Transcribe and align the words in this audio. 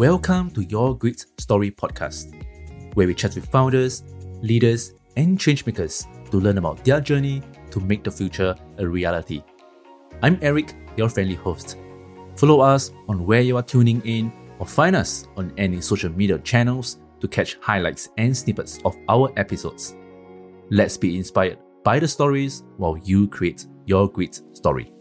Welcome 0.00 0.50
to 0.52 0.62
Your 0.62 0.96
Grit 0.96 1.26
Story 1.36 1.70
podcast, 1.70 2.32
where 2.94 3.06
we 3.06 3.14
chat 3.14 3.34
with 3.34 3.44
founders, 3.50 4.02
leaders, 4.40 4.94
and 5.18 5.38
changemakers 5.38 6.06
to 6.30 6.38
learn 6.38 6.56
about 6.56 6.82
their 6.86 7.02
journey 7.02 7.42
to 7.70 7.80
make 7.80 8.02
the 8.02 8.10
future 8.10 8.54
a 8.78 8.88
reality. 8.88 9.42
I'm 10.22 10.38
Eric, 10.40 10.74
your 10.96 11.10
friendly 11.10 11.34
host. 11.34 11.76
Follow 12.36 12.60
us 12.60 12.92
on 13.10 13.26
where 13.26 13.42
you 13.42 13.58
are 13.58 13.62
tuning 13.62 14.00
in 14.06 14.32
or 14.58 14.64
find 14.64 14.96
us 14.96 15.28
on 15.36 15.52
any 15.58 15.82
social 15.82 16.10
media 16.10 16.38
channels 16.38 16.96
to 17.20 17.28
catch 17.28 17.58
highlights 17.60 18.08
and 18.16 18.34
snippets 18.34 18.80
of 18.86 18.96
our 19.10 19.30
episodes. 19.36 19.94
Let's 20.70 20.96
be 20.96 21.18
inspired 21.18 21.58
by 21.84 21.98
the 21.98 22.08
stories 22.08 22.62
while 22.78 22.96
you 22.96 23.28
create 23.28 23.66
your 23.84 24.08
great 24.08 24.40
story. 24.54 24.94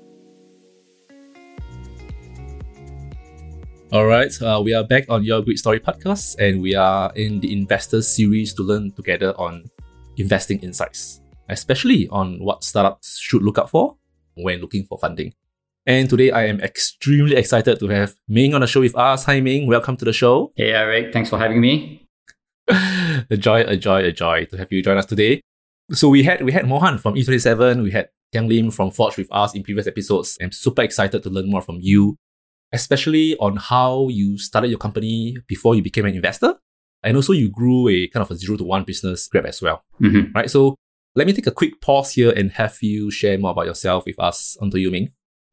All 3.92 4.06
right, 4.06 4.32
uh, 4.44 4.62
we 4.64 4.76
are 4.76 4.84
back 4.84 5.06
on 5.10 5.24
your 5.24 5.42
Grit 5.42 5.58
Story 5.58 5.80
podcast, 5.80 6.38
and 6.38 6.62
we 6.62 6.76
are 6.76 7.12
in 7.16 7.40
the 7.40 7.52
investor 7.52 8.04
series 8.04 8.54
to 8.54 8.62
learn 8.62 8.92
together 8.92 9.34
on 9.36 9.66
investing 10.16 10.60
insights, 10.60 11.22
especially 11.50 12.08
on 12.10 12.38
what 12.38 12.64
startups 12.64 13.18
should 13.18 13.42
look 13.42 13.58
out 13.58 13.72
for 13.72 13.96
when 14.36 14.62
looking 14.62 14.86
for 14.86 15.00
funding. 15.00 15.34
And 15.88 16.08
today 16.08 16.30
I 16.30 16.46
am 16.46 16.62
extremely 16.62 17.36
excited 17.36 17.80
to 17.80 17.88
have 17.88 18.14
Ming 18.28 18.54
on 18.54 18.62
the 18.62 18.68
show 18.68 18.82
with 18.82 18.96
us. 18.96 19.26
Hi 19.26 19.40
Ming, 19.40 19.66
welcome 19.66 19.98
to 19.98 20.06
the 20.06 20.14
show. 20.14 20.54
Hey 20.56 20.70
Eric, 20.70 21.12
thanks 21.12 21.32
for 21.32 21.40
having 21.40 21.60
me. 21.60 22.06
a 22.68 23.38
joy, 23.38 23.62
a 23.62 23.76
joy, 23.76 24.04
a 24.04 24.12
joy 24.12 24.46
to 24.52 24.58
have 24.58 24.72
you 24.72 24.84
join 24.84 24.98
us 24.98 25.08
today. 25.08 25.42
So 25.94 26.10
we 26.10 26.22
had 26.22 26.44
we 26.44 26.52
had 26.52 26.68
Mohan 26.68 27.00
from 27.00 27.16
E27, 27.16 27.82
we 27.82 27.90
had 27.90 28.10
Tiang 28.36 28.48
Lim 28.48 28.70
from 28.70 28.92
Forge 28.92 29.18
with 29.18 29.30
us 29.32 29.56
in 29.56 29.64
previous 29.64 29.88
episodes. 29.88 30.38
I'm 30.40 30.52
super 30.52 30.84
excited 30.84 31.24
to 31.24 31.30
learn 31.32 31.50
more 31.50 31.64
from 31.64 31.80
you 31.82 32.20
especially 32.72 33.36
on 33.38 33.58
how 33.58 34.08
you 34.10 34.38
started 34.38 34.70
your 34.70 34.80
company 34.80 35.38
before 35.48 35.76
you 35.76 35.82
became 35.82 36.06
an 36.06 36.16
investor. 36.16 36.56
And 37.04 37.16
also 37.16 37.34
you 37.34 37.50
grew 37.50 37.88
a 37.88 38.08
kind 38.08 38.22
of 38.22 38.32
a 38.32 38.36
zero 38.36 38.58
to 38.58 38.64
one 38.64 38.84
business 38.84 39.28
Grab 39.28 39.46
as 39.46 39.62
well. 39.62 39.84
Mm-hmm. 40.02 40.34
Right. 40.34 40.50
So 40.50 40.76
let 41.16 41.28
me 41.28 41.34
take 41.34 41.48
a 41.48 41.52
quick 41.52 41.82
pause 41.82 42.14
here 42.14 42.32
and 42.32 42.52
have 42.52 42.78
you 42.82 43.10
share 43.10 43.38
more 43.38 43.52
about 43.52 43.66
yourself 43.66 44.06
with 44.06 44.20
us. 44.20 44.58
Onto 44.62 44.78
you, 44.78 44.92
Ming. 44.92 45.12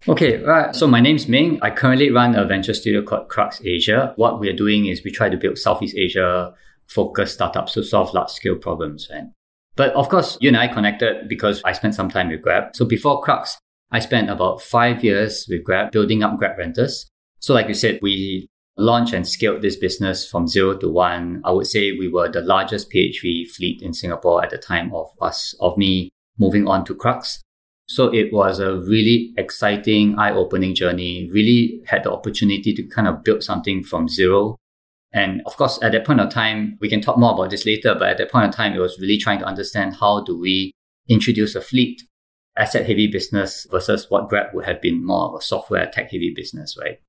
Okay, 0.09 0.43
right. 0.43 0.75
So 0.75 0.87
my 0.87 1.01
name's 1.01 1.27
Ming. 1.29 1.59
I 1.63 1.71
currently 1.71 2.11
run 2.11 2.35
a 2.35 2.45
venture 2.45 2.75
studio 2.75 3.03
called 3.03 3.29
Krux 3.29 3.65
Asia. 3.65 4.13
What 4.17 4.41
we're 4.41 4.55
doing 4.55 4.87
is 4.87 5.03
we 5.05 5.11
try 5.11 5.29
to 5.29 5.37
build 5.37 5.59
Southeast 5.59 5.97
Asia 5.97 6.55
focused 6.89 7.35
startups 7.35 7.73
to 7.75 7.83
solve 7.83 8.13
large 8.15 8.31
scale 8.31 8.57
problems. 8.57 9.09
And 9.11 9.33
but 9.77 9.93
of 9.95 10.09
course, 10.09 10.39
you 10.41 10.49
and 10.49 10.57
I 10.57 10.69
connected 10.69 11.29
because 11.29 11.63
I 11.65 11.73
spent 11.73 11.95
some 11.95 12.09
time 12.09 12.29
with 12.29 12.43
Grab. 12.43 12.75
So 12.75 12.85
before 12.85 13.23
Krux, 13.23 13.57
I 13.91 14.01
spent 14.01 14.31
about 14.31 14.63
five 14.63 15.05
years 15.05 15.47
with 15.49 15.65
Grab 15.65 15.93
building 15.93 16.23
up 16.23 16.39
Grab 16.39 16.59
Rentals. 16.59 17.09
So, 17.39 17.55
like 17.55 17.69
you 17.69 17.75
said, 17.75 18.01
we 18.03 18.49
launched 18.77 19.15
and 19.15 19.27
scaled 19.27 19.63
this 19.63 19.77
business 19.77 20.29
from 20.29 20.49
zero 20.49 20.77
to 20.79 20.89
one. 20.89 21.41
I 21.45 21.53
would 21.53 21.67
say 21.67 21.93
we 21.93 22.09
were 22.09 22.29
the 22.29 22.41
largest 22.41 22.91
PHV 22.91 23.49
fleet 23.51 23.81
in 23.83 23.95
Singapore 23.95 24.43
at 24.43 24.51
the 24.51 24.59
time 24.59 24.93
of 24.95 25.09
us, 25.21 25.55
of 25.61 25.79
me 25.79 26.11
moving 26.39 26.67
on 26.67 26.85
to 26.87 26.95
Krux. 26.95 27.39
So 27.89 28.13
it 28.13 28.33
was 28.33 28.59
a 28.59 28.77
really 28.77 29.33
exciting, 29.39 30.19
eye-opening 30.19 30.75
journey. 30.75 31.31
Really 31.33 31.81
had 31.87 32.03
the 32.03 32.13
opportunity 32.13 32.75
to 32.75 32.83
kind 32.83 33.07
of 33.07 33.23
build 33.23 33.45
something 33.45 33.85
from 33.85 34.09
zero. 34.09 34.57
And 35.13 35.41
of 35.47 35.57
course, 35.57 35.79
at 35.83 35.93
that 35.93 36.05
point 36.05 36.21
of 36.21 36.31
time, 36.31 36.77
we 36.81 36.89
can 36.89 37.01
talk 37.01 37.17
more 37.17 37.33
about 37.33 37.51
this 37.51 37.65
later, 37.65 37.95
but 37.95 38.09
at 38.09 38.19
that 38.19 38.33
point 38.33 38.49
of 38.49 38.55
time, 38.55 38.75
it 38.75 38.81
was 38.81 38.99
really 39.01 39.17
trying 39.17 39.39
to 39.39 39.47
understand 39.47 39.95
how 40.01 40.25
do 40.25 40.37
we 40.39 40.73
introduce 41.09 41.55
a 41.55 41.61
fleet 41.61 42.03
asset 42.57 42.87
heavy 42.87 43.07
business 43.07 43.67
versus 43.71 44.07
what 44.09 44.29
Grab 44.29 44.55
would 44.55 44.65
have 44.65 44.81
been 44.81 45.05
more 45.05 45.29
of 45.29 45.35
a 45.39 45.43
software 45.43 45.87
tech 45.93 46.11
heavy 46.11 46.33
business, 46.35 46.77
right? 46.81 47.01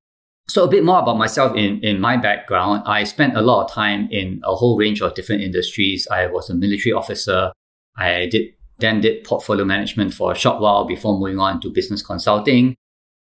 So 0.48 0.64
a 0.64 0.68
bit 0.68 0.84
more 0.84 0.98
about 1.00 1.18
myself 1.18 1.56
in, 1.56 1.80
in 1.82 2.00
my 2.00 2.16
background. 2.16 2.82
I 2.86 3.04
spent 3.04 3.36
a 3.36 3.42
lot 3.42 3.64
of 3.64 3.70
time 3.70 4.08
in 4.10 4.40
a 4.44 4.54
whole 4.54 4.78
range 4.78 5.02
of 5.02 5.14
different 5.14 5.42
industries. 5.42 6.08
I 6.10 6.26
was 6.26 6.48
a 6.48 6.54
military 6.54 6.92
officer. 6.92 7.52
I 7.96 8.26
did 8.26 8.54
then 8.78 9.00
did 9.00 9.24
portfolio 9.24 9.64
management 9.64 10.14
for 10.14 10.30
a 10.32 10.36
short 10.36 10.60
while 10.60 10.84
before 10.84 11.18
moving 11.18 11.40
on 11.40 11.60
to 11.60 11.70
business 11.70 12.00
consulting. 12.00 12.76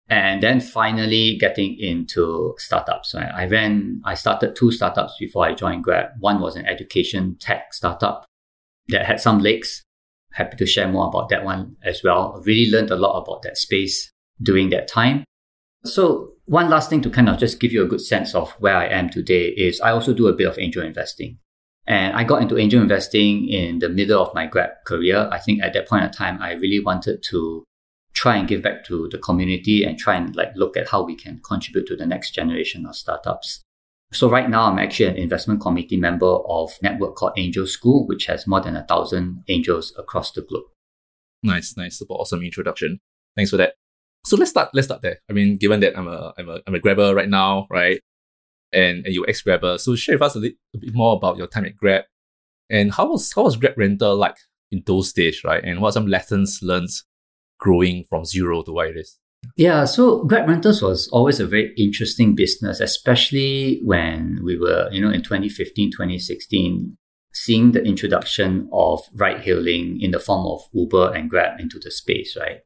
And 0.07 0.43
then 0.43 0.59
finally 0.59 1.37
getting 1.37 1.79
into 1.79 2.53
startups. 2.57 3.15
Right? 3.15 3.31
I 3.33 3.47
ran, 3.47 4.01
I 4.05 4.13
started 4.13 4.55
two 4.55 4.71
startups 4.71 5.15
before 5.17 5.45
I 5.45 5.53
joined 5.53 5.83
Grab. 5.83 6.09
One 6.19 6.41
was 6.41 6.55
an 6.55 6.65
education 6.65 7.37
tech 7.39 7.73
startup 7.73 8.25
that 8.89 9.05
had 9.05 9.19
some 9.19 9.39
legs 9.39 9.84
happy 10.35 10.57
to 10.57 10.65
share 10.65 10.87
more 10.87 11.07
about 11.07 11.29
that 11.29 11.45
one 11.45 11.75
as 11.83 12.01
well. 12.03 12.41
Really 12.45 12.69
learned 12.69 12.91
a 12.91 12.95
lot 12.95 13.21
about 13.21 13.41
that 13.43 13.57
space 13.57 14.11
during 14.41 14.69
that 14.69 14.87
time. 14.87 15.23
So 15.85 16.33
one 16.45 16.69
last 16.69 16.89
thing 16.89 17.01
to 17.03 17.09
kind 17.09 17.29
of 17.29 17.39
just 17.39 17.59
give 17.59 17.71
you 17.71 17.83
a 17.83 17.87
good 17.87 18.01
sense 18.01 18.35
of 18.35 18.51
where 18.59 18.75
I 18.75 18.87
am 18.87 19.09
today 19.09 19.47
is 19.49 19.79
I 19.79 19.91
also 19.91 20.13
do 20.13 20.27
a 20.27 20.33
bit 20.33 20.47
of 20.47 20.59
angel 20.59 20.83
investing. 20.83 21.39
And 21.87 22.15
I 22.15 22.23
got 22.23 22.41
into 22.41 22.57
angel 22.57 22.81
investing 22.81 23.47
in 23.47 23.79
the 23.79 23.89
middle 23.89 24.21
of 24.21 24.33
my 24.33 24.47
Grab 24.47 24.71
career. 24.85 25.29
I 25.31 25.39
think 25.39 25.61
at 25.61 25.73
that 25.73 25.87
point 25.87 26.03
in 26.03 26.11
time, 26.11 26.41
I 26.41 26.53
really 26.53 26.79
wanted 26.79 27.23
to 27.29 27.63
try 28.13 28.35
and 28.35 28.47
give 28.47 28.61
back 28.61 28.83
to 28.85 29.07
the 29.11 29.19
community 29.19 29.83
and 29.83 29.97
try 29.97 30.15
and 30.15 30.35
like 30.35 30.51
look 30.55 30.75
at 30.75 30.89
how 30.89 31.03
we 31.03 31.15
can 31.15 31.39
contribute 31.47 31.85
to 31.87 31.95
the 31.95 32.05
next 32.05 32.31
generation 32.31 32.85
of 32.85 32.95
startups. 32.95 33.61
So 34.15 34.29
right 34.29 34.49
now, 34.49 34.71
I'm 34.71 34.79
actually 34.79 35.07
an 35.07 35.17
investment 35.17 35.59
committee 35.59 35.97
member 35.97 36.25
of 36.25 36.71
network 36.81 37.15
called 37.15 37.33
Angel 37.35 37.67
School, 37.67 38.07
which 38.07 38.27
has 38.27 38.47
more 38.47 38.61
than 38.61 38.77
a 38.77 38.85
thousand 38.85 39.43
angels 39.49 39.93
across 39.97 40.31
the 40.31 40.41
globe. 40.41 40.63
Nice, 41.43 41.75
nice, 41.75 41.99
super 41.99 42.13
awesome 42.13 42.41
introduction. 42.41 42.99
Thanks 43.35 43.51
for 43.51 43.57
that. 43.57 43.73
So 44.23 44.37
let's 44.37 44.51
start. 44.51 44.69
Let's 44.73 44.87
start 44.87 45.01
there. 45.01 45.19
I 45.29 45.33
mean, 45.33 45.57
given 45.57 45.81
that 45.81 45.97
I'm 45.97 46.07
a 46.07 46.33
I'm 46.37 46.47
a 46.47 46.61
I'm 46.65 46.73
a 46.73 46.79
grabber 46.79 47.13
right 47.13 47.27
now, 47.27 47.67
right? 47.69 47.99
And 48.71 49.05
and 49.05 49.13
you 49.13 49.25
ex 49.27 49.41
grabber, 49.41 49.77
so 49.77 49.95
share 49.95 50.15
with 50.15 50.21
us 50.21 50.35
a, 50.35 50.39
little, 50.39 50.57
a 50.73 50.77
bit 50.77 50.95
more 50.95 51.17
about 51.17 51.35
your 51.37 51.47
time 51.47 51.65
at 51.65 51.75
Grab, 51.75 52.05
and 52.69 52.93
how 52.93 53.11
was 53.11 53.33
how 53.33 53.43
was 53.43 53.57
Grab 53.57 53.77
rental 53.77 54.15
like 54.15 54.37
in 54.71 54.81
those 54.85 55.11
days, 55.11 55.43
right? 55.43 55.61
And 55.61 55.81
what 55.81 55.93
some 55.93 56.07
lessons 56.07 56.59
learned 56.63 56.89
growing 57.59 58.05
from 58.09 58.23
zero 58.23 58.63
to 58.63 58.71
what 58.71 58.87
it 58.87 58.97
is? 58.97 59.19
Yeah, 59.55 59.85
so 59.85 60.23
Grab 60.23 60.47
Rentals 60.47 60.81
was 60.81 61.07
always 61.09 61.39
a 61.39 61.47
very 61.47 61.73
interesting 61.77 62.35
business, 62.35 62.79
especially 62.79 63.81
when 63.83 64.41
we 64.43 64.57
were, 64.57 64.89
you 64.91 65.01
know, 65.01 65.11
in 65.11 65.21
2015, 65.23 65.91
2016, 65.91 66.97
seeing 67.33 67.71
the 67.71 67.83
introduction 67.83 68.69
of 68.71 69.01
ride 69.13 69.41
hailing 69.41 69.99
in 70.01 70.11
the 70.11 70.19
form 70.19 70.45
of 70.45 70.61
Uber 70.73 71.13
and 71.13 71.29
Grab 71.29 71.59
into 71.59 71.79
the 71.79 71.91
space, 71.91 72.37
right? 72.39 72.59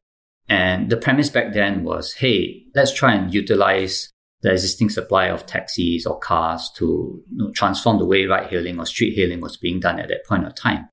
And 0.48 0.90
the 0.90 0.96
premise 0.96 1.28
back 1.28 1.52
then 1.52 1.84
was, 1.84 2.14
hey, 2.14 2.64
let's 2.74 2.92
try 2.92 3.14
and 3.14 3.32
utilize 3.32 4.10
the 4.42 4.52
existing 4.52 4.90
supply 4.90 5.26
of 5.26 5.46
taxis 5.46 6.06
or 6.06 6.18
cars 6.18 6.70
to 6.76 7.22
you 7.30 7.36
know, 7.36 7.50
transform 7.52 7.98
the 7.98 8.06
way 8.06 8.26
ride 8.26 8.48
hailing 8.48 8.78
or 8.78 8.86
street 8.86 9.14
hailing 9.14 9.40
was 9.40 9.56
being 9.56 9.80
done 9.80 10.00
at 10.00 10.08
that 10.08 10.24
point 10.26 10.46
of 10.46 10.54
time. 10.54 10.88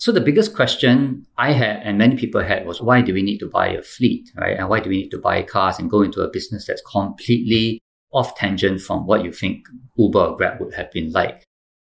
So 0.00 0.12
the 0.12 0.20
biggest 0.20 0.54
question 0.54 1.26
I 1.36 1.52
had 1.52 1.82
and 1.82 1.98
many 1.98 2.14
people 2.14 2.40
had 2.40 2.66
was 2.66 2.80
why 2.80 3.02
do 3.02 3.12
we 3.12 3.22
need 3.22 3.38
to 3.38 3.50
buy 3.50 3.68
a 3.70 3.82
fleet, 3.82 4.30
right? 4.36 4.56
And 4.56 4.68
why 4.68 4.78
do 4.78 4.88
we 4.88 5.02
need 5.02 5.10
to 5.10 5.18
buy 5.18 5.42
cars 5.42 5.80
and 5.80 5.90
go 5.90 6.02
into 6.02 6.20
a 6.20 6.30
business 6.30 6.66
that's 6.66 6.82
completely 6.82 7.80
off 8.12 8.36
tangent 8.36 8.80
from 8.80 9.06
what 9.06 9.24
you 9.24 9.32
think 9.32 9.66
Uber 9.96 10.20
or 10.20 10.36
Grab 10.36 10.60
would 10.60 10.74
have 10.74 10.92
been 10.92 11.10
like? 11.10 11.42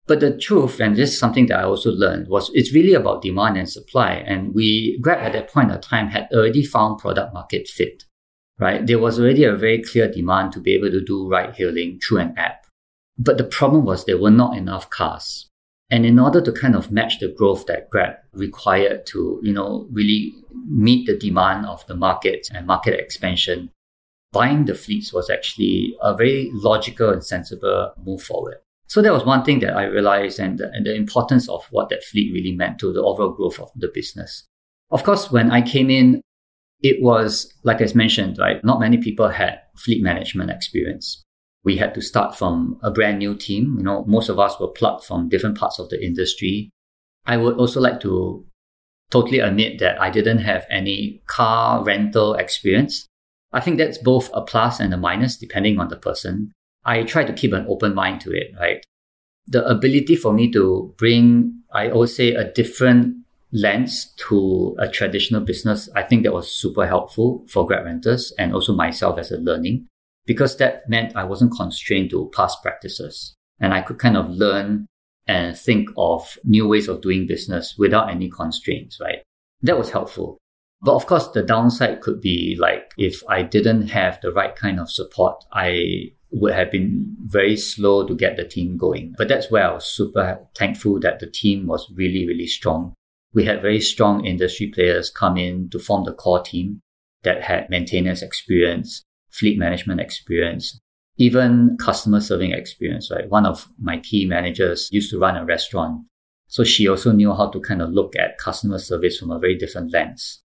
But 0.07 0.19
the 0.19 0.35
truth, 0.35 0.79
and 0.79 0.95
this 0.95 1.11
is 1.11 1.19
something 1.19 1.45
that 1.45 1.59
I 1.59 1.63
also 1.63 1.91
learned, 1.91 2.27
was 2.27 2.49
it's 2.55 2.73
really 2.73 2.95
about 2.95 3.21
demand 3.21 3.57
and 3.57 3.69
supply. 3.69 4.13
And 4.13 4.55
we, 4.55 4.97
Grab 4.99 5.19
at 5.19 5.33
that 5.33 5.51
point 5.51 5.71
of 5.71 5.81
time 5.81 6.07
had 6.07 6.27
already 6.33 6.65
found 6.65 6.97
product 6.97 7.35
market 7.35 7.67
fit, 7.67 8.05
right? 8.57 8.85
There 8.85 8.97
was 8.97 9.19
already 9.19 9.43
a 9.43 9.55
very 9.55 9.83
clear 9.83 10.11
demand 10.11 10.53
to 10.53 10.59
be 10.59 10.73
able 10.73 10.89
to 10.89 11.05
do 11.05 11.29
ride 11.29 11.55
hailing 11.55 11.99
through 11.99 12.17
an 12.17 12.33
app. 12.35 12.65
But 13.19 13.37
the 13.37 13.43
problem 13.43 13.85
was 13.85 14.05
there 14.05 14.17
were 14.17 14.31
not 14.31 14.57
enough 14.57 14.89
cars. 14.89 15.50
And 15.91 16.05
in 16.05 16.17
order 16.17 16.39
to 16.41 16.53
kind 16.53 16.73
of 16.73 16.89
match 16.89 17.19
the 17.19 17.27
growth 17.27 17.65
that 17.65 17.89
Grab 17.89 18.15
required 18.31 19.05
to, 19.07 19.41
you 19.43 19.51
know, 19.51 19.87
really 19.91 20.33
meet 20.65 21.05
the 21.05 21.17
demand 21.17 21.65
of 21.65 21.85
the 21.87 21.95
market 21.95 22.47
and 22.53 22.65
market 22.65 22.97
expansion, 22.97 23.69
buying 24.31 24.65
the 24.65 24.73
fleets 24.73 25.11
was 25.11 25.29
actually 25.29 25.93
a 26.01 26.15
very 26.15 26.49
logical 26.53 27.09
and 27.09 27.23
sensible 27.23 27.91
move 28.05 28.23
forward. 28.23 28.55
So 28.87 29.01
that 29.01 29.11
was 29.11 29.25
one 29.25 29.43
thing 29.43 29.59
that 29.59 29.75
I 29.75 29.83
realized 29.83 30.39
and 30.39 30.57
the, 30.57 30.71
and 30.71 30.85
the 30.85 30.95
importance 30.95 31.49
of 31.49 31.65
what 31.71 31.89
that 31.89 32.05
fleet 32.05 32.31
really 32.33 32.55
meant 32.55 32.79
to 32.79 32.93
the 32.93 33.01
overall 33.01 33.31
growth 33.31 33.59
of 33.59 33.69
the 33.75 33.89
business. 33.93 34.45
Of 34.91 35.03
course, 35.03 35.29
when 35.29 35.51
I 35.51 35.61
came 35.61 35.89
in, 35.89 36.21
it 36.81 37.01
was, 37.01 37.53
like 37.63 37.81
I 37.81 37.87
mentioned, 37.93 38.37
right? 38.37 38.63
Not 38.63 38.79
many 38.79 38.97
people 38.97 39.27
had 39.27 39.59
fleet 39.75 40.01
management 40.01 40.51
experience 40.51 41.23
we 41.63 41.77
had 41.77 41.93
to 41.93 42.01
start 42.01 42.35
from 42.35 42.79
a 42.81 42.91
brand 42.91 43.19
new 43.19 43.35
team. 43.35 43.75
You 43.77 43.83
know, 43.83 44.03
most 44.05 44.29
of 44.29 44.39
us 44.39 44.59
were 44.59 44.67
plucked 44.67 45.05
from 45.05 45.29
different 45.29 45.57
parts 45.57 45.79
of 45.79 45.89
the 45.89 46.03
industry. 46.03 46.71
I 47.25 47.37
would 47.37 47.57
also 47.57 47.79
like 47.79 47.99
to 48.01 48.45
totally 49.11 49.39
admit 49.39 49.79
that 49.79 50.01
I 50.01 50.09
didn't 50.09 50.39
have 50.39 50.65
any 50.69 51.21
car 51.27 51.83
rental 51.83 52.33
experience. 52.33 53.07
I 53.53 53.59
think 53.59 53.77
that's 53.77 53.97
both 53.97 54.29
a 54.33 54.41
plus 54.41 54.79
and 54.79 54.93
a 54.93 54.97
minus 54.97 55.37
depending 55.37 55.79
on 55.79 55.89
the 55.89 55.97
person. 55.97 56.51
I 56.83 57.03
try 57.03 57.25
to 57.25 57.33
keep 57.33 57.53
an 57.53 57.67
open 57.69 57.93
mind 57.93 58.21
to 58.21 58.31
it, 58.31 58.53
right? 58.59 58.83
The 59.47 59.65
ability 59.67 60.15
for 60.15 60.33
me 60.33 60.51
to 60.53 60.95
bring, 60.97 61.61
I 61.73 61.89
always 61.89 62.15
say, 62.15 62.33
a 62.33 62.51
different 62.51 63.17
lens 63.51 64.13
to 64.29 64.75
a 64.79 64.87
traditional 64.87 65.41
business, 65.41 65.89
I 65.93 66.03
think 66.03 66.23
that 66.23 66.33
was 66.33 66.49
super 66.49 66.87
helpful 66.87 67.45
for 67.49 67.67
Grab 67.67 67.85
Rentals 67.85 68.33
and 68.39 68.53
also 68.53 68.73
myself 68.73 69.19
as 69.19 69.31
a 69.31 69.37
learning 69.37 69.87
because 70.25 70.57
that 70.57 70.87
meant 70.89 71.15
I 71.15 71.23
wasn't 71.23 71.55
constrained 71.55 72.09
to 72.11 72.31
past 72.35 72.61
practices 72.61 73.35
and 73.59 73.73
I 73.73 73.81
could 73.81 73.99
kind 73.99 74.17
of 74.17 74.29
learn 74.29 74.87
and 75.27 75.57
think 75.57 75.89
of 75.97 76.37
new 76.43 76.67
ways 76.67 76.87
of 76.87 77.01
doing 77.01 77.27
business 77.27 77.75
without 77.77 78.09
any 78.09 78.29
constraints, 78.29 78.99
right? 78.99 79.19
That 79.61 79.77
was 79.77 79.91
helpful. 79.91 80.37
But 80.81 80.95
of 80.95 81.05
course, 81.05 81.27
the 81.27 81.43
downside 81.43 82.01
could 82.01 82.21
be 82.21 82.57
like 82.59 82.91
if 82.97 83.21
I 83.29 83.43
didn't 83.43 83.89
have 83.89 84.19
the 84.21 84.31
right 84.31 84.55
kind 84.55 84.79
of 84.79 84.89
support, 84.89 85.43
I 85.53 86.13
would 86.31 86.53
have 86.53 86.71
been 86.71 87.15
very 87.25 87.55
slow 87.55 88.07
to 88.07 88.15
get 88.15 88.35
the 88.35 88.45
team 88.45 88.77
going. 88.77 89.13
But 89.17 89.27
that's 89.27 89.51
where 89.51 89.69
I 89.69 89.73
was 89.73 89.85
super 89.85 90.47
thankful 90.55 90.99
that 91.01 91.19
the 91.19 91.29
team 91.29 91.67
was 91.67 91.91
really, 91.93 92.25
really 92.25 92.47
strong. 92.47 92.93
We 93.33 93.45
had 93.45 93.61
very 93.61 93.79
strong 93.79 94.25
industry 94.25 94.71
players 94.73 95.11
come 95.11 95.37
in 95.37 95.69
to 95.69 95.79
form 95.79 96.05
the 96.05 96.13
core 96.13 96.41
team 96.41 96.81
that 97.23 97.43
had 97.43 97.69
maintenance 97.69 98.21
experience, 98.21 99.03
fleet 99.31 99.57
management 99.57 99.99
experience, 99.99 100.79
even 101.17 101.77
customer 101.79 102.19
serving 102.19 102.51
experience, 102.51 103.11
right? 103.11 103.29
One 103.29 103.45
of 103.45 103.67
my 103.79 103.99
key 103.99 104.25
managers 104.25 104.89
used 104.91 105.11
to 105.11 105.19
run 105.19 105.37
a 105.37 105.45
restaurant. 105.45 106.05
So 106.47 106.63
she 106.63 106.87
also 106.87 107.11
knew 107.11 107.33
how 107.33 107.49
to 107.49 107.59
kind 107.61 107.81
of 107.81 107.91
look 107.91 108.15
at 108.17 108.37
customer 108.37 108.79
service 108.79 109.17
from 109.17 109.31
a 109.31 109.39
very 109.39 109.57
different 109.57 109.93
lens. 109.93 110.41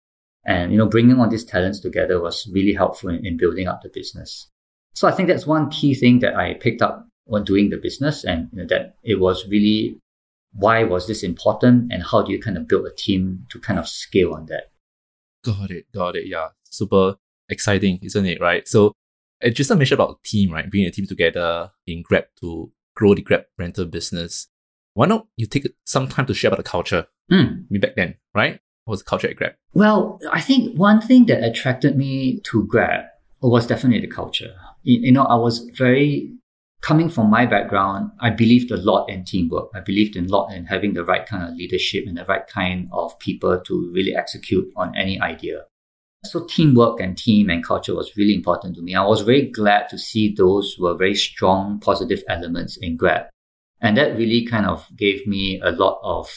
And, 0.46 0.72
you 0.72 0.78
know, 0.78 0.86
bringing 0.86 1.18
all 1.18 1.28
these 1.28 1.44
talents 1.44 1.80
together 1.80 2.20
was 2.20 2.46
really 2.52 2.74
helpful 2.74 3.08
in, 3.08 3.24
in 3.24 3.36
building 3.38 3.66
up 3.66 3.82
the 3.82 3.88
business. 3.88 4.50
So 4.94 5.08
I 5.08 5.12
think 5.12 5.28
that's 5.28 5.46
one 5.46 5.70
key 5.70 5.94
thing 5.94 6.18
that 6.20 6.36
I 6.36 6.54
picked 6.54 6.82
up 6.82 7.08
when 7.24 7.44
doing 7.44 7.70
the 7.70 7.78
business 7.78 8.24
and 8.24 8.48
you 8.52 8.58
know, 8.58 8.66
that 8.66 8.96
it 9.02 9.18
was 9.18 9.46
really 9.48 9.98
why 10.52 10.84
was 10.84 11.06
this 11.06 11.22
important 11.22 11.92
and 11.92 12.02
how 12.02 12.22
do 12.22 12.32
you 12.32 12.40
kind 12.40 12.56
of 12.56 12.68
build 12.68 12.86
a 12.86 12.94
team 12.94 13.46
to 13.50 13.58
kind 13.58 13.78
of 13.78 13.88
scale 13.88 14.34
on 14.34 14.46
that? 14.46 14.70
Got 15.42 15.70
it, 15.70 15.86
got 15.92 16.16
it. 16.16 16.26
Yeah, 16.26 16.48
super 16.64 17.16
exciting, 17.48 17.98
isn't 18.02 18.26
it? 18.26 18.40
Right. 18.40 18.66
So, 18.66 18.92
I 19.42 19.50
just 19.50 19.70
a 19.70 19.76
mentioned 19.76 20.00
about 20.00 20.22
team, 20.24 20.52
right? 20.52 20.68
Bringing 20.68 20.88
a 20.88 20.92
team 20.92 21.06
together 21.06 21.70
in 21.86 22.02
Grab 22.02 22.24
to 22.40 22.72
grow 22.96 23.14
the 23.14 23.22
Grab 23.22 23.42
rental 23.58 23.84
business. 23.84 24.48
Why 24.94 25.06
not 25.06 25.26
you 25.36 25.46
take 25.46 25.66
some 25.84 26.08
time 26.08 26.26
to 26.26 26.34
share 26.34 26.48
about 26.48 26.58
the 26.58 26.68
culture? 26.68 27.06
Mm. 27.30 27.70
Me 27.70 27.78
back 27.78 27.96
then, 27.96 28.14
right? 28.34 28.60
What 28.84 28.92
was 28.92 29.00
the 29.00 29.08
culture 29.08 29.28
at 29.28 29.36
Grab? 29.36 29.54
Well, 29.72 30.20
I 30.30 30.40
think 30.40 30.78
one 30.78 31.00
thing 31.00 31.26
that 31.26 31.42
attracted 31.42 31.96
me 31.96 32.40
to 32.44 32.64
Grab 32.66 33.04
was 33.40 33.66
definitely 33.66 34.06
the 34.06 34.14
culture. 34.14 34.54
You, 34.82 35.00
you 35.00 35.12
know, 35.12 35.24
I 35.24 35.34
was 35.34 35.68
very 35.74 36.32
coming 36.84 37.08
from 37.08 37.30
my 37.30 37.46
background, 37.46 38.10
I 38.20 38.28
believed 38.28 38.70
a 38.70 38.76
lot 38.76 39.08
in 39.08 39.24
teamwork. 39.24 39.70
I 39.74 39.80
believed 39.80 40.16
in 40.16 40.26
a 40.26 40.28
lot 40.28 40.52
in 40.52 40.66
having 40.66 40.92
the 40.92 41.02
right 41.02 41.24
kind 41.24 41.42
of 41.42 41.56
leadership 41.56 42.04
and 42.06 42.18
the 42.18 42.26
right 42.26 42.46
kind 42.46 42.90
of 42.92 43.18
people 43.18 43.58
to 43.58 43.90
really 43.94 44.14
execute 44.14 44.70
on 44.76 44.94
any 44.94 45.18
idea. 45.18 45.64
So 46.24 46.44
teamwork 46.44 47.00
and 47.00 47.16
team 47.16 47.50
and 47.50 47.64
culture 47.64 47.94
was 47.94 48.16
really 48.16 48.34
important 48.34 48.76
to 48.76 48.82
me. 48.82 48.94
I 48.94 49.04
was 49.04 49.20
very 49.20 49.50
glad 49.50 49.88
to 49.90 49.98
see 49.98 50.34
those 50.34 50.76
were 50.78 50.96
very 50.96 51.14
strong 51.14 51.80
positive 51.80 52.22
elements 52.28 52.76
in 52.78 52.96
Grab. 52.96 53.26
And 53.80 53.96
that 53.96 54.16
really 54.16 54.46
kind 54.46 54.66
of 54.66 54.86
gave 54.96 55.26
me 55.26 55.60
a 55.62 55.70
lot 55.70 56.00
of 56.02 56.30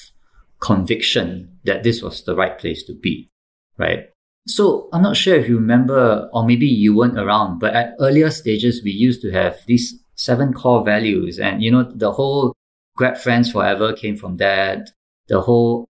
conviction 0.59 1.57
that 1.63 1.83
this 1.83 2.01
was 2.01 2.23
the 2.23 2.35
right 2.35 2.57
place 2.57 2.83
to 2.83 2.93
be, 2.93 3.29
right? 3.77 4.09
So 4.47 4.89
I'm 4.91 5.01
not 5.01 5.17
sure 5.17 5.35
if 5.35 5.47
you 5.47 5.55
remember, 5.55 6.29
or 6.33 6.45
maybe 6.45 6.67
you 6.67 6.95
weren't 6.95 7.19
around, 7.19 7.59
but 7.59 7.75
at 7.75 7.95
earlier 7.99 8.29
stages, 8.29 8.81
we 8.83 8.91
used 8.91 9.21
to 9.21 9.31
have 9.31 9.57
these 9.67 10.01
seven 10.15 10.53
core 10.53 10.83
values. 10.83 11.39
And, 11.39 11.61
you 11.61 11.71
know, 11.71 11.83
the 11.83 12.11
whole 12.11 12.53
Grab 12.95 13.17
Friends 13.17 13.51
Forever 13.51 13.93
came 13.93 14.17
from 14.17 14.37
that. 14.37 14.89
The 15.27 15.41
whole 15.41 15.85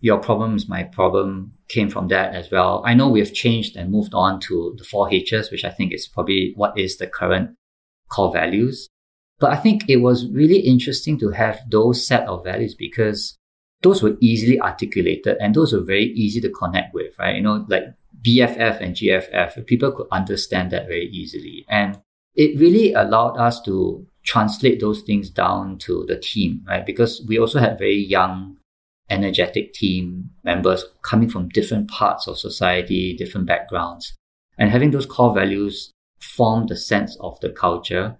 Your 0.00 0.18
Problem 0.18 0.56
is 0.56 0.68
My 0.68 0.84
Problem 0.84 1.54
came 1.70 1.88
from 1.88 2.08
that 2.08 2.34
as 2.34 2.50
well. 2.50 2.82
I 2.84 2.94
know 2.94 3.08
we've 3.08 3.32
changed 3.32 3.76
and 3.76 3.90
moved 3.90 4.12
on 4.12 4.40
to 4.40 4.74
the 4.76 4.84
four 4.84 5.12
H's, 5.12 5.50
which 5.50 5.64
I 5.64 5.70
think 5.70 5.92
is 5.92 6.08
probably 6.08 6.52
what 6.56 6.78
is 6.78 6.98
the 6.98 7.06
current 7.06 7.56
core 8.10 8.32
values. 8.32 8.88
But 9.38 9.52
I 9.52 9.56
think 9.56 9.88
it 9.88 9.98
was 9.98 10.28
really 10.30 10.58
interesting 10.58 11.18
to 11.20 11.30
have 11.30 11.60
those 11.70 12.06
set 12.06 12.28
of 12.28 12.44
values 12.44 12.74
because 12.74 13.38
those 13.82 14.02
were 14.02 14.16
easily 14.20 14.60
articulated 14.60 15.38
and 15.40 15.54
those 15.54 15.72
were 15.72 15.80
very 15.80 16.12
easy 16.12 16.40
to 16.42 16.50
connect 16.50 16.92
with, 16.92 17.18
right? 17.18 17.36
You 17.36 17.42
know, 17.42 17.64
like 17.68 17.84
BFF 18.22 18.80
and 18.80 18.94
GFF, 18.94 19.66
people 19.66 19.92
could 19.92 20.08
understand 20.12 20.72
that 20.72 20.86
very 20.86 21.06
easily. 21.06 21.64
And 21.68 21.98
it 22.34 22.58
really 22.58 22.92
allowed 22.92 23.38
us 23.38 23.62
to 23.62 24.06
translate 24.24 24.80
those 24.80 25.02
things 25.02 25.30
down 25.30 25.78
to 25.78 26.04
the 26.06 26.16
team, 26.16 26.62
right? 26.68 26.84
Because 26.84 27.24
we 27.26 27.38
also 27.38 27.58
had 27.58 27.78
very 27.78 27.96
young, 27.96 28.58
energetic 29.10 29.74
team 29.74 30.30
members 30.44 30.84
coming 31.02 31.28
from 31.28 31.48
different 31.48 31.90
parts 31.90 32.26
of 32.26 32.38
society, 32.38 33.14
different 33.16 33.46
backgrounds. 33.46 34.14
And 34.56 34.70
having 34.70 34.90
those 34.90 35.06
core 35.06 35.34
values 35.34 35.90
form 36.20 36.66
the 36.66 36.76
sense 36.76 37.16
of 37.20 37.38
the 37.40 37.50
culture, 37.50 38.18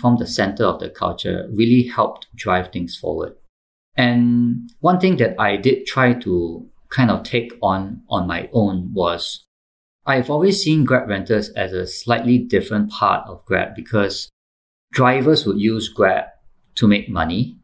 form 0.00 0.16
the 0.18 0.26
center 0.26 0.64
of 0.64 0.80
the 0.80 0.90
culture, 0.90 1.48
really 1.52 1.84
helped 1.84 2.26
drive 2.34 2.72
things 2.72 2.96
forward. 2.96 3.34
And 3.96 4.70
one 4.80 4.98
thing 4.98 5.16
that 5.18 5.40
I 5.40 5.56
did 5.56 5.86
try 5.86 6.14
to 6.14 6.68
kind 6.90 7.10
of 7.10 7.22
take 7.22 7.52
on 7.62 8.02
on 8.08 8.26
my 8.26 8.48
own 8.52 8.92
was 8.92 9.44
I've 10.06 10.28
always 10.28 10.62
seen 10.62 10.84
Grab 10.84 11.08
Rentals 11.08 11.48
as 11.50 11.72
a 11.72 11.86
slightly 11.86 12.38
different 12.38 12.90
part 12.90 13.26
of 13.26 13.44
Grab 13.46 13.74
because 13.74 14.28
drivers 14.92 15.46
would 15.46 15.58
use 15.58 15.88
Grab 15.88 16.26
to 16.76 16.86
make 16.86 17.08
money 17.08 17.56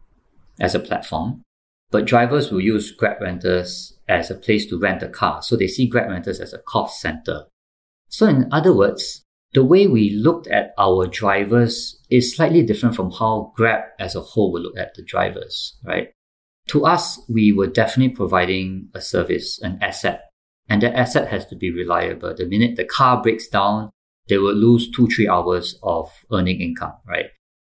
as 0.59 0.75
a 0.75 0.81
platform, 0.81 1.43
but 1.91 2.05
drivers 2.05 2.51
will 2.51 2.61
use 2.61 2.93
Grab 2.93 3.21
Rentals 3.21 3.99
as 4.09 4.31
a 4.31 4.35
place 4.35 4.67
to 4.67 4.79
rent 4.79 5.03
a 5.03 5.09
car. 5.09 5.43
So 5.43 5.57
they 5.57 5.67
see 5.67 5.89
Grab 5.89 6.09
Rentals 6.09 6.41
as 6.41 6.53
a 6.53 6.59
cost 6.59 7.01
center. 7.01 7.45
So 8.09 8.27
in 8.27 8.49
other 8.53 8.75
words, 8.75 9.25
the 9.53 9.65
way 9.65 9.87
we 9.87 10.11
looked 10.11 10.47
at 10.47 10.73
our 10.79 11.07
drivers 11.07 12.01
is 12.09 12.35
slightly 12.35 12.63
different 12.63 12.95
from 12.95 13.11
how 13.11 13.53
Grab 13.57 13.85
as 13.99 14.15
a 14.15 14.21
whole 14.21 14.53
will 14.53 14.63
look 14.63 14.79
at 14.79 14.95
the 14.95 15.03
drivers, 15.03 15.77
right? 15.85 16.09
To 16.69 16.87
us, 16.87 17.21
we 17.29 17.53
were 17.53 17.67
definitely 17.67 18.15
providing 18.15 18.91
a 18.95 19.01
service, 19.01 19.61
an 19.61 19.79
asset 19.83 20.31
and 20.71 20.81
that 20.83 20.97
asset 20.97 21.29
has 21.29 21.45
to 21.47 21.57
be 21.57 21.73
reliable. 21.73 22.33
The 22.33 22.47
minute 22.47 22.77
the 22.77 22.85
car 22.85 23.21
breaks 23.21 23.49
down, 23.49 23.91
they 24.29 24.39
will 24.39 24.55
lose 24.55 24.89
two, 24.89 25.09
three 25.09 25.27
hours 25.27 25.77
of 25.83 26.09
earning 26.33 26.61
income, 26.61 26.93
right? 27.05 27.27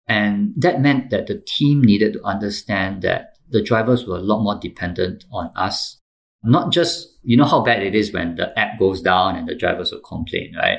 And 0.07 0.55
that 0.57 0.81
meant 0.81 1.11
that 1.11 1.27
the 1.27 1.43
team 1.45 1.83
needed 1.83 2.13
to 2.13 2.23
understand 2.23 3.03
that 3.03 3.34
the 3.49 3.63
drivers 3.63 4.07
were 4.07 4.17
a 4.17 4.21
lot 4.21 4.43
more 4.43 4.59
dependent 4.59 5.25
on 5.33 5.51
us. 5.57 6.01
Not 6.43 6.73
just, 6.73 7.19
you 7.23 7.37
know 7.37 7.45
how 7.45 7.63
bad 7.63 7.83
it 7.83 7.95
is 7.95 8.13
when 8.13 8.37
the 8.37 8.59
app 8.59 8.79
goes 8.79 9.01
down 9.01 9.37
and 9.37 9.49
the 9.49 9.55
drivers 9.55 9.93
will 9.93 10.01
complain, 10.01 10.55
right? 10.57 10.79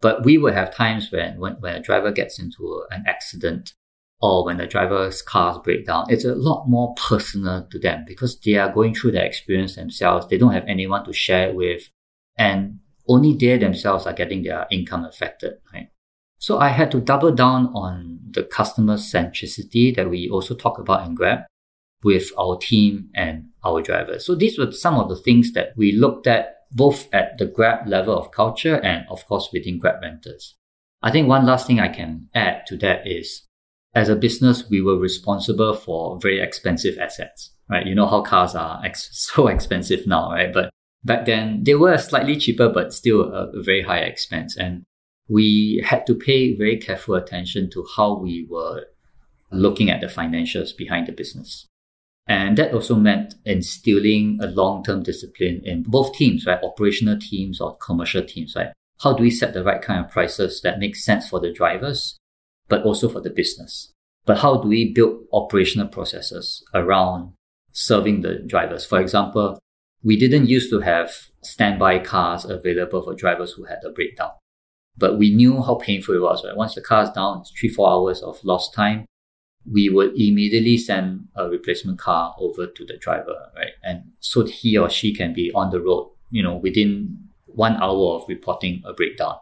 But 0.00 0.24
we 0.24 0.36
will 0.36 0.52
have 0.52 0.74
times 0.74 1.10
when, 1.10 1.38
when, 1.38 1.54
when 1.54 1.74
a 1.74 1.80
driver 1.80 2.12
gets 2.12 2.38
into 2.38 2.84
an 2.90 3.04
accident 3.06 3.72
or 4.20 4.44
when 4.44 4.58
the 4.58 4.66
driver's 4.66 5.22
cars 5.22 5.58
break 5.64 5.86
down, 5.86 6.06
it's 6.08 6.24
a 6.24 6.34
lot 6.34 6.66
more 6.68 6.94
personal 6.94 7.66
to 7.70 7.78
them 7.78 8.04
because 8.06 8.38
they 8.40 8.56
are 8.56 8.72
going 8.72 8.94
through 8.94 9.12
that 9.12 9.24
experience 9.24 9.76
themselves. 9.76 10.26
They 10.26 10.38
don't 10.38 10.52
have 10.52 10.66
anyone 10.66 11.04
to 11.04 11.12
share 11.12 11.48
it 11.48 11.54
with, 11.54 11.88
and 12.38 12.80
only 13.08 13.34
they 13.34 13.56
themselves 13.56 14.06
are 14.06 14.12
getting 14.12 14.42
their 14.42 14.66
income 14.70 15.04
affected, 15.04 15.54
right? 15.72 15.88
So 16.38 16.58
I 16.58 16.68
had 16.68 16.90
to 16.90 17.00
double 17.00 17.32
down 17.32 17.68
on 17.68 18.20
the 18.30 18.42
customer 18.42 18.96
centricity 18.96 19.94
that 19.96 20.10
we 20.10 20.28
also 20.28 20.54
talk 20.54 20.78
about 20.78 21.06
in 21.06 21.14
Grab 21.14 21.40
with 22.02 22.30
our 22.38 22.56
team 22.58 23.08
and 23.14 23.46
our 23.64 23.82
drivers. 23.82 24.26
So 24.26 24.34
these 24.34 24.58
were 24.58 24.70
some 24.72 24.94
of 24.94 25.08
the 25.08 25.16
things 25.16 25.52
that 25.52 25.72
we 25.76 25.92
looked 25.92 26.26
at 26.26 26.56
both 26.72 27.08
at 27.12 27.38
the 27.38 27.46
Grab 27.46 27.86
level 27.86 28.16
of 28.18 28.30
culture 28.30 28.76
and 28.80 29.06
of 29.08 29.26
course 29.26 29.48
within 29.52 29.78
Grab 29.78 30.02
Rentals. 30.02 30.54
I 31.02 31.10
think 31.10 31.28
one 31.28 31.46
last 31.46 31.66
thing 31.66 31.80
I 31.80 31.88
can 31.88 32.28
add 32.34 32.66
to 32.66 32.76
that 32.78 33.06
is 33.06 33.46
as 33.94 34.10
a 34.10 34.16
business, 34.16 34.68
we 34.68 34.82
were 34.82 34.98
responsible 34.98 35.72
for 35.74 36.18
very 36.20 36.40
expensive 36.40 36.98
assets, 36.98 37.52
right? 37.70 37.86
You 37.86 37.94
know 37.94 38.06
how 38.06 38.20
cars 38.20 38.54
are 38.54 38.84
ex- 38.84 39.08
so 39.12 39.48
expensive 39.48 40.06
now, 40.06 40.30
right? 40.30 40.52
But 40.52 40.70
back 41.02 41.24
then 41.24 41.64
they 41.64 41.74
were 41.74 41.96
slightly 41.96 42.36
cheaper, 42.36 42.68
but 42.68 42.92
still 42.92 43.32
a, 43.32 43.50
a 43.52 43.62
very 43.62 43.82
high 43.82 44.00
expense. 44.00 44.56
And 44.56 44.84
we 45.28 45.82
had 45.84 46.06
to 46.06 46.14
pay 46.14 46.54
very 46.54 46.76
careful 46.76 47.14
attention 47.14 47.70
to 47.70 47.86
how 47.96 48.18
we 48.18 48.46
were 48.50 48.84
looking 49.50 49.90
at 49.90 50.00
the 50.00 50.08
financials 50.08 50.76
behind 50.76 51.06
the 51.06 51.12
business. 51.12 51.66
And 52.28 52.58
that 52.58 52.74
also 52.74 52.96
meant 52.96 53.34
instilling 53.44 54.38
a 54.42 54.46
long-term 54.48 55.04
discipline 55.04 55.62
in 55.64 55.84
both 55.84 56.12
teams, 56.14 56.44
right? 56.44 56.62
Operational 56.62 57.18
teams 57.20 57.60
or 57.60 57.76
commercial 57.76 58.24
teams, 58.24 58.54
right? 58.56 58.72
How 59.00 59.12
do 59.12 59.22
we 59.22 59.30
set 59.30 59.54
the 59.54 59.62
right 59.62 59.80
kind 59.80 60.04
of 60.04 60.10
prices 60.10 60.60
that 60.62 60.80
make 60.80 60.96
sense 60.96 61.28
for 61.28 61.38
the 61.38 61.52
drivers 61.52 62.18
but 62.68 62.82
also 62.82 63.08
for 63.08 63.20
the 63.20 63.30
business. 63.30 63.92
But 64.24 64.38
how 64.38 64.60
do 64.60 64.68
we 64.68 64.92
build 64.92 65.24
operational 65.32 65.88
processes 65.88 66.64
around 66.74 67.32
serving 67.72 68.22
the 68.22 68.42
drivers? 68.46 68.84
For 68.84 69.00
example, 69.00 69.58
we 70.02 70.16
didn't 70.16 70.48
used 70.48 70.70
to 70.70 70.80
have 70.80 71.12
standby 71.42 72.00
cars 72.00 72.44
available 72.44 73.02
for 73.02 73.14
drivers 73.14 73.52
who 73.52 73.64
had 73.64 73.78
a 73.84 73.90
breakdown. 73.90 74.32
But 74.96 75.18
we 75.18 75.34
knew 75.34 75.62
how 75.62 75.76
painful 75.76 76.14
it 76.14 76.22
was, 76.22 76.44
right? 76.44 76.56
Once 76.56 76.74
the 76.74 76.80
car 76.80 77.04
is 77.04 77.10
down, 77.10 77.40
it's 77.40 77.52
three, 77.52 77.68
four 77.68 77.88
hours 77.88 78.22
of 78.22 78.42
lost 78.44 78.74
time. 78.74 79.04
We 79.70 79.88
would 79.88 80.12
immediately 80.16 80.78
send 80.78 81.28
a 81.34 81.48
replacement 81.48 81.98
car 81.98 82.34
over 82.38 82.66
to 82.66 82.84
the 82.84 82.96
driver, 82.98 83.34
right? 83.56 83.72
And 83.82 84.12
so 84.20 84.44
he 84.44 84.76
or 84.78 84.88
she 84.88 85.14
can 85.14 85.32
be 85.34 85.50
on 85.52 85.70
the 85.70 85.80
road, 85.80 86.10
you 86.30 86.42
know, 86.42 86.56
within 86.56 87.18
one 87.46 87.76
hour 87.76 88.16
of 88.16 88.28
reporting 88.28 88.82
a 88.84 88.92
breakdown. 88.92 89.36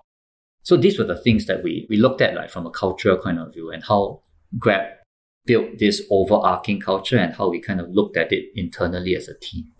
So 0.62 0.76
these 0.76 0.98
were 0.98 1.04
the 1.04 1.20
things 1.20 1.46
that 1.46 1.62
we 1.62 1.86
we 1.90 1.98
looked 1.98 2.22
at 2.22 2.34
like 2.34 2.50
from 2.50 2.66
a 2.66 2.70
cultural 2.70 3.18
point 3.18 3.38
of 3.38 3.52
view 3.52 3.70
and 3.70 3.84
how 3.84 4.22
Grab 4.58 4.86
built 5.46 5.78
this 5.78 6.02
overarching 6.10 6.80
culture 6.80 7.18
and 7.18 7.34
how 7.34 7.50
we 7.50 7.60
kind 7.60 7.80
of 7.80 7.90
looked 7.90 8.16
at 8.16 8.32
it 8.32 8.46
internally 8.54 9.14
as 9.14 9.28
a 9.28 9.38
team. 9.38 9.72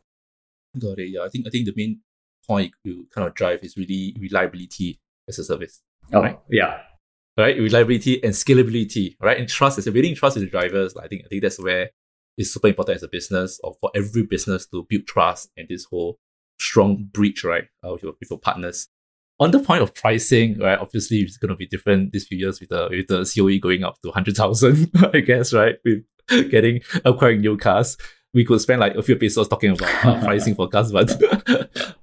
Got 0.79 0.99
it. 0.99 1.09
Yeah, 1.09 1.23
I 1.23 1.29
think 1.29 1.47
I 1.47 1.51
think 1.51 1.67
the 1.67 1.73
main 1.77 2.01
point 2.47 2.73
you 2.85 3.07
kind 3.15 3.27
of 3.27 3.35
drive 3.35 3.63
is 3.63 3.77
really 3.77 4.15
reliability 4.21 4.99
as 5.29 5.39
a 5.39 5.45
service. 5.45 5.81
Oh, 6.13 6.21
right? 6.21 6.39
Yeah. 6.51 6.81
Right? 7.37 7.57
Reliability 7.57 8.23
and 8.23 8.33
scalability, 8.33 9.17
right? 9.21 9.39
And 9.39 9.49
trust 9.49 9.79
is 9.79 9.87
a 9.87 9.93
building 9.93 10.15
trust 10.15 10.37
in 10.37 10.45
the 10.45 10.51
drivers. 10.51 10.97
I 10.97 11.09
think 11.09 11.23
I 11.25 11.29
think 11.29 11.43
that's 11.43 11.59
where 11.59 11.91
it's 12.37 12.53
super 12.53 12.69
important 12.69 12.97
as 12.97 13.03
a 13.03 13.09
business 13.09 13.61
or 13.63 13.75
for 13.81 13.91
every 13.95 14.25
business 14.25 14.67
to 14.69 14.87
build 14.89 15.07
trust 15.07 15.51
and 15.57 15.69
this 15.69 15.85
whole 15.85 16.19
strong 16.59 17.09
bridge, 17.13 17.45
right? 17.45 17.65
Uh, 17.85 17.93
with, 17.93 18.03
your, 18.03 18.13
with 18.21 18.31
your 18.31 18.39
partners. 18.39 18.89
On 19.41 19.51
the 19.51 19.59
point 19.59 19.83
of 19.83 19.95
pricing, 19.95 20.59
right? 20.59 20.79
Obviously, 20.79 21.19
it's 21.19 21.37
going 21.37 21.49
to 21.49 21.57
be 21.57 21.67
different 21.67 22.13
this 22.13 22.27
few 22.27 22.39
years 22.39 22.61
with 22.61 22.69
the 22.69 22.89
with 22.91 23.09
the 23.09 23.25
COE 23.25 23.59
going 23.59 23.83
up 23.83 24.01
to 24.03 24.13
hundred 24.13 24.37
thousand, 24.37 24.91
I 25.13 25.21
guess, 25.21 25.53
right? 25.53 25.77
With 25.85 26.05
getting 26.51 26.83
acquiring 27.05 27.41
new 27.41 27.57
cars, 27.57 27.97
we 28.33 28.45
could 28.45 28.61
spend 28.61 28.81
like 28.81 28.95
a 28.95 29.03
few 29.03 29.17
episodes 29.17 29.49
talking 29.49 29.71
about 29.71 30.05
uh, 30.05 30.21
pricing 30.25 30.55
for 30.55 30.69
cars, 30.69 30.93
but 30.93 31.19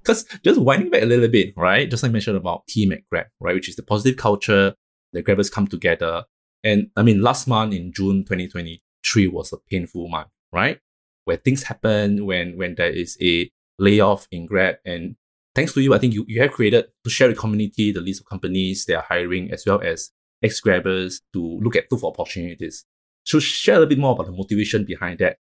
because 0.02 0.24
just 0.44 0.60
winding 0.60 0.90
back 0.90 1.02
a 1.02 1.06
little 1.06 1.28
bit, 1.28 1.54
right? 1.56 1.88
Just 1.90 2.02
like 2.02 2.10
I 2.10 2.12
mentioned 2.12 2.36
about 2.36 2.66
team 2.66 2.92
at 2.92 3.00
Grab, 3.10 3.26
right? 3.40 3.54
Which 3.54 3.68
is 3.68 3.76
the 3.76 3.82
positive 3.82 4.18
culture, 4.18 4.74
the 5.12 5.22
Grabbers 5.22 5.50
come 5.50 5.66
together. 5.66 6.24
And 6.64 6.90
I 6.96 7.02
mean, 7.02 7.22
last 7.22 7.46
month 7.48 7.74
in 7.74 7.92
June 7.92 8.24
2023 8.24 9.28
was 9.28 9.52
a 9.52 9.58
painful 9.58 10.08
month, 10.08 10.28
right? 10.52 10.78
Where 11.24 11.36
things 11.36 11.64
happen, 11.64 12.26
when 12.26 12.56
when 12.56 12.74
there 12.76 12.90
is 12.90 13.16
a 13.20 13.50
layoff 13.78 14.26
in 14.30 14.46
Grab. 14.46 14.76
And 14.84 15.16
thanks 15.54 15.72
to 15.74 15.80
you, 15.80 15.94
I 15.94 15.98
think 15.98 16.14
you, 16.14 16.24
you 16.28 16.40
have 16.42 16.52
created 16.52 16.86
to 17.04 17.10
share 17.10 17.28
the 17.28 17.34
community 17.34 17.92
the 17.92 18.00
list 18.00 18.20
of 18.20 18.26
companies 18.26 18.84
they 18.84 18.94
are 18.94 19.04
hiring 19.08 19.50
as 19.50 19.64
well 19.66 19.80
as 19.82 20.10
ex-grabbers 20.42 21.20
to 21.32 21.60
look 21.62 21.76
at 21.76 21.84
look 21.90 22.00
for 22.00 22.10
opportunities. 22.10 22.84
So 23.24 23.38
share 23.38 23.76
a 23.76 23.78
little 23.78 23.88
bit 23.88 23.98
more 23.98 24.12
about 24.12 24.26
the 24.26 24.32
motivation 24.32 24.84
behind 24.84 25.18
that. 25.20 25.36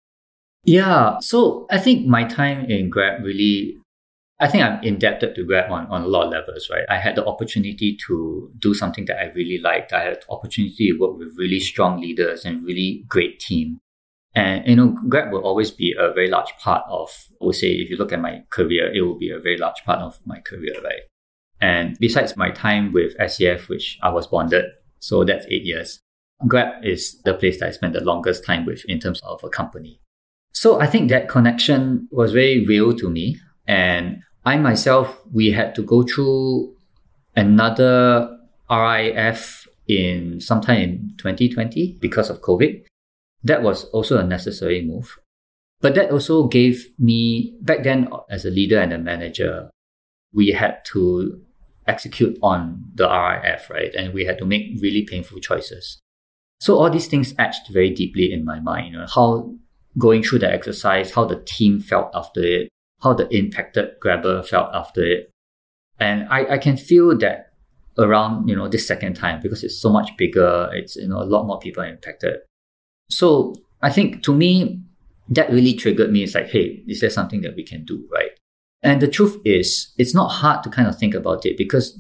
Yeah. 0.65 1.19
So 1.21 1.67
I 1.71 1.79
think 1.79 2.07
my 2.07 2.25
time 2.25 2.65
in 2.71 2.91
Grab 2.91 3.23
really 3.23 3.79
I 4.39 4.49
think 4.49 4.65
I'm 4.65 4.83
indebted 4.83 5.35
to 5.35 5.45
Grab 5.45 5.71
on, 5.71 5.87
on 5.87 6.03
a 6.03 6.07
lot 6.07 6.27
of 6.27 6.33
levels, 6.33 6.69
right? 6.71 6.85
I 6.91 6.99
had 6.99 7.17
the 7.17 7.25
opportunity 7.25 7.97
to 8.07 8.51
do 8.59 8.75
something 8.75 9.07
that 9.07 9.19
I 9.19 9.33
really 9.33 9.59
liked. 9.59 9.95
I 9.95 10.03
had 10.03 10.17
the 10.17 10.31
opportunity 10.31 10.91
to 10.91 10.99
work 10.99 11.17
with 11.17 11.39
really 11.39 11.59
strong 11.59 12.01
leaders 12.01 12.45
and 12.45 12.65
really 12.65 13.05
great 13.09 13.41
team. 13.41 13.79
And, 14.35 14.67
you 14.67 14.77
know, 14.77 14.89
Grab 15.09 15.33
will 15.33 15.41
always 15.41 15.71
be 15.71 15.95
a 15.99 16.13
very 16.13 16.29
large 16.29 16.53
part 16.61 16.85
of, 16.91 17.09
I 17.41 17.47
would 17.47 17.55
say, 17.55 17.69
if 17.69 17.89
you 17.89 17.97
look 17.97 18.13
at 18.13 18.21
my 18.21 18.43
career, 18.51 18.93
it 18.93 19.01
will 19.01 19.19
be 19.19 19.31
a 19.31 19.41
very 19.41 19.57
large 19.57 19.83
part 19.87 20.01
of 20.01 20.19
my 20.27 20.41
career, 20.41 20.75
right? 20.85 21.01
And 21.59 21.97
besides 21.99 22.37
my 22.37 22.51
time 22.51 22.93
with 22.93 23.17
SCF, 23.17 23.71
which 23.71 23.99
I 24.03 24.11
was 24.11 24.27
bonded, 24.27 24.67
so 25.01 25.25
that's 25.25 25.47
eight 25.49 25.65
years, 25.65 26.01
Grab 26.47 26.85
is 26.85 27.19
the 27.25 27.33
place 27.33 27.61
that 27.61 27.69
I 27.69 27.71
spent 27.71 27.95
the 27.95 28.05
longest 28.05 28.45
time 28.45 28.67
with 28.67 28.85
in 28.87 29.01
terms 29.01 29.21
of 29.23 29.43
a 29.43 29.49
company. 29.49 30.01
So 30.53 30.79
I 30.81 30.87
think 30.87 31.09
that 31.09 31.31
connection 31.31 32.09
was 32.11 32.33
very 32.33 32.67
real 32.67 32.95
to 32.97 33.09
me. 33.09 33.39
And 33.67 34.23
I 34.45 34.57
myself, 34.57 35.21
we 35.33 35.51
had 35.51 35.75
to 35.75 35.83
go 35.83 36.03
through 36.03 36.75
another 37.35 38.39
RIF 38.71 39.67
in 39.89 40.41
sometime 40.41 40.81
in 40.81 41.15
2020 41.19 41.99
because 42.01 42.31
of 42.31 42.41
COVID. 42.41 42.85
That 43.45 43.63
was 43.63 43.85
also 43.87 44.19
a 44.19 44.25
necessary 44.25 44.83
move. 44.83 45.19
But 45.81 45.95
that 45.95 46.11
also 46.11 46.47
gave 46.47 46.87
me, 46.99 47.57
back 47.61 47.83
then 47.85 48.09
as 48.31 48.45
a 48.45 48.51
leader 48.51 48.79
and 48.79 48.93
a 48.93 48.99
manager, 48.99 49.71
we 50.33 50.49
had 50.49 50.85
to 50.87 51.41
execute 51.87 52.39
on 52.43 52.85
the 52.95 53.09
RIF, 53.09 53.71
right? 53.71 53.95
And 53.95 54.13
we 54.13 54.25
had 54.25 54.39
to 54.39 54.47
make 54.47 54.81
really 54.81 55.05
painful 55.05 55.39
choices. 55.41 55.99
So 56.59 56.79
all 56.79 56.91
these 56.91 57.07
things 57.07 57.35
etched 57.39 57.69
very 57.71 57.91
deeply 57.91 58.33
in 58.33 58.45
my 58.45 58.61
mind, 58.61 58.93
you 58.93 58.99
know, 58.99 59.07
how 59.07 59.55
going 59.99 60.23
through 60.23 60.41
the 60.41 60.53
exercise, 60.53 61.13
how 61.13 61.25
the 61.25 61.43
team 61.47 61.81
felt 61.81 62.11
after 62.15 62.43
it, 62.43 62.69
how 63.03 63.13
the 63.13 63.29
impacted 63.37 63.91
grabber 64.01 64.43
felt 64.43 64.71
after 64.75 65.05
it. 65.05 65.31
And 65.99 66.29
I, 66.31 66.55
I 66.55 66.59
can 66.59 66.77
feel 66.77 67.17
that 67.19 67.47
around, 67.99 68.49
you 68.49 68.57
know, 68.57 68.69
this 68.69 68.87
second 68.87 69.15
time 69.15 69.41
because 69.43 69.65
it's 69.65 69.81
so 69.81 69.91
much 69.91 70.11
bigger, 70.17 70.71
it's, 70.73 70.97
you 70.97 71.09
know, 71.09 71.21
a 71.21 71.25
lot 71.25 71.47
more 71.47 71.59
people 71.59 71.83
impacted. 71.83 72.37
So 73.09 73.55
I 73.83 73.91
think 73.91 74.23
to 74.25 74.35
me, 74.35 74.83
that 75.29 75.51
really 75.51 75.75
triggered 75.75 76.13
me. 76.13 76.23
It's 76.23 76.35
like, 76.35 76.49
hey, 76.49 76.83
is 76.87 77.01
there 77.01 77.11
something 77.11 77.41
that 77.43 77.57
we 77.57 77.65
can 77.65 77.85
do, 77.85 78.07
right? 78.13 78.31
And 78.83 79.01
the 79.01 79.09
truth 79.09 79.41
is, 79.45 79.93
it's 79.99 80.15
not 80.15 80.29
hard 80.29 80.63
to 80.63 80.71
kind 80.71 80.89
of 80.89 80.99
think 80.99 81.15
about 81.15 81.45
it 81.45 81.57
because 81.57 81.99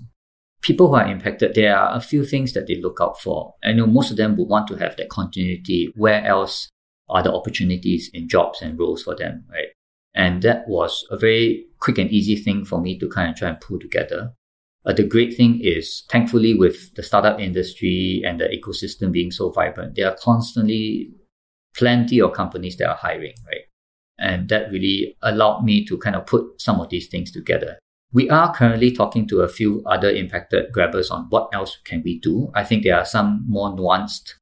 people 0.62 0.88
who 0.88 0.94
are 0.94 1.06
impacted, 1.06 1.54
there 1.54 1.76
are 1.76 1.96
a 1.96 2.00
few 2.00 2.24
things 2.24 2.52
that 2.52 2.66
they 2.66 2.80
look 2.80 2.98
out 3.00 3.20
for. 3.20 3.54
I 3.64 3.72
know 3.72 3.86
most 3.86 4.10
of 4.10 4.16
them 4.16 4.36
would 4.36 4.48
want 4.48 4.68
to 4.68 4.76
have 4.76 4.96
that 4.96 5.08
continuity. 5.08 5.92
Where 5.96 6.24
else 6.24 6.68
are 7.08 7.22
the 7.22 7.32
opportunities 7.32 8.10
in 8.12 8.28
jobs 8.28 8.62
and 8.62 8.78
roles 8.78 9.02
for 9.02 9.16
them, 9.16 9.44
right? 9.50 9.68
And 10.16 10.42
that 10.42 10.66
was 10.66 11.06
a 11.10 11.18
very 11.18 11.66
quick 11.78 11.98
and 11.98 12.10
easy 12.10 12.36
thing 12.36 12.64
for 12.64 12.80
me 12.80 12.98
to 12.98 13.08
kind 13.08 13.30
of 13.30 13.36
try 13.36 13.50
and 13.50 13.60
pull 13.60 13.78
together. 13.78 14.32
Uh, 14.86 14.92
the 14.94 15.04
great 15.04 15.36
thing 15.36 15.60
is, 15.62 16.04
thankfully, 16.10 16.54
with 16.54 16.94
the 16.94 17.02
startup 17.02 17.38
industry 17.38 18.22
and 18.24 18.40
the 18.40 18.46
ecosystem 18.46 19.12
being 19.12 19.30
so 19.30 19.50
vibrant, 19.50 19.94
there 19.94 20.08
are 20.08 20.16
constantly 20.16 21.10
plenty 21.76 22.20
of 22.20 22.32
companies 22.32 22.76
that 22.78 22.88
are 22.88 22.96
hiring, 22.96 23.34
right? 23.46 23.66
And 24.18 24.48
that 24.48 24.70
really 24.70 25.16
allowed 25.22 25.64
me 25.64 25.84
to 25.84 25.98
kind 25.98 26.16
of 26.16 26.24
put 26.24 26.60
some 26.60 26.80
of 26.80 26.88
these 26.88 27.08
things 27.08 27.30
together. 27.30 27.78
We 28.12 28.30
are 28.30 28.54
currently 28.54 28.92
talking 28.92 29.28
to 29.28 29.40
a 29.40 29.48
few 29.48 29.82
other 29.84 30.08
impacted 30.08 30.72
grabbers 30.72 31.10
on 31.10 31.26
what 31.28 31.50
else 31.52 31.76
can 31.84 32.02
we 32.02 32.18
do. 32.20 32.50
I 32.54 32.64
think 32.64 32.84
there 32.84 32.96
are 32.96 33.04
some 33.04 33.44
more 33.46 33.76
nuanced 33.76 34.34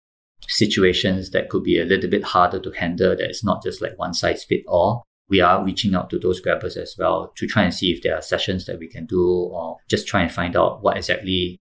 situations 0.47 1.31
that 1.31 1.49
could 1.49 1.65
be 1.65 1.81
a 1.81 1.85
little 1.85 2.11
bit 2.11 2.23
harder 2.23 2.61
to 2.61 2.71
handle 2.73 3.17
that 3.17 3.29
it's 3.29 3.43
not 3.43 3.63
just 3.63 3.83
like 3.83 3.99
one 3.99 4.15
size 4.15 4.45
fit 4.45 4.63
all. 4.69 5.05
We 5.29 5.41
are 5.41 5.65
reaching 5.65 5.95
out 5.95 6.11
to 6.11 6.19
those 6.19 6.41
grabbers 6.41 6.77
as 6.77 6.95
well 6.99 7.33
to 7.37 7.47
try 7.47 7.63
and 7.63 7.73
see 7.73 7.93
if 7.93 8.03
there 8.03 8.17
are 8.17 8.23
sessions 8.23 8.67
that 8.67 8.79
we 8.79 8.89
can 8.89 9.07
do 9.07 9.23
or 9.23 9.79
just 9.89 10.07
try 10.07 10.23
and 10.23 10.31
find 10.31 10.57
out 10.57 10.83
what 10.83 10.97
exactly 10.97 11.59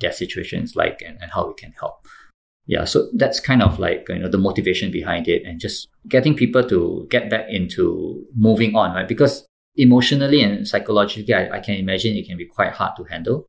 their 0.00 0.12
situation 0.12 0.62
is 0.62 0.76
like 0.76 1.02
and, 1.04 1.18
and 1.20 1.32
how 1.32 1.46
we 1.46 1.54
can 1.54 1.72
help. 1.72 2.06
Yeah, 2.66 2.84
so 2.84 3.08
that's 3.14 3.40
kind 3.40 3.60
of 3.60 3.78
like 3.78 4.06
you 4.08 4.20
know 4.20 4.28
the 4.28 4.38
motivation 4.38 4.92
behind 4.92 5.26
it 5.26 5.42
and 5.44 5.58
just 5.58 5.88
getting 6.08 6.34
people 6.34 6.62
to 6.68 7.06
get 7.10 7.28
back 7.28 7.46
into 7.48 8.24
moving 8.36 8.76
on, 8.76 8.94
right? 8.94 9.08
Because 9.08 9.46
emotionally 9.74 10.42
and 10.42 10.66
psychologically, 10.66 11.34
I, 11.34 11.56
I 11.56 11.60
can 11.60 11.74
imagine 11.74 12.16
it 12.16 12.26
can 12.26 12.36
be 12.36 12.46
quite 12.46 12.72
hard 12.72 12.96
to 12.96 13.04
handle. 13.04 13.46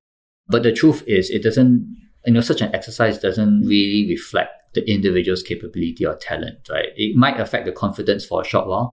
But 0.47 0.63
the 0.63 0.71
truth 0.71 1.03
is, 1.07 1.29
it 1.29 1.43
doesn't, 1.43 1.95
you 2.25 2.33
know, 2.33 2.41
such 2.41 2.61
an 2.61 2.73
exercise 2.73 3.19
doesn't 3.19 3.61
really 3.61 4.09
reflect 4.09 4.73
the 4.73 4.89
individual's 4.89 5.43
capability 5.43 6.05
or 6.05 6.15
talent, 6.15 6.67
right? 6.69 6.89
It 6.95 7.15
might 7.15 7.39
affect 7.39 7.65
the 7.65 7.71
confidence 7.71 8.25
for 8.25 8.41
a 8.41 8.45
short 8.45 8.67
while, 8.67 8.91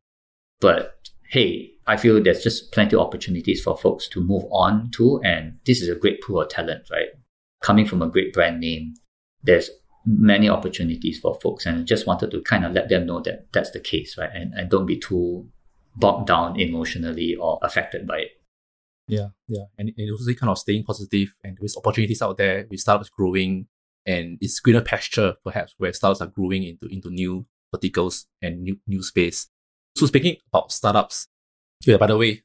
but 0.60 0.94
hey, 1.28 1.72
I 1.86 1.96
feel 1.96 2.22
there's 2.22 2.42
just 2.42 2.72
plenty 2.72 2.96
of 2.96 3.02
opportunities 3.02 3.62
for 3.62 3.76
folks 3.76 4.08
to 4.10 4.20
move 4.20 4.44
on 4.50 4.90
to. 4.92 5.20
And 5.24 5.58
this 5.64 5.80
is 5.80 5.88
a 5.88 5.94
great 5.94 6.22
pool 6.22 6.40
of 6.40 6.48
talent, 6.48 6.88
right? 6.90 7.08
Coming 7.62 7.86
from 7.86 8.02
a 8.02 8.08
great 8.08 8.32
brand 8.32 8.60
name, 8.60 8.94
there's 9.42 9.70
many 10.04 10.48
opportunities 10.48 11.18
for 11.18 11.38
folks. 11.40 11.66
And 11.66 11.80
I 11.80 11.82
just 11.82 12.06
wanted 12.06 12.30
to 12.32 12.42
kind 12.42 12.64
of 12.64 12.72
let 12.72 12.88
them 12.88 13.06
know 13.06 13.20
that 13.20 13.52
that's 13.52 13.70
the 13.70 13.80
case, 13.80 14.16
right? 14.18 14.30
And, 14.32 14.54
and 14.54 14.70
don't 14.70 14.86
be 14.86 14.98
too 14.98 15.48
bogged 15.96 16.28
down 16.28 16.58
emotionally 16.58 17.36
or 17.36 17.58
affected 17.62 18.06
by 18.06 18.18
it. 18.18 18.30
Yeah, 19.08 19.28
yeah. 19.48 19.64
And, 19.78 19.92
and 19.96 20.12
also 20.12 20.32
kind 20.34 20.50
of 20.50 20.58
staying 20.58 20.84
positive 20.84 21.34
and 21.42 21.58
with 21.60 21.76
opportunities 21.76 22.22
out 22.22 22.38
there, 22.38 22.66
with 22.70 22.80
startups 22.80 23.10
growing 23.10 23.66
and 24.06 24.38
it's 24.40 24.60
greener 24.60 24.80
pasture 24.80 25.34
perhaps 25.44 25.74
where 25.78 25.92
startups 25.92 26.20
are 26.22 26.26
growing 26.26 26.62
into 26.62 26.86
into 26.86 27.10
new 27.10 27.44
verticals 27.72 28.26
and 28.40 28.62
new 28.62 28.78
new 28.86 29.02
space. 29.02 29.48
So 29.97 30.06
speaking 30.06 30.37
about 30.52 30.73
startups, 30.73 31.26
yeah, 31.85 31.97
by 31.97 32.06
the 32.06 32.16
way, 32.16 32.42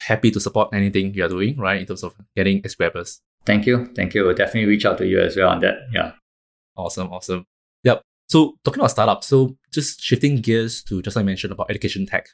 happy 0.00 0.30
to 0.30 0.40
support 0.40 0.68
anything 0.72 1.14
you're 1.14 1.28
doing, 1.28 1.56
right? 1.58 1.80
In 1.80 1.86
terms 1.86 2.02
of 2.02 2.14
getting 2.36 2.58
ex-grabbers. 2.58 3.20
Thank 3.46 3.66
you. 3.66 3.86
Thank 3.94 4.14
you. 4.14 4.24
We'll 4.24 4.34
definitely 4.34 4.66
reach 4.66 4.84
out 4.84 4.98
to 4.98 5.06
you 5.06 5.20
as 5.20 5.36
well 5.36 5.50
on 5.50 5.60
that. 5.60 5.74
Yeah. 5.92 6.12
Awesome. 6.76 7.12
Awesome. 7.12 7.46
Yep. 7.84 8.02
So 8.28 8.54
talking 8.64 8.80
about 8.80 8.90
startups, 8.90 9.26
so 9.26 9.56
just 9.72 10.00
shifting 10.00 10.36
gears 10.40 10.82
to 10.84 11.02
just 11.02 11.16
like 11.16 11.24
I 11.24 11.26
mentioned 11.26 11.52
about 11.52 11.70
education 11.70 12.06
tech, 12.06 12.28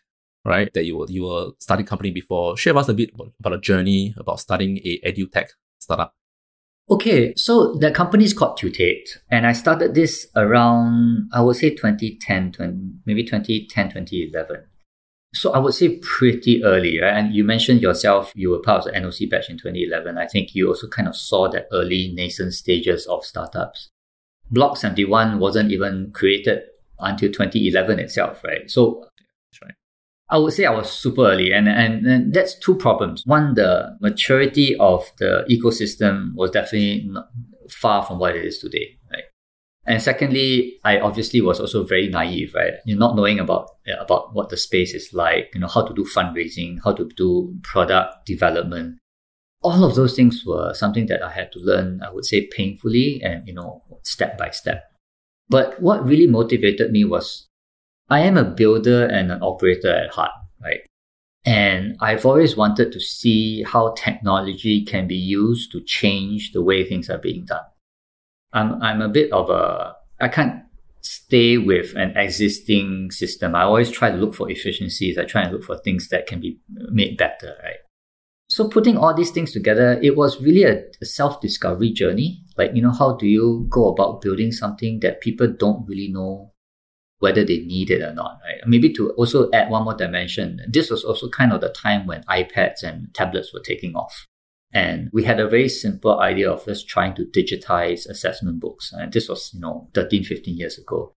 right? 0.45 0.73
That 0.75 0.85
you 0.85 0.97
were 0.97 1.07
you 1.09 1.25
were 1.25 1.51
starting 1.59 1.85
company 1.85 2.11
before. 2.11 2.57
Share 2.57 2.75
with 2.75 2.85
us 2.85 2.89
a 2.89 2.95
bit 2.95 3.11
about, 3.15 3.33
about 3.41 3.53
a 3.55 3.59
journey 3.59 4.15
about 4.17 4.41
starting 4.41 4.79
a 4.79 5.01
edu 5.05 5.31
tech 5.31 5.51
startup. 5.79 6.15
Okay, 6.91 7.33
so 7.37 7.75
the 7.75 7.93
company 7.93 8.25
is 8.25 8.35
called 8.35 8.57
Tutate, 8.57 9.19
and 9.31 9.47
I 9.47 9.53
started 9.53 9.95
this 9.95 10.27
around, 10.35 11.31
I 11.33 11.41
would 11.41 11.55
say 11.55 11.71
2010, 11.71 12.51
20, 12.51 12.93
maybe 13.07 13.23
2010, 13.23 13.91
2011. 13.91 14.67
So 15.33 15.53
I 15.53 15.59
would 15.59 15.75
say 15.75 16.01
pretty 16.03 16.65
early, 16.65 17.01
right? 17.01 17.17
And 17.17 17.33
you 17.33 17.45
mentioned 17.45 17.81
yourself, 17.81 18.33
you 18.35 18.51
were 18.51 18.59
part 18.59 18.87
of 18.87 18.93
the 18.93 18.99
NOC 18.99 19.31
batch 19.31 19.49
in 19.49 19.57
2011. 19.57 20.19
I 20.19 20.27
think 20.27 20.57
you 20.57 20.67
also 20.67 20.89
kind 20.89 21.07
of 21.07 21.15
saw 21.15 21.49
the 21.49 21.65
early 21.73 22.13
nascent 22.13 22.55
stages 22.55 23.07
of 23.07 23.25
startups. 23.25 23.91
Block 24.51 24.77
71 24.77 25.39
wasn't 25.39 25.71
even 25.71 26.11
created 26.13 26.63
until 26.99 27.31
2011 27.31 28.01
itself, 28.01 28.43
right? 28.43 28.69
So 28.69 29.07
That's 29.53 29.63
right. 29.63 29.75
I 30.31 30.39
would 30.39 30.53
say 30.53 30.65
I 30.65 30.71
was 30.71 30.91
super 30.91 31.27
early, 31.27 31.53
and, 31.53 31.69
and, 31.69 32.07
and 32.07 32.33
that's 32.33 32.57
two 32.59 32.77
problems. 32.77 33.27
One, 33.27 33.55
the 33.55 33.97
maturity 34.01 34.77
of 34.79 35.11
the 35.19 35.45
ecosystem 35.51 36.33
was 36.37 36.53
definitely 36.53 37.11
far 37.69 38.05
from 38.05 38.21
what 38.21 38.37
it 38.37 38.45
is 38.45 38.59
today, 38.59 38.97
right? 39.11 39.25
And 39.87 40.01
secondly, 40.01 40.79
I 40.85 41.01
obviously 41.01 41.41
was 41.41 41.59
also 41.59 41.85
very 41.85 42.09
naive, 42.09 42.53
right? 42.55 42.75
You're 42.85 42.99
not 42.99 43.17
knowing 43.17 43.41
about 43.41 43.71
about 43.99 44.35
what 44.35 44.51
the 44.51 44.57
space 44.57 44.95
is 44.95 45.11
like, 45.13 45.51
you 45.53 45.61
know, 45.61 45.67
how 45.67 45.85
to 45.85 45.93
do 45.93 46.05
fundraising, 46.05 46.79
how 46.85 46.93
to 46.93 47.09
do 47.17 47.59
product 47.65 48.25
development. 48.25 48.99
All 49.63 49.85
of 49.85 49.97
those 49.97 50.15
things 50.15 50.45
were 50.47 50.73
something 50.75 51.07
that 51.07 51.23
I 51.23 51.33
had 51.33 51.51
to 51.53 51.59
learn, 51.59 52.01
I 52.03 52.11
would 52.11 52.25
say, 52.25 52.47
painfully 52.47 53.21
and 53.25 53.47
you 53.49 53.55
know, 53.55 53.83
step 54.05 54.39
by 54.39 54.51
step. 54.51 54.85
But 55.49 55.83
what 55.83 56.05
really 56.05 56.29
motivated 56.29 56.93
me 56.93 57.05
was 57.05 57.49
I 58.11 58.21
am 58.21 58.37
a 58.37 58.45
builder 58.45 59.07
and 59.07 59.31
an 59.31 59.41
operator 59.41 59.95
at 59.95 60.11
heart, 60.11 60.33
right? 60.61 60.81
And 61.47 61.97
I've 62.01 62.27
always 62.27 62.57
wanted 62.57 62.93
to 62.93 63.01
see 63.01 63.63
how 63.63 63.95
technology 63.97 64.85
can 64.85 65.07
be 65.07 65.17
used 65.17 65.71
to 65.73 65.81
change 65.83 66.53
the 66.53 66.63
way 66.63 66.85
things 66.85 67.09
are 67.09 67.19
being 67.19 67.45
done. 67.47 67.65
I'm, 68.53 68.83
I'm 68.83 69.01
a 69.01 69.09
bit 69.09 69.33
of 69.33 69.49
a, 69.49 69.95
I 70.21 70.29
can't 70.29 70.65
stay 71.03 71.57
with 71.57 71.95
an 71.97 72.17
existing 72.17 73.11
system. 73.13 73.55
I 73.55 73.63
always 73.63 73.91
try 73.91 74.11
to 74.11 74.17
look 74.17 74.35
for 74.35 74.51
efficiencies. 74.51 75.17
I 75.17 75.25
try 75.25 75.43
and 75.43 75.53
look 75.53 75.65
for 75.65 75.79
things 75.79 76.09
that 76.09 76.27
can 76.27 76.41
be 76.41 76.59
made 76.69 77.17
better, 77.17 77.55
right? 77.63 77.77
So 78.49 78.69
putting 78.69 78.97
all 78.97 79.15
these 79.15 79.31
things 79.31 79.53
together, 79.53 80.01
it 80.03 80.17
was 80.17 80.43
really 80.43 80.65
a, 80.65 80.83
a 81.01 81.07
self-discovery 81.07 81.93
journey. 81.93 82.43
Like, 82.59 82.73
you 82.75 82.83
know, 82.83 82.91
how 82.91 83.15
do 83.15 83.29
you 83.29 83.67
go 83.71 83.89
about 83.89 84.21
building 84.21 84.51
something 84.51 84.99
that 85.01 85.21
people 85.21 85.47
don't 85.47 85.87
really 85.87 86.09
know 86.09 86.50
whether 87.21 87.45
they 87.45 87.59
need 87.59 87.91
it 87.91 88.03
or 88.03 88.13
not, 88.13 88.41
right? 88.45 88.61
Maybe 88.67 88.93
to 88.95 89.11
also 89.11 89.51
add 89.53 89.71
one 89.71 89.85
more 89.85 89.95
dimension, 89.95 90.61
this 90.69 90.91
was 90.91 91.05
also 91.05 91.29
kind 91.29 91.53
of 91.53 91.61
the 91.61 91.69
time 91.69 92.07
when 92.07 92.25
iPads 92.25 92.83
and 92.83 93.15
tablets 93.15 93.53
were 93.55 93.61
taking 93.61 93.95
off. 93.95 94.27
And 94.73 95.11
we 95.13 95.25
had 95.25 95.39
a 95.39 95.49
very 95.49 95.69
simple 95.69 96.21
idea 96.21 96.51
of 96.51 96.65
just 96.65 96.89
trying 96.89 97.15
to 97.17 97.25
digitize 97.27 98.09
assessment 98.09 98.61
books. 98.61 98.93
And 98.93 99.13
this 99.13 99.29
was, 99.29 99.51
you 99.53 99.61
know, 99.61 99.89
13, 99.95 100.25
15 100.25 100.57
years 100.57 100.79
ago. 100.79 101.13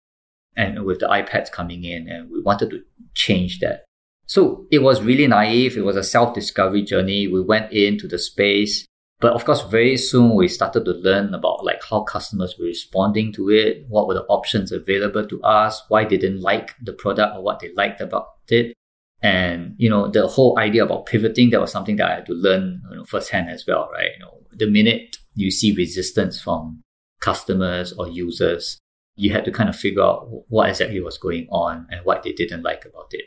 And 0.55 0.83
with 0.83 0.99
the 0.99 1.07
iPads 1.07 1.51
coming 1.51 1.83
in, 1.83 2.07
and 2.07 2.29
we 2.29 2.41
wanted 2.41 2.71
to 2.71 2.81
change 3.15 3.59
that. 3.59 3.85
So 4.25 4.65
it 4.71 4.79
was 4.79 5.01
really 5.01 5.27
naive. 5.27 5.77
It 5.77 5.85
was 5.85 5.95
a 5.95 6.03
self 6.03 6.33
discovery 6.33 6.83
journey. 6.83 7.27
We 7.27 7.41
went 7.41 7.71
into 7.71 8.07
the 8.07 8.19
space. 8.19 8.85
But 9.23 9.31
of 9.31 9.45
course, 9.45 9.61
very 9.61 9.95
soon 9.95 10.35
we 10.35 10.49
started 10.49 10.83
to 10.83 10.91
learn 10.91 11.33
about 11.33 11.63
like 11.63 11.81
how 11.89 12.01
customers 12.01 12.55
were 12.59 12.65
responding 12.65 13.31
to 13.35 13.49
it, 13.51 13.85
what 13.87 14.05
were 14.05 14.15
the 14.15 14.25
options 14.25 14.73
available 14.73 15.25
to 15.25 15.41
us, 15.43 15.81
why 15.87 16.03
they 16.03 16.17
didn't 16.17 16.41
like 16.41 16.75
the 16.81 16.91
product 16.91 17.37
or 17.37 17.41
what 17.41 17.61
they 17.61 17.71
liked 17.73 18.01
about 18.01 18.27
it. 18.49 18.73
And, 19.21 19.75
you 19.77 19.89
know, 19.89 20.09
the 20.09 20.27
whole 20.27 20.59
idea 20.59 20.83
about 20.83 21.05
pivoting, 21.05 21.51
that 21.51 21.61
was 21.61 21.71
something 21.71 21.95
that 21.95 22.11
I 22.11 22.15
had 22.15 22.25
to 22.25 22.33
learn 22.33 22.81
you 22.91 22.97
know, 22.97 23.05
firsthand 23.05 23.49
as 23.49 23.65
well, 23.65 23.89
right? 23.93 24.09
You 24.13 24.25
know, 24.25 24.41
the 24.51 24.69
minute 24.69 25.15
you 25.35 25.51
see 25.51 25.73
resistance 25.73 26.41
from 26.41 26.81
customers 27.21 27.93
or 27.93 28.09
users, 28.09 28.77
you 29.15 29.31
had 29.31 29.45
to 29.45 29.53
kind 29.53 29.69
of 29.69 29.77
figure 29.77 30.03
out 30.03 30.27
what 30.49 30.67
exactly 30.67 30.99
was 30.99 31.17
going 31.17 31.47
on 31.49 31.87
and 31.89 32.03
what 32.03 32.23
they 32.23 32.33
didn't 32.33 32.63
like 32.63 32.83
about 32.83 33.07
it. 33.11 33.23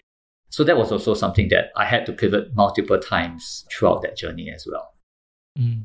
So 0.50 0.62
that 0.65 0.76
was 0.76 0.93
also 0.93 1.15
something 1.15 1.49
that 1.49 1.71
I 1.75 1.87
had 1.87 2.05
to 2.05 2.12
pivot 2.12 2.55
multiple 2.55 2.99
times 2.99 3.65
throughout 3.73 4.03
that 4.03 4.19
journey 4.19 4.50
as 4.55 4.69
well. 4.71 4.93
Mm. 5.59 5.85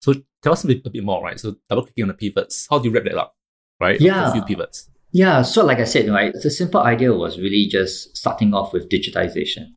So 0.00 0.14
tell 0.42 0.52
us 0.52 0.64
a 0.64 0.66
bit, 0.66 0.82
a 0.84 0.90
bit 0.90 1.04
more, 1.04 1.22
right? 1.22 1.38
So 1.40 1.56
double 1.68 1.84
clicking 1.84 2.04
on 2.04 2.08
the 2.08 2.14
pivots, 2.14 2.66
how 2.70 2.78
do 2.78 2.88
you 2.88 2.94
wrap 2.94 3.04
that 3.04 3.16
up, 3.16 3.34
right? 3.80 4.00
Yeah. 4.00 4.28
A 4.28 4.32
few 4.32 4.42
pivots. 4.42 4.90
Yeah. 5.12 5.42
So 5.42 5.64
like 5.64 5.78
I 5.78 5.84
said, 5.84 6.08
right, 6.08 6.32
the 6.34 6.50
simple 6.50 6.80
idea 6.80 7.12
was 7.12 7.38
really 7.38 7.66
just 7.66 8.16
starting 8.16 8.52
off 8.52 8.72
with 8.72 8.90
digitization. 8.90 9.74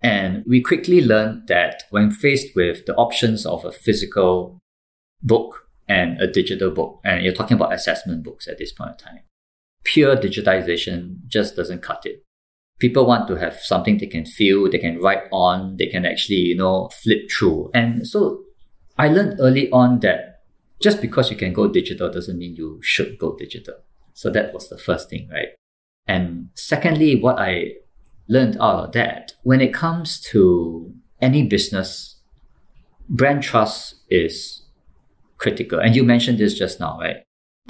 And 0.00 0.44
we 0.46 0.60
quickly 0.60 1.00
learned 1.00 1.48
that 1.48 1.84
when 1.90 2.10
faced 2.10 2.54
with 2.54 2.84
the 2.84 2.94
options 2.96 3.46
of 3.46 3.64
a 3.64 3.72
physical 3.72 4.60
book 5.22 5.66
and 5.88 6.20
a 6.20 6.30
digital 6.30 6.70
book, 6.70 7.00
and 7.04 7.24
you're 7.24 7.32
talking 7.32 7.56
about 7.56 7.72
assessment 7.72 8.22
books 8.22 8.46
at 8.46 8.58
this 8.58 8.72
point 8.72 8.90
in 8.90 8.96
time, 8.98 9.20
pure 9.82 10.16
digitization 10.16 11.26
just 11.26 11.56
doesn't 11.56 11.82
cut 11.82 12.02
it. 12.04 12.22
People 12.78 13.06
want 13.06 13.28
to 13.28 13.36
have 13.36 13.54
something 13.54 13.96
they 13.96 14.06
can 14.06 14.26
feel, 14.26 14.70
they 14.70 14.78
can 14.78 15.00
write 15.00 15.22
on, 15.32 15.76
they 15.78 15.86
can 15.86 16.04
actually, 16.04 16.36
you 16.36 16.56
know, 16.56 16.90
flip 17.02 17.30
through. 17.30 17.70
And 17.72 18.06
so 18.06 18.42
I 18.96 19.08
learned 19.08 19.40
early 19.40 19.70
on 19.70 20.00
that 20.00 20.42
just 20.80 21.00
because 21.00 21.30
you 21.30 21.36
can 21.36 21.52
go 21.52 21.66
digital 21.66 22.10
doesn't 22.10 22.38
mean 22.38 22.54
you 22.56 22.80
should 22.82 23.18
go 23.18 23.34
digital. 23.36 23.74
So 24.12 24.30
that 24.30 24.52
was 24.54 24.68
the 24.68 24.78
first 24.78 25.10
thing, 25.10 25.28
right? 25.32 25.48
And 26.06 26.50
secondly, 26.54 27.20
what 27.20 27.38
I 27.38 27.76
learned 28.28 28.56
out 28.60 28.84
of 28.84 28.92
that, 28.92 29.32
when 29.42 29.60
it 29.60 29.72
comes 29.72 30.20
to 30.32 30.92
any 31.20 31.46
business, 31.46 32.20
brand 33.08 33.42
trust 33.42 33.96
is 34.10 34.62
critical. 35.38 35.80
And 35.80 35.96
you 35.96 36.04
mentioned 36.04 36.38
this 36.38 36.56
just 36.56 36.78
now, 36.80 36.98
right? 37.00 37.16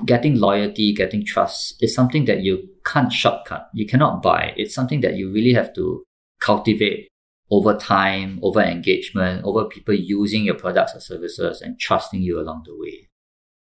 Getting 0.04 0.38
loyalty, 0.38 0.92
getting 0.92 1.24
trust 1.24 1.76
is 1.80 1.94
something 1.94 2.24
that 2.24 2.40
you 2.42 2.68
can't 2.84 3.12
shortcut. 3.12 3.68
You 3.72 3.86
cannot 3.86 4.22
buy. 4.22 4.52
It's 4.56 4.74
something 4.74 5.00
that 5.02 5.14
you 5.14 5.32
really 5.32 5.54
have 5.54 5.72
to 5.74 6.04
cultivate 6.40 7.08
over 7.54 7.74
time, 7.78 8.40
over 8.42 8.60
engagement, 8.60 9.44
over 9.44 9.64
people 9.64 9.94
using 9.94 10.44
your 10.44 10.56
products 10.56 10.94
or 10.94 11.00
services 11.00 11.60
and 11.60 11.78
trusting 11.78 12.20
you 12.20 12.40
along 12.40 12.64
the 12.66 12.76
way. 12.76 13.08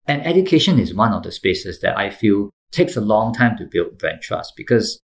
And 0.07 0.27
education 0.27 0.79
is 0.79 0.95
one 0.95 1.13
of 1.13 1.23
the 1.23 1.31
spaces 1.31 1.81
that 1.81 1.99
I 1.99 2.09
feel 2.09 2.51
takes 2.71 2.97
a 2.97 3.03
long 3.03 3.35
time 3.35 3.57
to 3.59 3.67
build 3.71 3.99
brand 3.99 4.23
trust 4.23 4.55
because 4.57 4.99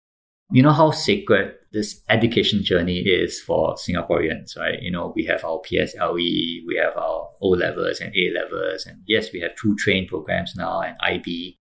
you 0.50 0.62
know 0.62 0.72
how 0.72 0.90
sacred 0.90 1.54
this 1.72 2.02
education 2.10 2.62
journey 2.62 2.98
is 2.98 3.40
for 3.40 3.74
Singaporeans, 3.76 4.56
right? 4.58 4.80
You 4.82 4.90
know, 4.90 5.14
we 5.16 5.24
have 5.24 5.42
our 5.44 5.60
PSLE, 5.60 6.60
we 6.66 6.78
have 6.78 6.94
our 6.96 7.30
O 7.40 7.48
levels 7.48 8.00
and 8.00 8.14
A 8.14 8.30
levels, 8.34 8.84
and 8.84 8.98
yes, 9.06 9.32
we 9.32 9.40
have 9.40 9.56
two 9.56 9.74
train 9.76 10.06
programs 10.06 10.54
now 10.54 10.82
and 10.82 10.96
IB. 11.00 11.56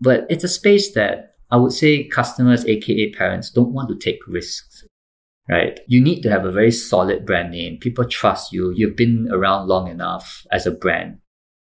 But 0.00 0.26
it's 0.28 0.44
a 0.44 0.48
space 0.48 0.92
that 0.94 1.36
I 1.52 1.56
would 1.56 1.72
say 1.72 2.02
customers, 2.08 2.66
aka 2.66 3.12
parents, 3.12 3.50
don't 3.50 3.72
want 3.72 3.88
to 3.90 3.96
take 3.96 4.26
risks 4.26 4.84
right? 5.48 5.80
You 5.86 6.00
need 6.00 6.22
to 6.22 6.30
have 6.30 6.44
a 6.44 6.52
very 6.52 6.72
solid 6.72 7.24
brand 7.24 7.50
name. 7.52 7.78
People 7.78 8.04
trust 8.04 8.52
you. 8.52 8.72
You've 8.74 8.96
been 8.96 9.28
around 9.30 9.68
long 9.68 9.88
enough 9.88 10.46
as 10.50 10.66
a 10.66 10.70
brand. 10.70 11.18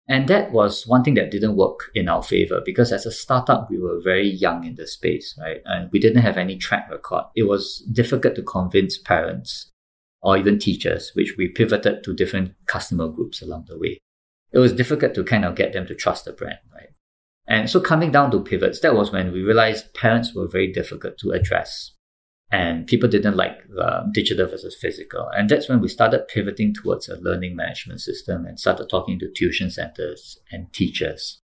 And 0.06 0.28
that 0.28 0.52
was 0.52 0.86
one 0.86 1.02
thing 1.02 1.14
that 1.14 1.30
didn't 1.30 1.56
work 1.56 1.90
in 1.94 2.08
our 2.08 2.22
favor 2.22 2.60
because 2.64 2.92
as 2.92 3.06
a 3.06 3.10
startup, 3.10 3.70
we 3.70 3.78
were 3.78 4.00
very 4.02 4.28
young 4.28 4.64
in 4.64 4.74
the 4.74 4.86
space, 4.86 5.34
right? 5.40 5.62
And 5.64 5.88
we 5.92 5.98
didn't 5.98 6.22
have 6.22 6.36
any 6.36 6.56
track 6.56 6.88
record. 6.90 7.24
It 7.34 7.44
was 7.44 7.82
difficult 7.90 8.34
to 8.34 8.42
convince 8.42 8.98
parents 8.98 9.70
or 10.20 10.36
even 10.36 10.58
teachers, 10.58 11.12
which 11.14 11.36
we 11.38 11.48
pivoted 11.48 12.04
to 12.04 12.14
different 12.14 12.52
customer 12.66 13.08
groups 13.08 13.40
along 13.40 13.66
the 13.68 13.78
way. 13.78 13.98
It 14.52 14.58
was 14.58 14.74
difficult 14.74 15.14
to 15.14 15.24
kind 15.24 15.44
of 15.44 15.56
get 15.56 15.72
them 15.72 15.86
to 15.86 15.94
trust 15.94 16.26
the 16.26 16.32
brand, 16.32 16.58
right? 16.74 16.90
And 17.46 17.68
so 17.68 17.80
coming 17.80 18.10
down 18.10 18.30
to 18.30 18.40
pivots, 18.40 18.80
that 18.80 18.94
was 18.94 19.10
when 19.10 19.32
we 19.32 19.42
realized 19.42 19.94
parents 19.94 20.34
were 20.34 20.48
very 20.48 20.70
difficult 20.70 21.18
to 21.18 21.32
address 21.32 21.93
and 22.54 22.86
people 22.86 23.08
didn't 23.08 23.36
like 23.36 23.58
digital 24.12 24.46
versus 24.46 24.76
physical. 24.80 25.28
And 25.36 25.48
that's 25.48 25.68
when 25.68 25.80
we 25.80 25.88
started 25.88 26.28
pivoting 26.28 26.72
towards 26.72 27.08
a 27.08 27.16
learning 27.16 27.56
management 27.56 28.00
system 28.00 28.46
and 28.46 28.60
started 28.60 28.88
talking 28.88 29.18
to 29.18 29.32
tuition 29.34 29.70
centers 29.70 30.38
and 30.52 30.72
teachers. 30.72 31.40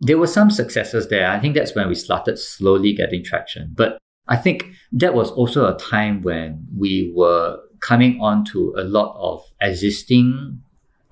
There 0.00 0.16
were 0.16 0.28
some 0.28 0.52
successes 0.52 1.08
there. 1.08 1.28
I 1.28 1.40
think 1.40 1.56
that's 1.56 1.74
when 1.74 1.88
we 1.88 1.96
started 1.96 2.38
slowly 2.38 2.92
getting 2.92 3.24
traction. 3.24 3.72
But 3.76 3.98
I 4.28 4.36
think 4.36 4.70
that 4.92 5.14
was 5.14 5.32
also 5.32 5.66
a 5.66 5.76
time 5.76 6.22
when 6.22 6.64
we 6.76 7.12
were 7.16 7.58
coming 7.80 8.20
on 8.20 8.44
to 8.52 8.74
a 8.78 8.84
lot 8.84 9.16
of 9.18 9.42
existing 9.60 10.62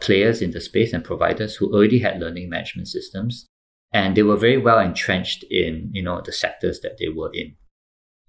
players 0.00 0.40
in 0.40 0.52
the 0.52 0.60
space 0.60 0.92
and 0.92 1.02
providers 1.02 1.56
who 1.56 1.74
already 1.74 1.98
had 1.98 2.20
learning 2.20 2.48
management 2.48 2.86
systems 2.86 3.46
and 3.92 4.16
they 4.16 4.22
were 4.22 4.36
very 4.36 4.56
well 4.56 4.80
entrenched 4.80 5.44
in 5.44 5.88
you 5.92 6.02
know 6.02 6.20
the 6.24 6.32
sectors 6.32 6.80
that 6.80 6.98
they 6.98 7.08
were 7.08 7.30
in 7.32 7.54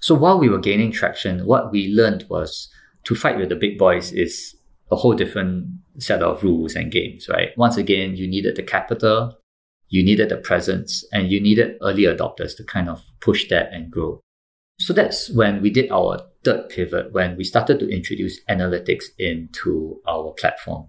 so 0.03 0.13
while 0.13 0.37
we 0.37 0.49
were 0.49 0.59
gaining 0.59 0.91
traction, 0.91 1.45
what 1.45 1.71
we 1.71 1.87
learned 1.87 2.25
was 2.29 2.67
to 3.05 3.15
fight 3.15 3.37
with 3.37 3.47
the 3.47 3.55
big 3.55 3.77
boys 3.77 4.11
is 4.11 4.53
a 4.91 4.97
whole 4.97 5.13
different 5.13 5.65
set 5.97 6.21
of 6.21 6.43
rules 6.43 6.75
and 6.75 6.91
games, 6.91 7.29
right? 7.29 7.57
Once 7.57 7.77
again, 7.77 8.17
you 8.17 8.27
needed 8.27 8.57
the 8.57 8.63
capital, 8.63 9.39
you 9.87 10.03
needed 10.03 10.27
the 10.27 10.35
presence, 10.35 11.05
and 11.13 11.31
you 11.31 11.39
needed 11.39 11.77
early 11.81 12.03
adopters 12.03 12.53
to 12.57 12.65
kind 12.65 12.89
of 12.89 13.01
push 13.21 13.47
that 13.47 13.71
and 13.71 13.89
grow. 13.89 14.19
So 14.77 14.91
that's 14.91 15.29
when 15.29 15.61
we 15.61 15.69
did 15.69 15.89
our 15.89 16.19
third 16.43 16.67
pivot, 16.67 17.13
when 17.13 17.37
we 17.37 17.45
started 17.45 17.79
to 17.79 17.87
introduce 17.89 18.43
analytics 18.49 19.05
into 19.17 20.01
our 20.05 20.33
platform. 20.33 20.87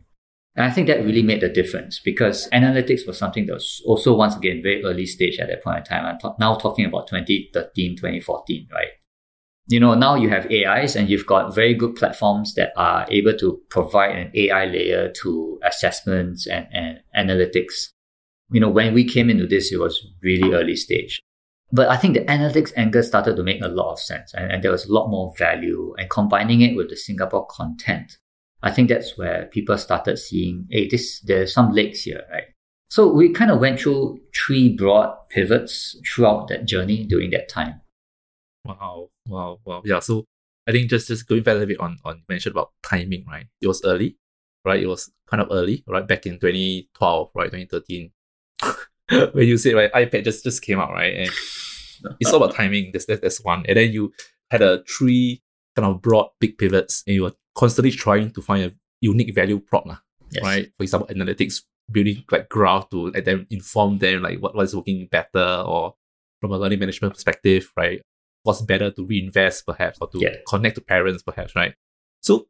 And 0.57 0.66
I 0.66 0.70
think 0.72 0.88
that 0.88 1.05
really 1.05 1.22
made 1.22 1.44
a 1.44 1.53
difference 1.53 2.00
because 2.05 2.48
analytics 2.50 3.07
was 3.07 3.16
something 3.16 3.46
that 3.46 3.53
was 3.53 3.81
also, 3.87 4.16
once 4.16 4.35
again, 4.35 4.61
very 4.61 4.83
early 4.83 5.07
stage 5.07 5.38
at 5.38 5.46
that 5.50 5.62
point 5.62 5.79
in 5.79 5.85
time. 5.85 6.18
I'm 6.20 6.33
now 6.40 6.57
talking 6.57 6.85
about 6.85 7.07
2013, 7.07 7.96
2014, 7.96 8.66
right? 8.72 8.88
You 9.66 9.81
know, 9.81 9.94
now 9.94 10.14
you 10.14 10.29
have 10.29 10.50
AIs 10.50 10.94
and 10.94 11.09
you've 11.09 11.27
got 11.27 11.55
very 11.55 11.74
good 11.74 11.94
platforms 11.96 12.55
that 12.55 12.72
are 12.77 13.07
able 13.11 13.37
to 13.38 13.61
provide 13.70 14.16
an 14.16 14.31
AI 14.35 14.66
layer 14.66 15.11
to 15.22 15.59
assessments 15.62 16.46
and, 16.46 16.66
and 16.72 17.00
analytics. 17.16 17.88
You 18.50 18.61
know, 18.61 18.68
when 18.68 18.92
we 18.92 19.05
came 19.05 19.31
into 19.31 19.46
this, 19.46 19.72
it 19.72 19.79
was 19.79 20.07
really 20.22 20.53
early 20.53 20.77
stage. 20.77 21.20
But 21.72 21.88
I 21.88 21.96
think 21.96 22.14
the 22.14 22.24
analytics 22.27 22.72
angle 22.77 23.03
started 23.03 23.37
to 23.37 23.42
make 23.42 23.62
a 23.62 23.68
lot 23.68 23.92
of 23.92 23.98
sense 23.98 24.33
and, 24.35 24.53
and 24.53 24.62
there 24.62 24.70
was 24.70 24.85
a 24.85 24.92
lot 24.92 25.09
more 25.09 25.33
value 25.38 25.94
and 25.98 26.11
combining 26.11 26.61
it 26.61 26.77
with 26.77 26.90
the 26.90 26.96
Singapore 26.96 27.46
content. 27.46 28.18
I 28.62 28.70
think 28.70 28.88
that's 28.88 29.16
where 29.18 29.46
people 29.46 29.77
started 29.79 30.18
seeing, 30.18 30.66
hey, 30.70 30.88
this, 30.88 31.20
there's 31.20 31.53
some 31.53 31.72
legs 31.72 32.03
here, 32.03 32.22
right? 32.31 32.44
So 32.90 33.12
we 33.12 33.31
kind 33.31 33.50
of 33.50 33.61
went 33.61 33.81
through 33.81 34.20
three 34.35 34.68
broad 34.68 35.16
pivots 35.31 35.96
throughout 36.07 36.48
that 36.48 36.66
journey 36.66 37.05
during 37.05 37.31
that 37.31 37.48
time. 37.48 37.81
Wow, 38.64 39.09
wow, 39.26 39.58
wow. 39.64 39.82
Yeah. 39.84 40.00
So 40.00 40.24
I 40.66 40.72
think 40.72 40.90
just 40.90 41.08
just 41.08 41.26
going 41.28 41.42
back 41.42 41.52
a 41.52 41.58
little 41.58 41.68
bit 41.68 41.80
on 41.80 41.98
on 42.04 42.22
mentioned 42.28 42.54
about 42.54 42.72
timing, 42.82 43.24
right? 43.26 43.46
It 43.60 43.66
was 43.66 43.84
early, 43.84 44.16
right? 44.64 44.82
It 44.82 44.87
was 44.87 45.10
kind 45.28 45.42
of 45.42 45.48
early, 45.50 45.84
right? 45.87 46.06
Back 46.06 46.26
in 46.26 46.38
2012, 46.38 47.30
right? 47.34 47.50
2013. 47.50 48.10
when 49.32 49.46
you 49.46 49.58
said 49.58 49.74
right, 49.74 49.92
iPad 49.92 50.24
just 50.24 50.44
just 50.44 50.62
came 50.62 50.80
out, 50.80 50.90
right? 50.90 51.14
And 51.14 51.30
it's 52.20 52.32
all 52.32 52.42
about 52.42 52.54
timing. 52.54 52.90
That's, 52.92 53.06
that's 53.06 53.20
that's 53.20 53.44
one. 53.44 53.64
And 53.68 53.76
then 53.76 53.92
you 53.92 54.12
had 54.50 54.62
a 54.62 54.82
three 54.84 55.42
kind 55.76 55.87
of 55.87 56.02
broad 56.02 56.28
big 56.40 56.58
pivots, 56.58 57.02
and 57.06 57.14
you 57.14 57.22
were 57.22 57.32
constantly 57.54 57.90
trying 57.90 58.30
to 58.32 58.42
find 58.42 58.64
a 58.64 58.72
unique 59.00 59.34
value 59.34 59.60
prop, 59.60 59.87
yes. 60.30 60.42
right? 60.42 60.70
For 60.76 60.82
example, 60.82 61.14
analytics, 61.14 61.62
building 61.90 62.24
like 62.30 62.48
graph 62.48 62.88
to 62.90 63.10
them 63.10 63.46
inform 63.50 63.98
them 63.98 64.22
like 64.22 64.40
what, 64.40 64.54
what 64.54 64.64
is 64.64 64.74
working 64.74 65.08
better 65.10 65.62
or 65.66 65.94
from 66.40 66.52
a 66.52 66.58
learning 66.58 66.78
management 66.78 67.14
perspective, 67.14 67.70
right? 67.76 68.00
What's 68.44 68.62
better 68.62 68.90
to 68.90 69.04
reinvest 69.04 69.66
perhaps 69.66 69.98
or 70.00 70.09
to 70.09 70.18
yeah. 70.20 70.37
connect 70.46 70.76
to 70.76 70.80
parents 70.80 71.22
perhaps, 71.22 71.57
right? 71.57 71.74
So 72.20 72.46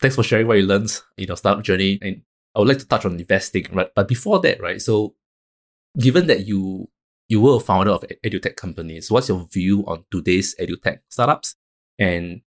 thanks 0.00 0.14
for 0.14 0.22
sharing 0.22 0.46
what 0.46 0.58
you 0.58 0.66
learned 0.66 1.00
in 1.18 1.26
your 1.26 1.36
startup 1.36 1.64
journey. 1.64 1.98
And 2.00 2.22
I 2.54 2.60
would 2.60 2.68
like 2.68 2.78
to 2.78 2.86
touch 2.86 3.04
on 3.04 3.18
investing, 3.18 3.66
right? 3.72 3.90
But 3.94 4.08
before 4.08 4.40
that, 4.40 4.60
right? 4.60 4.80
So 4.80 5.14
given 5.98 6.26
that 6.28 6.46
you 6.46 6.88
you 7.28 7.40
were 7.40 7.56
a 7.56 7.60
founder 7.60 7.90
of 7.90 8.04
edutech 8.24 8.56
companies, 8.56 9.10
what's 9.10 9.28
your 9.28 9.46
view 9.52 9.84
on 9.86 10.04
today's 10.10 10.54
edutech 10.60 11.00
startups? 11.08 11.56
And 11.98 12.42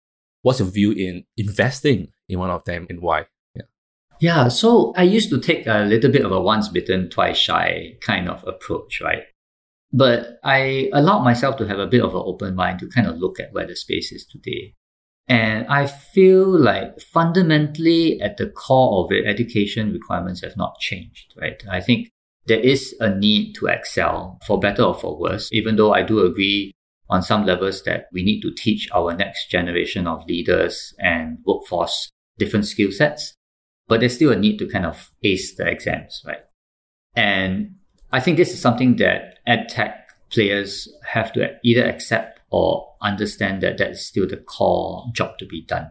what's 0.42 0.58
your 0.58 0.68
view 0.68 0.90
in 0.92 1.24
investing 1.36 2.08
in 2.28 2.38
one 2.38 2.50
of 2.50 2.64
them 2.64 2.86
and 2.90 3.00
why? 3.00 3.26
Yeah. 3.54 3.62
Yeah. 4.20 4.48
So 4.48 4.92
I 4.96 5.04
used 5.04 5.30
to 5.30 5.40
take 5.40 5.66
a 5.66 5.84
little 5.84 6.10
bit 6.10 6.24
of 6.24 6.32
a 6.32 6.40
once 6.40 6.68
bitten, 6.68 7.08
twice 7.08 7.38
shy 7.38 7.96
kind 8.00 8.28
of 8.28 8.44
approach, 8.46 9.00
right? 9.00 9.22
But 9.96 10.38
I 10.44 10.90
allowed 10.92 11.24
myself 11.24 11.56
to 11.56 11.66
have 11.66 11.78
a 11.78 11.86
bit 11.86 12.04
of 12.04 12.14
an 12.14 12.22
open 12.22 12.54
mind 12.54 12.80
to 12.80 12.88
kind 12.88 13.06
of 13.06 13.16
look 13.16 13.40
at 13.40 13.54
where 13.54 13.66
the 13.66 13.74
space 13.74 14.12
is 14.12 14.26
today. 14.26 14.74
And 15.26 15.66
I 15.68 15.86
feel 15.86 16.46
like 16.46 17.00
fundamentally 17.00 18.20
at 18.20 18.36
the 18.36 18.46
core 18.46 19.02
of 19.02 19.10
it, 19.10 19.26
education 19.26 19.94
requirements 19.94 20.42
have 20.42 20.54
not 20.54 20.78
changed, 20.80 21.32
right? 21.40 21.62
I 21.70 21.80
think 21.80 22.10
there 22.44 22.60
is 22.60 22.94
a 23.00 23.08
need 23.08 23.54
to 23.54 23.68
excel 23.68 24.38
for 24.46 24.60
better 24.60 24.82
or 24.82 24.94
for 24.94 25.18
worse, 25.18 25.48
even 25.50 25.76
though 25.76 25.94
I 25.94 26.02
do 26.02 26.26
agree 26.26 26.72
on 27.08 27.22
some 27.22 27.46
levels 27.46 27.82
that 27.84 28.08
we 28.12 28.22
need 28.22 28.42
to 28.42 28.52
teach 28.54 28.90
our 28.94 29.14
next 29.14 29.48
generation 29.48 30.06
of 30.06 30.26
leaders 30.26 30.92
and 30.98 31.38
workforce 31.46 32.10
different 32.38 32.66
skill 32.66 32.92
sets. 32.92 33.34
But 33.88 34.00
there's 34.00 34.16
still 34.16 34.32
a 34.32 34.36
need 34.36 34.58
to 34.58 34.68
kind 34.68 34.84
of 34.84 35.10
ace 35.24 35.56
the 35.56 35.66
exams, 35.66 36.22
right? 36.26 36.42
And 37.14 37.76
I 38.16 38.20
think 38.20 38.38
this 38.38 38.54
is 38.54 38.62
something 38.62 38.96
that 38.96 39.40
edtech 39.46 39.92
players 40.30 40.88
have 41.06 41.34
to 41.34 41.54
either 41.62 41.84
accept 41.84 42.40
or 42.48 42.94
understand 43.02 43.62
that 43.62 43.76
that 43.76 43.90
is 43.90 44.06
still 44.06 44.26
the 44.26 44.38
core 44.38 45.04
job 45.12 45.36
to 45.36 45.44
be 45.44 45.66
done. 45.66 45.90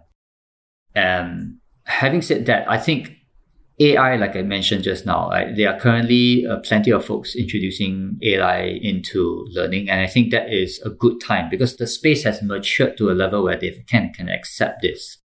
Um, 0.96 1.60
having 1.84 2.24
said 2.24 2.48
that, 2.48 2.68
I 2.68 2.80
think 2.80 3.12
AI, 3.80 4.16
like 4.16 4.36
I 4.36 4.42
mentioned 4.42 4.84
just 4.86 5.06
now, 5.06 5.30
right, 5.30 5.56
there 5.56 5.72
are 5.72 5.80
currently 5.80 6.48
uh, 6.48 6.62
plenty 6.62 6.90
of 6.90 7.06
folks 7.06 7.36
introducing 7.36 8.18
AI 8.24 8.80
into 8.82 9.46
learning. 9.52 9.88
And 9.92 10.02
I 10.02 10.08
think 10.08 10.32
that 10.32 10.52
is 10.52 10.82
a 10.84 10.90
good 10.90 11.22
time 11.22 11.48
because 11.52 11.76
the 11.76 11.86
space 11.86 12.24
has 12.24 12.42
matured 12.42 12.98
to 12.98 13.12
a 13.12 13.14
level 13.14 13.44
where 13.44 13.60
they 13.60 13.84
can, 13.88 14.12
can 14.14 14.30
accept 14.30 14.82
this. 14.82 15.20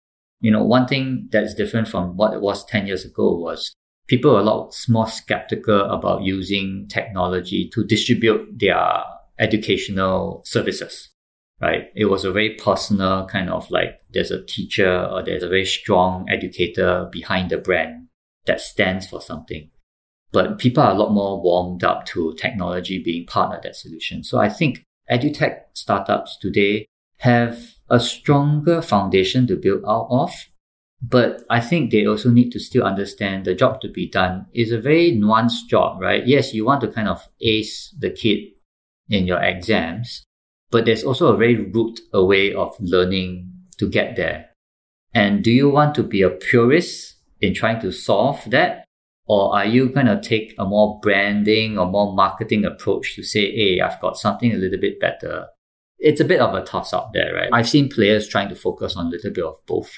You 0.40 0.50
know, 0.50 0.64
one 0.64 0.86
thing 0.86 1.28
that's 1.30 1.52
different 1.52 1.88
from 1.88 2.16
what 2.16 2.32
it 2.32 2.40
was 2.40 2.64
10 2.64 2.86
years 2.86 3.04
ago 3.04 3.36
was 3.36 3.76
people 4.06 4.36
are 4.36 4.40
a 4.40 4.44
lot 4.44 4.74
more 4.88 5.08
skeptical 5.08 5.80
about 5.90 6.22
using 6.22 6.86
technology 6.88 7.68
to 7.72 7.84
distribute 7.84 8.58
their 8.58 9.02
educational 9.38 10.42
services, 10.44 11.10
right? 11.60 11.86
It 11.94 12.06
was 12.06 12.24
a 12.24 12.32
very 12.32 12.54
personal 12.54 13.26
kind 13.26 13.50
of 13.50 13.70
like 13.70 14.00
there's 14.12 14.30
a 14.30 14.44
teacher 14.44 15.08
or 15.10 15.22
there's 15.22 15.42
a 15.42 15.48
very 15.48 15.66
strong 15.66 16.28
educator 16.28 17.08
behind 17.10 17.50
the 17.50 17.58
brand 17.58 18.08
that 18.46 18.60
stands 18.60 19.06
for 19.06 19.20
something. 19.20 19.70
But 20.32 20.58
people 20.58 20.82
are 20.82 20.92
a 20.92 20.98
lot 20.98 21.12
more 21.12 21.40
warmed 21.40 21.84
up 21.84 22.06
to 22.06 22.34
technology 22.38 23.02
being 23.02 23.26
part 23.26 23.56
of 23.56 23.62
that 23.62 23.76
solution. 23.76 24.22
So 24.22 24.38
I 24.38 24.48
think 24.48 24.84
edutech 25.10 25.60
startups 25.74 26.36
today 26.40 26.86
have 27.18 27.58
a 27.88 28.00
stronger 28.00 28.82
foundation 28.82 29.46
to 29.46 29.56
build 29.56 29.82
out 29.86 30.08
of 30.10 30.30
but 31.02 31.42
I 31.50 31.60
think 31.60 31.90
they 31.90 32.06
also 32.06 32.30
need 32.30 32.50
to 32.52 32.58
still 32.58 32.84
understand 32.84 33.44
the 33.44 33.54
job 33.54 33.80
to 33.82 33.88
be 33.88 34.08
done 34.08 34.46
is 34.54 34.72
a 34.72 34.80
very 34.80 35.12
nuanced 35.12 35.68
job, 35.68 36.00
right? 36.00 36.26
Yes, 36.26 36.54
you 36.54 36.64
want 36.64 36.80
to 36.82 36.88
kind 36.88 37.08
of 37.08 37.28
ace 37.40 37.94
the 37.98 38.10
kid 38.10 38.40
in 39.08 39.26
your 39.26 39.40
exams, 39.42 40.24
but 40.70 40.84
there's 40.84 41.04
also 41.04 41.32
a 41.32 41.36
very 41.36 41.56
root 41.70 42.00
way 42.12 42.54
of 42.54 42.74
learning 42.80 43.52
to 43.78 43.88
get 43.88 44.16
there. 44.16 44.46
And 45.14 45.44
do 45.44 45.50
you 45.50 45.68
want 45.68 45.94
to 45.96 46.02
be 46.02 46.22
a 46.22 46.30
purist 46.30 47.16
in 47.40 47.54
trying 47.54 47.80
to 47.80 47.92
solve 47.92 48.42
that? 48.50 48.84
Or 49.28 49.56
are 49.56 49.64
you 49.64 49.88
going 49.88 50.06
to 50.06 50.20
take 50.20 50.54
a 50.58 50.64
more 50.64 51.00
branding 51.00 51.78
or 51.78 51.86
more 51.86 52.14
marketing 52.14 52.64
approach 52.64 53.16
to 53.16 53.22
say, 53.22 53.50
hey, 53.50 53.80
I've 53.80 54.00
got 54.00 54.16
something 54.16 54.52
a 54.52 54.56
little 54.56 54.78
bit 54.78 55.00
better? 55.00 55.46
It's 55.98 56.20
a 56.20 56.24
bit 56.24 56.40
of 56.40 56.54
a 56.54 56.64
toss 56.64 56.92
up 56.92 57.10
there, 57.12 57.34
right? 57.34 57.48
I've 57.52 57.68
seen 57.68 57.88
players 57.88 58.28
trying 58.28 58.48
to 58.50 58.54
focus 58.54 58.96
on 58.96 59.06
a 59.06 59.08
little 59.08 59.30
bit 59.30 59.44
of 59.44 59.56
both. 59.66 59.90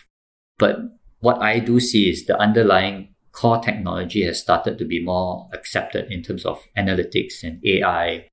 But 0.58 0.78
what 1.20 1.40
I 1.40 1.58
do 1.58 1.80
see 1.80 2.10
is 2.10 2.26
the 2.26 2.38
underlying 2.38 3.14
core 3.32 3.60
technology 3.60 4.24
has 4.24 4.40
started 4.40 4.78
to 4.78 4.84
be 4.84 5.02
more 5.02 5.48
accepted 5.52 6.10
in 6.10 6.22
terms 6.22 6.44
of 6.44 6.60
analytics 6.76 7.42
and 7.42 7.64
AI. 7.64 8.28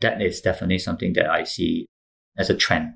That 0.00 0.20
is 0.20 0.40
definitely 0.40 0.78
something 0.78 1.12
that 1.14 1.30
I 1.30 1.44
see 1.44 1.86
as 2.36 2.50
a 2.50 2.56
trend. 2.56 2.94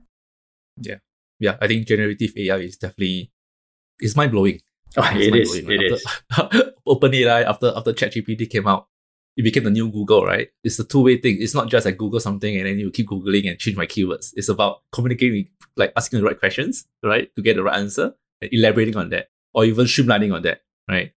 Yeah. 0.80 0.96
Yeah. 1.38 1.56
I 1.60 1.66
think 1.66 1.86
generative 1.86 2.32
AI 2.36 2.58
is 2.58 2.76
definitely 2.76 3.30
oh, 3.32 4.00
it's 4.00 4.16
mind 4.16 4.32
blowing. 4.32 4.60
Oh, 4.96 5.10
it 5.14 5.34
is. 5.34 5.54
It 5.56 5.66
right? 5.66 5.92
is. 5.92 6.06
After, 6.36 6.72
OpenAI 6.88 7.44
after 7.44 7.72
after 7.74 7.92
ChatGPT 7.92 8.48
came 8.50 8.66
out, 8.66 8.88
it 9.36 9.42
became 9.42 9.64
the 9.64 9.70
new 9.70 9.90
Google, 9.90 10.24
right? 10.24 10.48
It's 10.64 10.78
a 10.78 10.84
two 10.84 11.02
way 11.02 11.18
thing. 11.18 11.38
It's 11.40 11.54
not 11.54 11.68
just 11.68 11.86
like 11.86 11.98
Google 11.98 12.20
something 12.20 12.56
and 12.56 12.66
then 12.66 12.78
you 12.78 12.90
keep 12.90 13.08
Googling 13.08 13.48
and 13.48 13.58
change 13.58 13.76
my 13.76 13.86
keywords. 13.86 14.32
It's 14.34 14.48
about 14.48 14.82
communicating, 14.92 15.48
like 15.76 15.92
asking 15.96 16.20
the 16.20 16.26
right 16.26 16.38
questions, 16.38 16.86
right? 17.02 17.34
To 17.36 17.42
get 17.42 17.56
the 17.56 17.62
right 17.62 17.76
answer 17.76 18.14
elaborating 18.40 18.96
on 18.96 19.10
that 19.10 19.28
or 19.54 19.64
even 19.64 19.86
streamlining 19.86 20.34
on 20.34 20.42
that, 20.42 20.60
right? 20.88 21.12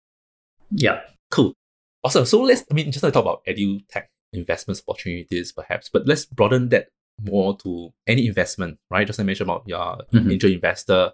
Yeah. 0.70 1.00
Cool. 1.30 1.54
Awesome. 2.02 2.24
So 2.24 2.40
let's, 2.42 2.64
I 2.70 2.74
mean, 2.74 2.90
just 2.90 3.02
like 3.02 3.12
talk 3.12 3.24
about 3.24 3.44
edu 3.46 3.86
tech 3.88 4.10
investments 4.32 4.82
opportunities 4.86 5.52
perhaps, 5.52 5.88
but 5.88 6.06
let's 6.06 6.24
broaden 6.24 6.68
that 6.70 6.88
more 7.22 7.56
to 7.58 7.92
any 8.06 8.26
investment, 8.26 8.78
right? 8.90 9.06
Just 9.06 9.20
I 9.20 9.22
mentioned 9.22 9.48
about 9.50 9.64
your 9.66 9.78
mm-hmm. 9.78 10.30
angel 10.30 10.50
investor. 10.50 11.12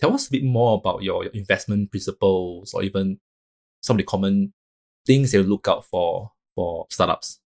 Tell 0.00 0.14
us 0.14 0.28
a 0.28 0.30
bit 0.30 0.44
more 0.44 0.78
about 0.78 1.02
your, 1.02 1.24
your 1.24 1.32
investment 1.32 1.90
principles 1.90 2.74
or 2.74 2.82
even 2.82 3.18
some 3.82 3.94
of 3.94 3.98
the 3.98 4.04
common 4.04 4.52
things 5.06 5.34
you 5.34 5.42
look 5.42 5.68
out 5.68 5.84
for 5.84 6.32
for 6.54 6.86
startups. 6.90 7.40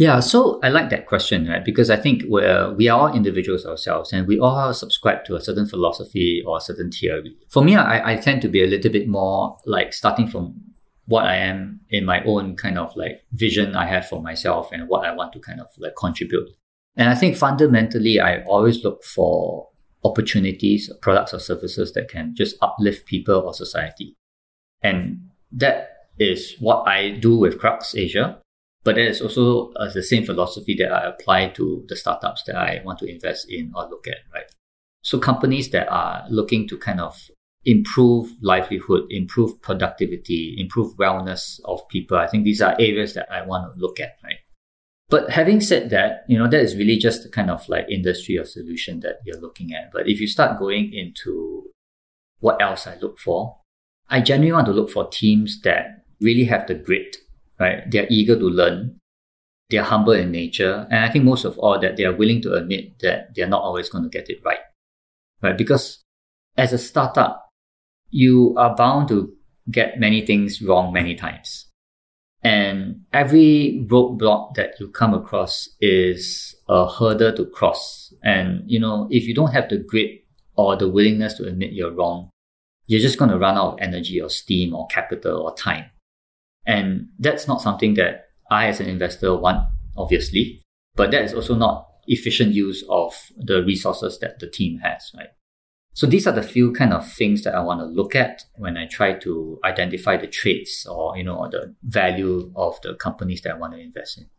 Yeah, 0.00 0.20
so 0.20 0.58
I 0.62 0.70
like 0.70 0.88
that 0.88 1.04
question, 1.04 1.46
right? 1.46 1.62
Because 1.62 1.90
I 1.90 1.96
think 1.96 2.22
we're, 2.26 2.72
we 2.72 2.88
are 2.88 2.98
all 2.98 3.14
individuals 3.14 3.66
ourselves 3.66 4.14
and 4.14 4.26
we 4.26 4.38
all 4.38 4.72
subscribe 4.72 5.26
to 5.26 5.36
a 5.36 5.42
certain 5.42 5.66
philosophy 5.66 6.42
or 6.46 6.56
a 6.56 6.60
certain 6.62 6.90
theory. 6.90 7.36
For 7.50 7.62
me, 7.62 7.76
I, 7.76 8.12
I 8.12 8.16
tend 8.16 8.40
to 8.40 8.48
be 8.48 8.64
a 8.64 8.66
little 8.66 8.90
bit 8.90 9.08
more 9.08 9.58
like 9.66 9.92
starting 9.92 10.26
from 10.26 10.58
what 11.04 11.26
I 11.26 11.36
am 11.36 11.80
in 11.90 12.06
my 12.06 12.24
own 12.24 12.56
kind 12.56 12.78
of 12.78 12.96
like 12.96 13.20
vision 13.32 13.76
I 13.76 13.84
have 13.88 14.06
for 14.06 14.22
myself 14.22 14.70
and 14.72 14.88
what 14.88 15.04
I 15.04 15.14
want 15.14 15.34
to 15.34 15.38
kind 15.38 15.60
of 15.60 15.66
like 15.78 15.92
contribute. 15.98 16.48
And 16.96 17.10
I 17.10 17.14
think 17.14 17.36
fundamentally, 17.36 18.20
I 18.20 18.42
always 18.44 18.82
look 18.82 19.04
for 19.04 19.68
opportunities, 20.02 20.90
products 21.02 21.34
or 21.34 21.40
services 21.40 21.92
that 21.92 22.08
can 22.08 22.34
just 22.34 22.56
uplift 22.62 23.04
people 23.04 23.34
or 23.34 23.52
society. 23.52 24.16
And 24.80 25.28
that 25.52 25.90
is 26.18 26.54
what 26.58 26.88
I 26.88 27.10
do 27.10 27.36
with 27.36 27.60
Krux 27.60 27.94
Asia. 27.94 28.40
But 28.82 28.94
that 28.94 29.06
is 29.06 29.20
also 29.20 29.72
uh, 29.74 29.92
the 29.92 30.02
same 30.02 30.24
philosophy 30.24 30.74
that 30.76 30.92
I 30.92 31.08
apply 31.08 31.48
to 31.50 31.84
the 31.88 31.96
startups 31.96 32.44
that 32.44 32.56
I 32.56 32.80
want 32.84 32.98
to 33.00 33.06
invest 33.06 33.50
in 33.50 33.72
or 33.74 33.88
look 33.88 34.06
at, 34.08 34.18
right? 34.32 34.50
So 35.02 35.18
companies 35.18 35.70
that 35.70 35.88
are 35.90 36.24
looking 36.30 36.66
to 36.68 36.78
kind 36.78 37.00
of 37.00 37.30
improve 37.64 38.32
livelihood, 38.40 39.04
improve 39.10 39.60
productivity, 39.60 40.56
improve 40.58 40.96
wellness 40.96 41.60
of 41.64 41.86
people, 41.88 42.16
I 42.16 42.26
think 42.26 42.44
these 42.44 42.62
are 42.62 42.74
areas 42.78 43.14
that 43.14 43.30
I 43.30 43.42
want 43.46 43.74
to 43.74 43.80
look 43.80 44.00
at, 44.00 44.16
right? 44.24 44.38
But 45.10 45.30
having 45.30 45.60
said 45.60 45.90
that, 45.90 46.24
you 46.28 46.38
know, 46.38 46.48
that 46.48 46.60
is 46.60 46.76
really 46.76 46.96
just 46.96 47.24
the 47.24 47.28
kind 47.28 47.50
of 47.50 47.68
like 47.68 47.86
industry 47.90 48.38
or 48.38 48.44
solution 48.44 49.00
that 49.00 49.16
you're 49.26 49.40
looking 49.40 49.74
at. 49.74 49.90
But 49.92 50.08
if 50.08 50.20
you 50.20 50.28
start 50.28 50.58
going 50.58 50.92
into 50.94 51.64
what 52.38 52.62
else 52.62 52.86
I 52.86 52.96
look 52.96 53.18
for, 53.18 53.58
I 54.08 54.20
genuinely 54.20 54.52
want 54.52 54.66
to 54.66 54.72
look 54.72 54.90
for 54.90 55.08
teams 55.08 55.60
that 55.62 56.04
really 56.20 56.44
have 56.44 56.66
the 56.66 56.74
grit 56.74 57.16
right? 57.60 57.88
They're 57.90 58.08
eager 58.10 58.36
to 58.38 58.46
learn. 58.46 59.00
they're 59.70 59.84
humble 59.84 60.12
in 60.12 60.32
nature. 60.32 60.86
And 60.90 61.04
I 61.04 61.08
think 61.08 61.24
most 61.24 61.44
of 61.44 61.58
all 61.58 61.78
that 61.80 61.96
they 61.96 62.04
are 62.04 62.14
willing 62.14 62.42
to 62.42 62.54
admit 62.54 62.98
that 63.00 63.34
they're 63.34 63.48
not 63.48 63.62
always 63.62 63.88
going 63.88 64.04
to 64.04 64.10
get 64.10 64.28
it 64.28 64.40
right. 64.44 64.58
Right? 65.42 65.56
Because 65.56 66.02
as 66.56 66.72
a 66.72 66.78
startup, 66.78 67.48
you 68.10 68.54
are 68.58 68.74
bound 68.74 69.08
to 69.08 69.32
get 69.70 70.00
many 70.00 70.26
things 70.26 70.60
wrong 70.60 70.92
many 70.92 71.14
times. 71.14 71.66
And 72.42 73.02
every 73.12 73.86
roadblock 73.88 74.54
that 74.54 74.74
you 74.80 74.88
come 74.88 75.14
across 75.14 75.68
is 75.80 76.54
a 76.68 76.88
hurdle 76.88 77.32
to 77.36 77.46
cross. 77.46 78.12
And, 78.24 78.62
you 78.66 78.80
know, 78.80 79.06
if 79.10 79.24
you 79.24 79.34
don't 79.34 79.52
have 79.52 79.68
the 79.68 79.76
grit 79.78 80.24
or 80.56 80.76
the 80.76 80.88
willingness 80.88 81.34
to 81.34 81.46
admit 81.46 81.72
you're 81.72 81.92
wrong, 81.92 82.30
you're 82.86 83.00
just 83.00 83.18
going 83.18 83.30
to 83.30 83.38
run 83.38 83.56
out 83.56 83.74
of 83.74 83.78
energy 83.80 84.20
or 84.20 84.30
steam 84.30 84.74
or 84.74 84.86
capital 84.88 85.42
or 85.42 85.54
time. 85.54 85.84
And 86.66 87.08
that's 87.18 87.48
not 87.48 87.62
something 87.62 87.94
that 87.94 88.26
I, 88.50 88.68
as 88.68 88.80
an 88.80 88.88
investor, 88.88 89.36
want, 89.36 89.66
obviously. 89.96 90.62
But 90.94 91.10
that 91.12 91.22
is 91.24 91.34
also 91.34 91.54
not 91.54 91.86
efficient 92.06 92.52
use 92.52 92.84
of 92.88 93.14
the 93.36 93.62
resources 93.62 94.18
that 94.18 94.38
the 94.40 94.50
team 94.50 94.78
has, 94.78 95.10
right? 95.16 95.28
So 95.92 96.06
these 96.06 96.26
are 96.26 96.32
the 96.32 96.42
few 96.42 96.72
kind 96.72 96.92
of 96.92 97.10
things 97.10 97.42
that 97.44 97.54
I 97.54 97.60
want 97.60 97.80
to 97.80 97.86
look 97.86 98.14
at 98.14 98.42
when 98.56 98.76
I 98.76 98.86
try 98.86 99.14
to 99.14 99.58
identify 99.64 100.16
the 100.16 100.28
traits 100.28 100.86
or 100.86 101.16
you 101.16 101.24
know 101.24 101.36
or 101.36 101.48
the 101.50 101.74
value 101.82 102.52
of 102.54 102.80
the 102.82 102.94
companies 102.94 103.42
that 103.42 103.54
I 103.54 103.58
want 103.58 103.74
to 103.74 103.80
invest 103.80 104.18
in. 104.18 104.30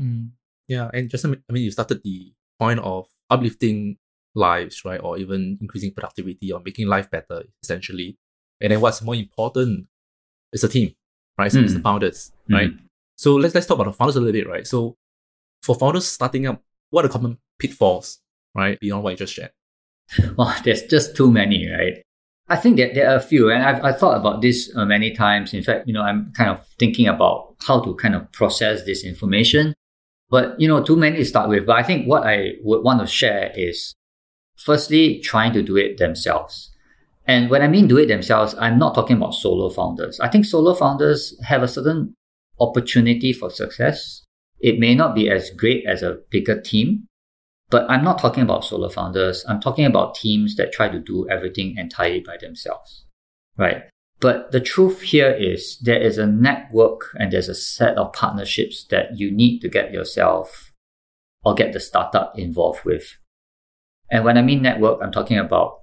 Mm, 0.00 0.30
yeah, 0.68 0.90
and 0.94 1.10
just 1.10 1.24
I 1.24 1.28
mean, 1.28 1.64
you 1.64 1.70
started 1.70 2.02
the 2.02 2.32
point 2.58 2.80
of 2.80 3.06
uplifting 3.28 3.98
lives, 4.34 4.82
right, 4.84 5.00
or 5.02 5.18
even 5.18 5.58
increasing 5.60 5.92
productivity 5.92 6.50
or 6.52 6.60
making 6.64 6.88
life 6.88 7.10
better, 7.10 7.42
essentially. 7.62 8.16
And 8.60 8.72
then 8.72 8.80
what's 8.80 9.02
more 9.02 9.14
important 9.14 9.86
is 10.52 10.62
the 10.62 10.68
team, 10.68 10.94
right? 11.40 11.50
So 11.50 11.58
mm. 11.58 11.64
it's 11.64 11.74
the 11.74 11.80
mm. 11.80 11.82
founders, 11.82 12.32
mm. 12.48 12.54
right? 12.54 12.70
So 13.16 13.34
let's 13.34 13.54
let's 13.54 13.66
talk 13.66 13.76
about 13.76 13.90
the 13.90 13.92
founders 13.92 14.16
a 14.16 14.20
little 14.20 14.32
bit, 14.32 14.48
right? 14.48 14.66
So 14.66 14.96
for 15.62 15.74
founders 15.74 16.06
starting 16.06 16.46
up, 16.46 16.62
what 16.90 17.04
are 17.04 17.08
the 17.08 17.12
common 17.12 17.38
pitfalls, 17.58 18.20
right, 18.54 18.78
beyond 18.78 19.02
what 19.02 19.10
you 19.10 19.16
just 19.16 19.34
shared? 19.34 19.52
well, 20.36 20.54
there's 20.64 20.84
just 20.84 21.16
too 21.16 21.30
many, 21.30 21.68
right? 21.68 22.02
I 22.48 22.56
think 22.56 22.78
that 22.78 22.94
there 22.94 23.08
are 23.08 23.16
a 23.16 23.20
few, 23.20 23.50
and 23.50 23.62
I've, 23.62 23.84
i 23.84 23.92
thought 23.92 24.18
about 24.18 24.42
this 24.42 24.74
uh, 24.74 24.84
many 24.84 25.12
times. 25.12 25.54
In 25.54 25.62
fact, 25.62 25.86
you 25.86 25.94
know, 25.94 26.02
I'm 26.02 26.32
kind 26.36 26.50
of 26.50 26.66
thinking 26.80 27.06
about 27.06 27.54
how 27.64 27.80
to 27.80 27.94
kind 27.94 28.16
of 28.16 28.30
process 28.32 28.84
this 28.84 29.04
information. 29.04 29.74
But, 30.30 30.60
you 30.60 30.66
know, 30.66 30.82
too 30.82 30.96
many 30.96 31.18
to 31.18 31.24
start 31.24 31.48
with. 31.48 31.66
But 31.66 31.76
I 31.76 31.82
think 31.84 32.06
what 32.06 32.24
I 32.24 32.54
would 32.62 32.82
want 32.82 33.00
to 33.00 33.06
share 33.06 33.52
is 33.54 33.94
firstly, 34.56 35.20
trying 35.20 35.52
to 35.52 35.62
do 35.62 35.76
it 35.76 35.98
themselves. 35.98 36.69
And 37.30 37.48
when 37.48 37.62
I 37.62 37.68
mean 37.68 37.86
do 37.86 37.96
it 37.96 38.06
themselves, 38.06 38.56
I'm 38.58 38.76
not 38.76 38.92
talking 38.92 39.16
about 39.16 39.34
solo 39.34 39.70
founders. 39.70 40.18
I 40.18 40.26
think 40.26 40.44
solo 40.44 40.74
founders 40.74 41.40
have 41.44 41.62
a 41.62 41.68
certain 41.68 42.14
opportunity 42.58 43.32
for 43.32 43.50
success. 43.50 44.24
It 44.58 44.80
may 44.80 44.96
not 44.96 45.14
be 45.14 45.30
as 45.30 45.50
great 45.50 45.84
as 45.86 46.02
a 46.02 46.18
bigger 46.32 46.60
team, 46.60 47.06
but 47.70 47.88
I'm 47.88 48.02
not 48.02 48.18
talking 48.18 48.42
about 48.42 48.64
solo 48.64 48.88
founders. 48.88 49.44
I'm 49.48 49.60
talking 49.60 49.84
about 49.84 50.16
teams 50.16 50.56
that 50.56 50.72
try 50.72 50.88
to 50.88 50.98
do 50.98 51.28
everything 51.30 51.76
entirely 51.78 52.18
by 52.18 52.36
themselves, 52.40 53.06
right? 53.56 53.84
But 54.18 54.50
the 54.50 54.60
truth 54.60 55.00
here 55.00 55.30
is 55.30 55.78
there 55.80 56.02
is 56.02 56.18
a 56.18 56.26
network 56.26 57.14
and 57.14 57.30
there's 57.30 57.48
a 57.48 57.54
set 57.54 57.96
of 57.96 58.12
partnerships 58.12 58.84
that 58.90 59.20
you 59.20 59.30
need 59.30 59.60
to 59.60 59.68
get 59.68 59.92
yourself 59.92 60.72
or 61.44 61.54
get 61.54 61.74
the 61.74 61.78
startup 61.78 62.36
involved 62.36 62.84
with. 62.84 63.04
And 64.10 64.24
when 64.24 64.36
I 64.36 64.42
mean 64.42 64.62
network, 64.62 64.98
I'm 65.00 65.12
talking 65.12 65.38
about 65.38 65.79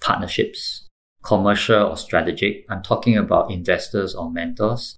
partnerships, 0.00 0.86
commercial 1.22 1.88
or 1.88 1.96
strategic. 1.96 2.64
I'm 2.70 2.82
talking 2.82 3.16
about 3.16 3.50
investors 3.50 4.14
or 4.14 4.30
mentors. 4.30 4.96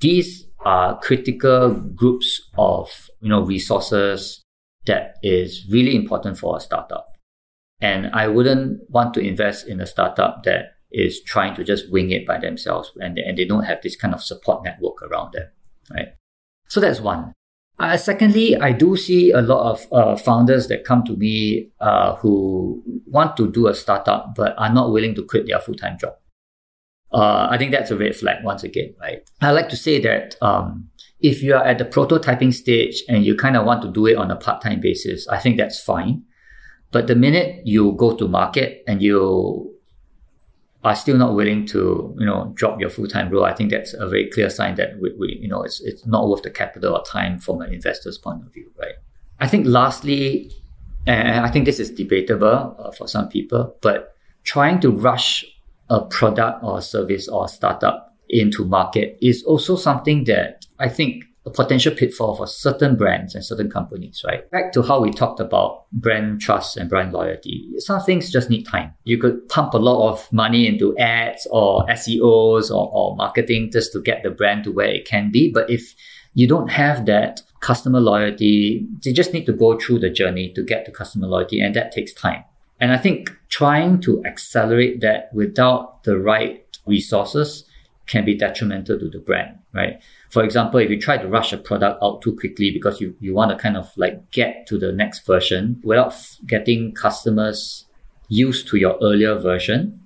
These 0.00 0.46
are 0.60 0.98
critical 0.98 1.70
groups 1.74 2.40
of, 2.56 3.10
you 3.20 3.28
know, 3.28 3.42
resources, 3.42 4.42
that 4.86 5.16
is 5.22 5.66
really 5.70 5.94
important 5.94 6.38
for 6.38 6.56
a 6.56 6.60
startup. 6.60 7.06
And 7.80 8.08
I 8.12 8.28
wouldn't 8.28 8.90
want 8.90 9.14
to 9.14 9.20
invest 9.20 9.66
in 9.66 9.80
a 9.80 9.86
startup 9.86 10.42
that 10.44 10.72
is 10.90 11.22
trying 11.22 11.54
to 11.54 11.64
just 11.64 11.90
wing 11.90 12.10
it 12.10 12.26
by 12.26 12.38
themselves 12.38 12.90
and 13.00 13.16
they, 13.16 13.22
and 13.22 13.38
they 13.38 13.44
don't 13.44 13.64
have 13.64 13.80
this 13.82 13.96
kind 13.96 14.12
of 14.12 14.22
support 14.22 14.64
network 14.64 15.02
around 15.02 15.32
them, 15.32 15.48
right? 15.90 16.08
So 16.68 16.80
that's 16.80 17.00
one. 17.00 17.32
Uh, 17.80 17.96
secondly, 17.96 18.54
I 18.56 18.72
do 18.72 18.94
see 18.94 19.30
a 19.30 19.40
lot 19.40 19.70
of 19.70 19.86
uh, 19.90 20.14
founders 20.14 20.68
that 20.68 20.84
come 20.84 21.02
to 21.04 21.16
me 21.16 21.70
uh, 21.80 22.16
who 22.16 22.82
want 23.06 23.38
to 23.38 23.50
do 23.50 23.68
a 23.68 23.74
startup 23.74 24.34
but 24.36 24.54
are 24.58 24.72
not 24.72 24.92
willing 24.92 25.14
to 25.14 25.24
quit 25.24 25.46
their 25.46 25.58
full 25.60 25.74
time 25.74 25.96
job. 25.98 26.12
Uh, 27.10 27.48
I 27.50 27.56
think 27.56 27.72
that's 27.72 27.90
a 27.90 27.96
red 27.96 28.14
flag 28.14 28.44
once 28.44 28.62
again, 28.64 28.94
right? 29.00 29.22
I 29.40 29.52
like 29.52 29.70
to 29.70 29.76
say 29.76 29.98
that 30.02 30.36
um, 30.42 30.90
if 31.20 31.42
you 31.42 31.54
are 31.54 31.64
at 31.64 31.78
the 31.78 31.86
prototyping 31.86 32.52
stage 32.52 33.02
and 33.08 33.24
you 33.24 33.34
kind 33.34 33.56
of 33.56 33.64
want 33.64 33.80
to 33.82 33.90
do 33.90 34.06
it 34.06 34.16
on 34.18 34.30
a 34.30 34.36
part-time 34.36 34.80
basis, 34.80 35.26
I 35.28 35.38
think 35.38 35.56
that's 35.56 35.82
fine. 35.82 36.24
But 36.92 37.06
the 37.06 37.14
minute 37.14 37.62
you 37.64 37.92
go 37.92 38.14
to 38.14 38.28
market 38.28 38.84
and 38.86 39.00
you 39.00 39.69
are 40.82 40.96
still 40.96 41.16
not 41.16 41.34
willing 41.34 41.66
to, 41.66 42.14
you 42.18 42.24
know, 42.24 42.52
drop 42.54 42.80
your 42.80 42.88
full-time 42.88 43.30
role, 43.30 43.44
I 43.44 43.52
think 43.52 43.70
that's 43.70 43.92
a 43.92 44.08
very 44.08 44.30
clear 44.30 44.48
sign 44.48 44.76
that 44.76 44.98
we, 45.00 45.12
we 45.18 45.38
you 45.40 45.48
know, 45.48 45.62
it's, 45.62 45.80
it's 45.82 46.06
not 46.06 46.28
worth 46.28 46.42
the 46.42 46.50
capital 46.50 46.96
or 46.96 47.04
time 47.04 47.38
from 47.38 47.60
an 47.60 47.72
investor's 47.72 48.16
point 48.16 48.42
of 48.46 48.52
view, 48.52 48.70
right? 48.78 48.94
I 49.40 49.46
think 49.46 49.66
lastly, 49.66 50.52
and 51.06 51.44
I 51.44 51.50
think 51.50 51.66
this 51.66 51.80
is 51.80 51.90
debatable 51.90 52.76
uh, 52.78 52.92
for 52.92 53.06
some 53.06 53.28
people, 53.28 53.76
but 53.82 54.14
trying 54.44 54.80
to 54.80 54.90
rush 54.90 55.44
a 55.90 56.00
product 56.00 56.62
or 56.62 56.80
service 56.80 57.28
or 57.28 57.48
startup 57.48 58.16
into 58.28 58.64
market 58.64 59.18
is 59.20 59.42
also 59.44 59.76
something 59.76 60.24
that 60.24 60.64
I 60.78 60.88
think 60.88 61.24
a 61.46 61.50
potential 61.50 61.94
pitfall 61.94 62.36
for 62.36 62.46
certain 62.46 62.96
brands 62.96 63.34
and 63.34 63.44
certain 63.44 63.70
companies, 63.70 64.22
right? 64.26 64.50
Back 64.50 64.72
to 64.72 64.82
how 64.82 65.00
we 65.00 65.10
talked 65.10 65.40
about 65.40 65.90
brand 65.90 66.40
trust 66.40 66.76
and 66.76 66.88
brand 66.88 67.12
loyalty. 67.12 67.72
Some 67.78 68.00
things 68.00 68.30
just 68.30 68.50
need 68.50 68.64
time. 68.64 68.92
You 69.04 69.16
could 69.16 69.48
pump 69.48 69.72
a 69.72 69.78
lot 69.78 70.10
of 70.10 70.30
money 70.32 70.66
into 70.66 70.96
ads 70.98 71.46
or 71.50 71.86
SEOs 71.86 72.70
or, 72.70 72.90
or 72.92 73.16
marketing 73.16 73.70
just 73.72 73.92
to 73.92 74.02
get 74.02 74.22
the 74.22 74.30
brand 74.30 74.64
to 74.64 74.72
where 74.72 74.88
it 74.88 75.06
can 75.06 75.30
be. 75.30 75.50
But 75.50 75.70
if 75.70 75.94
you 76.34 76.46
don't 76.46 76.68
have 76.68 77.06
that 77.06 77.40
customer 77.60 78.00
loyalty, 78.00 78.86
you 79.02 79.12
just 79.14 79.32
need 79.32 79.46
to 79.46 79.52
go 79.52 79.78
through 79.78 80.00
the 80.00 80.10
journey 80.10 80.52
to 80.54 80.62
get 80.62 80.84
to 80.86 80.90
customer 80.90 81.26
loyalty, 81.26 81.60
and 81.60 81.74
that 81.74 81.92
takes 81.92 82.12
time. 82.12 82.44
And 82.80 82.92
I 82.92 82.98
think 82.98 83.30
trying 83.48 84.00
to 84.02 84.24
accelerate 84.24 85.00
that 85.02 85.32
without 85.34 86.02
the 86.04 86.18
right 86.18 86.64
resources 86.86 87.64
can 88.06 88.24
be 88.24 88.34
detrimental 88.34 88.98
to 88.98 89.08
the 89.08 89.18
brand, 89.18 89.58
right? 89.72 90.02
For 90.30 90.44
example, 90.44 90.78
if 90.78 90.90
you 90.90 91.00
try 91.00 91.18
to 91.18 91.28
rush 91.28 91.52
a 91.52 91.58
product 91.58 92.02
out 92.02 92.22
too 92.22 92.36
quickly 92.36 92.70
because 92.70 93.00
you, 93.00 93.16
you 93.20 93.34
want 93.34 93.50
to 93.50 93.56
kind 93.56 93.76
of 93.76 93.90
like 93.96 94.30
get 94.30 94.66
to 94.68 94.78
the 94.78 94.92
next 94.92 95.26
version 95.26 95.80
without 95.82 96.14
getting 96.46 96.94
customers 96.94 97.86
used 98.28 98.68
to 98.68 98.76
your 98.76 98.96
earlier 99.02 99.36
version, 99.38 100.00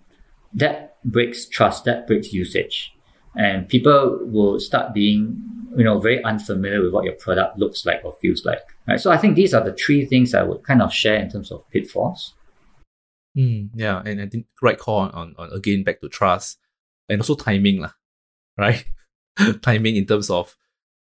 that 0.55 0.97
breaks 1.05 1.47
trust, 1.47 1.85
that 1.85 2.07
breaks 2.07 2.33
usage. 2.33 2.91
And 3.37 3.69
people 3.69 4.19
will 4.23 4.59
start 4.61 4.95
being, 4.95 5.43
you 5.77 5.85
know, 5.85 5.99
very 6.01 6.25
unfamiliar 6.25 6.83
with 6.83 6.93
what 6.93 7.05
your 7.05 7.15
product 7.15 7.59
looks 7.59 7.85
like 7.85 8.01
or 8.03 8.17
feels 8.23 8.47
like. 8.47 8.63
Right. 8.89 9.01
So 9.01 9.11
I 9.11 9.19
think 9.19 9.35
these 9.35 9.53
are 9.53 9.63
the 9.63 9.75
three 9.75 10.07
things 10.07 10.35
I 10.35 10.43
would 10.43 10.63
kind 10.63 10.81
of 10.81 10.93
share 10.93 11.17
in 11.17 11.29
terms 11.29 11.53
of 11.53 11.69
pitfalls. 11.71 12.35
Mm, 13.37 13.71
yeah, 13.75 14.01
and 14.07 14.23
I 14.23 14.27
think 14.27 14.47
right 14.63 14.79
call 14.79 15.01
on, 15.01 15.11
on, 15.11 15.35
on 15.37 15.53
again 15.53 15.83
back 15.83 16.01
to 16.01 16.09
trust 16.09 16.59
and 17.09 17.21
also 17.21 17.35
timing, 17.35 17.81
lah, 17.81 17.91
right? 18.57 18.85
timing 19.63 19.97
in 19.97 20.07
terms 20.07 20.31
of 20.31 20.57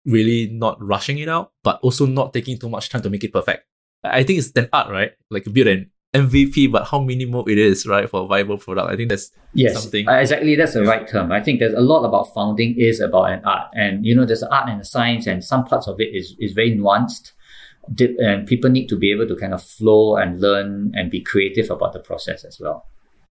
really 0.05 0.49
not 0.51 0.81
rushing 0.83 1.19
it 1.19 1.29
out, 1.29 1.51
but 1.63 1.79
also 1.81 2.05
not 2.05 2.33
taking 2.33 2.57
too 2.57 2.69
much 2.69 2.89
time 2.89 3.01
to 3.01 3.09
make 3.09 3.23
it 3.23 3.33
perfect. 3.33 3.65
I 4.03 4.23
think 4.23 4.39
it's 4.39 4.51
an 4.55 4.69
art, 4.73 4.89
right? 4.89 5.11
Like 5.29 5.45
build 5.51 5.67
an 5.67 5.91
MVP, 6.13 6.71
but 6.71 6.87
how 6.87 6.99
minimal 6.99 7.47
it 7.47 7.57
is, 7.57 7.85
right, 7.85 8.09
for 8.09 8.23
a 8.23 8.27
viable 8.27 8.57
product. 8.57 8.91
I 8.91 8.95
think 8.95 9.09
that's 9.09 9.31
yes, 9.53 9.81
something. 9.81 10.07
Uh, 10.07 10.13
exactly. 10.13 10.55
That's 10.55 10.73
the 10.73 10.83
right 10.83 11.07
term. 11.07 11.31
I 11.31 11.41
think 11.41 11.59
there's 11.59 11.73
a 11.73 11.81
lot 11.81 12.03
about 12.03 12.33
founding 12.33 12.75
is 12.77 12.99
about 12.99 13.31
an 13.31 13.45
art, 13.45 13.69
and 13.73 14.05
you 14.05 14.15
know, 14.15 14.25
there's 14.25 14.41
an 14.41 14.49
art 14.51 14.69
and 14.69 14.81
a 14.81 14.85
science, 14.85 15.27
and 15.27 15.43
some 15.43 15.65
parts 15.65 15.87
of 15.87 15.99
it 15.99 16.13
is 16.13 16.35
is 16.39 16.53
very 16.53 16.77
nuanced, 16.77 17.31
and 17.97 18.47
people 18.47 18.69
need 18.69 18.87
to 18.87 18.97
be 18.97 19.11
able 19.11 19.27
to 19.27 19.35
kind 19.35 19.53
of 19.53 19.63
flow 19.63 20.17
and 20.17 20.41
learn 20.41 20.91
and 20.95 21.11
be 21.11 21.21
creative 21.21 21.69
about 21.69 21.93
the 21.93 21.99
process 21.99 22.43
as 22.43 22.59
well. 22.59 22.87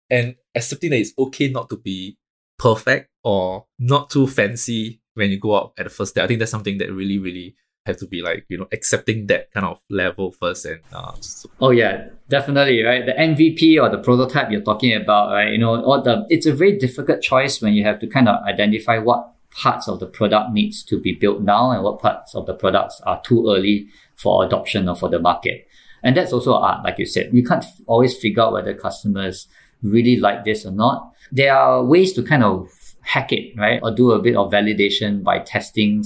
And 0.10 0.36
accepting 0.54 0.92
that 0.92 1.00
it's 1.00 1.14
okay 1.18 1.50
not 1.50 1.70
to 1.70 1.78
be 1.78 2.18
perfect 2.58 3.10
or 3.24 3.65
not 3.80 4.10
too 4.10 4.28
fancy 4.28 5.02
when 5.13 5.32
you 5.32 5.39
go 5.39 5.56
out 5.56 5.74
at 5.78 5.86
the 5.86 5.89
first 5.89 6.12
step. 6.12 6.24
I 6.24 6.28
think 6.28 6.39
that's 6.39 6.52
something 6.52 6.78
that 6.78 6.91
really, 6.91 7.17
really 7.17 7.56
have 7.88 7.98
to 7.98 8.06
be 8.06 8.22
like, 8.22 8.46
you 8.50 8.58
know, 8.58 8.67
accepting 8.72 9.28
that 9.28 9.52
kind 9.52 9.65
of 9.65 9.82
level 9.89 10.32
first 10.32 10.65
and 10.65 10.82
uh, 10.93 11.13
so. 11.22 11.50
Oh 11.60 11.72
yeah, 11.72 12.10
definitely, 12.30 12.84
right? 12.84 13.06
The 13.06 13.13
MVP 13.13 13.82
or 13.82 13.89
the 13.89 13.98
prototype 13.98 14.52
you're 14.52 14.62
talking 14.62 14.93
about, 14.93 15.32
right? 15.32 15.52
You 15.52 15.58
know, 15.58 15.82
or 15.82 16.02
the 16.02 16.26
it's 16.30 16.46
a 16.46 16.54
very 16.54 16.78
difficult 16.78 17.22
choice 17.22 17.62
when 17.62 17.74
you 17.74 17.84
have 17.84 18.00
to 18.00 18.08
kind 18.08 18.30
of 18.30 18.43
identify 18.43 19.00
what 19.00 19.34
parts 19.52 19.88
of 19.88 20.00
the 20.00 20.06
product 20.06 20.52
needs 20.52 20.84
to 20.84 21.00
be 21.00 21.13
built 21.13 21.41
now 21.41 21.72
and 21.72 21.84
what 21.84 22.00
parts 22.00 22.36
of 22.36 22.46
the 22.46 22.54
products 22.54 23.02
are 23.06 23.22
too 23.24 23.50
early 23.50 23.88
for 24.15 24.46
adoption 24.46 24.88
or 24.88 24.96
for 24.96 25.10
the 25.10 25.20
market. 25.20 25.67
And 26.04 26.15
that's 26.15 26.32
also 26.32 26.54
art, 26.54 26.84
like 26.84 27.00
you 27.00 27.06
said. 27.06 27.34
We 27.34 27.43
can't 27.43 27.65
always 27.88 28.15
figure 28.15 28.43
out 28.43 28.54
whether 28.54 28.74
customers 28.74 29.48
really 29.82 30.18
like 30.18 30.44
this 30.44 30.66
or 30.66 30.72
not 30.72 31.13
there 31.32 31.56
are 31.56 31.84
ways 31.84 32.13
to 32.13 32.24
kind 32.24 32.44
of 32.44 32.70
hack 33.02 33.32
it, 33.32 33.58
right? 33.58 33.80
Or 33.84 33.92
do 33.94 34.12
a 34.12 34.22
bit 34.22 34.36
of 34.36 34.52
validation 34.52 35.24
by 35.24 35.40
testing 35.40 36.04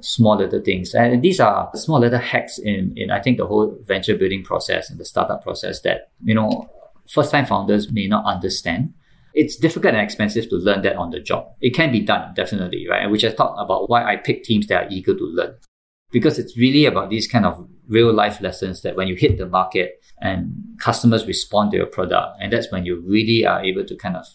small 0.00 0.36
little 0.36 0.60
things. 0.60 0.94
And 0.94 1.22
these 1.22 1.40
are 1.40 1.70
small 1.74 2.00
little 2.00 2.18
hacks 2.18 2.58
in, 2.58 2.92
in 2.96 3.10
I 3.10 3.20
think 3.20 3.38
the 3.38 3.46
whole 3.46 3.78
venture 3.84 4.16
building 4.16 4.42
process 4.42 4.90
and 4.90 4.98
the 4.98 5.04
startup 5.04 5.42
process 5.42 5.80
that, 5.82 6.10
you 6.22 6.34
know, 6.34 6.68
first 7.08 7.30
time 7.30 7.46
founders 7.46 7.90
may 7.90 8.06
not 8.06 8.24
understand. 8.24 8.92
It's 9.34 9.56
difficult 9.56 9.94
and 9.94 10.02
expensive 10.02 10.48
to 10.50 10.56
learn 10.56 10.82
that 10.82 10.96
on 10.96 11.10
the 11.10 11.20
job. 11.20 11.46
It 11.60 11.74
can 11.74 11.90
be 11.90 12.00
done, 12.00 12.34
definitely, 12.34 12.86
right? 12.88 13.10
Which 13.10 13.24
I 13.24 13.30
talked 13.30 13.58
about 13.58 13.88
why 13.88 14.04
I 14.04 14.16
pick 14.16 14.44
teams 14.44 14.66
that 14.66 14.84
are 14.84 14.88
eager 14.90 15.14
to 15.14 15.24
learn. 15.24 15.54
Because 16.10 16.38
it's 16.38 16.58
really 16.58 16.84
about 16.84 17.08
these 17.08 17.26
kind 17.26 17.46
of 17.46 17.66
real 17.92 18.12
life 18.12 18.40
lessons 18.40 18.80
that 18.82 18.96
when 18.96 19.06
you 19.06 19.14
hit 19.14 19.36
the 19.36 19.46
market 19.46 20.02
and 20.20 20.54
customers 20.78 21.26
respond 21.26 21.70
to 21.70 21.76
your 21.76 21.86
product, 21.86 22.38
and 22.40 22.52
that's 22.52 22.72
when 22.72 22.86
you 22.86 23.00
really 23.06 23.44
are 23.46 23.62
able 23.62 23.84
to 23.84 23.96
kind 23.96 24.16
of 24.16 24.26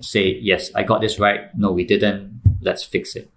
say, 0.00 0.38
yes, 0.42 0.70
I 0.74 0.82
got 0.82 1.00
this 1.00 1.18
right. 1.18 1.40
No, 1.56 1.72
we 1.72 1.84
didn't. 1.84 2.42
Let's 2.60 2.82
fix 2.84 3.16
it. 3.16 3.30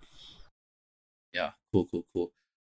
Yeah, 1.34 1.52
cool, 1.72 1.88
cool, 1.90 2.06
cool. 2.14 2.32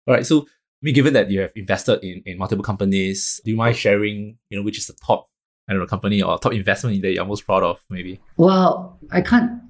All 0.07 0.13
right. 0.13 0.25
So, 0.25 0.41
I 0.41 0.81
mean, 0.83 0.93
given 0.93 1.13
that 1.13 1.31
you 1.31 1.41
have 1.41 1.51
invested 1.55 2.03
in, 2.03 2.21
in 2.25 2.37
multiple 2.37 2.63
companies, 2.63 3.41
do 3.43 3.51
you 3.51 3.57
mind 3.57 3.75
sharing, 3.75 4.37
you 4.49 4.57
know, 4.57 4.63
which 4.63 4.77
is 4.77 4.87
the 4.87 4.93
top, 5.05 5.29
I 5.67 5.73
don't 5.73 5.81
know, 5.81 5.87
company 5.87 6.21
or 6.21 6.37
top 6.37 6.53
investment 6.53 7.01
that 7.01 7.13
you're 7.13 7.25
most 7.25 7.45
proud 7.45 7.63
of, 7.63 7.79
maybe? 7.89 8.19
Well, 8.37 8.99
I 9.11 9.21
can't 9.21 9.61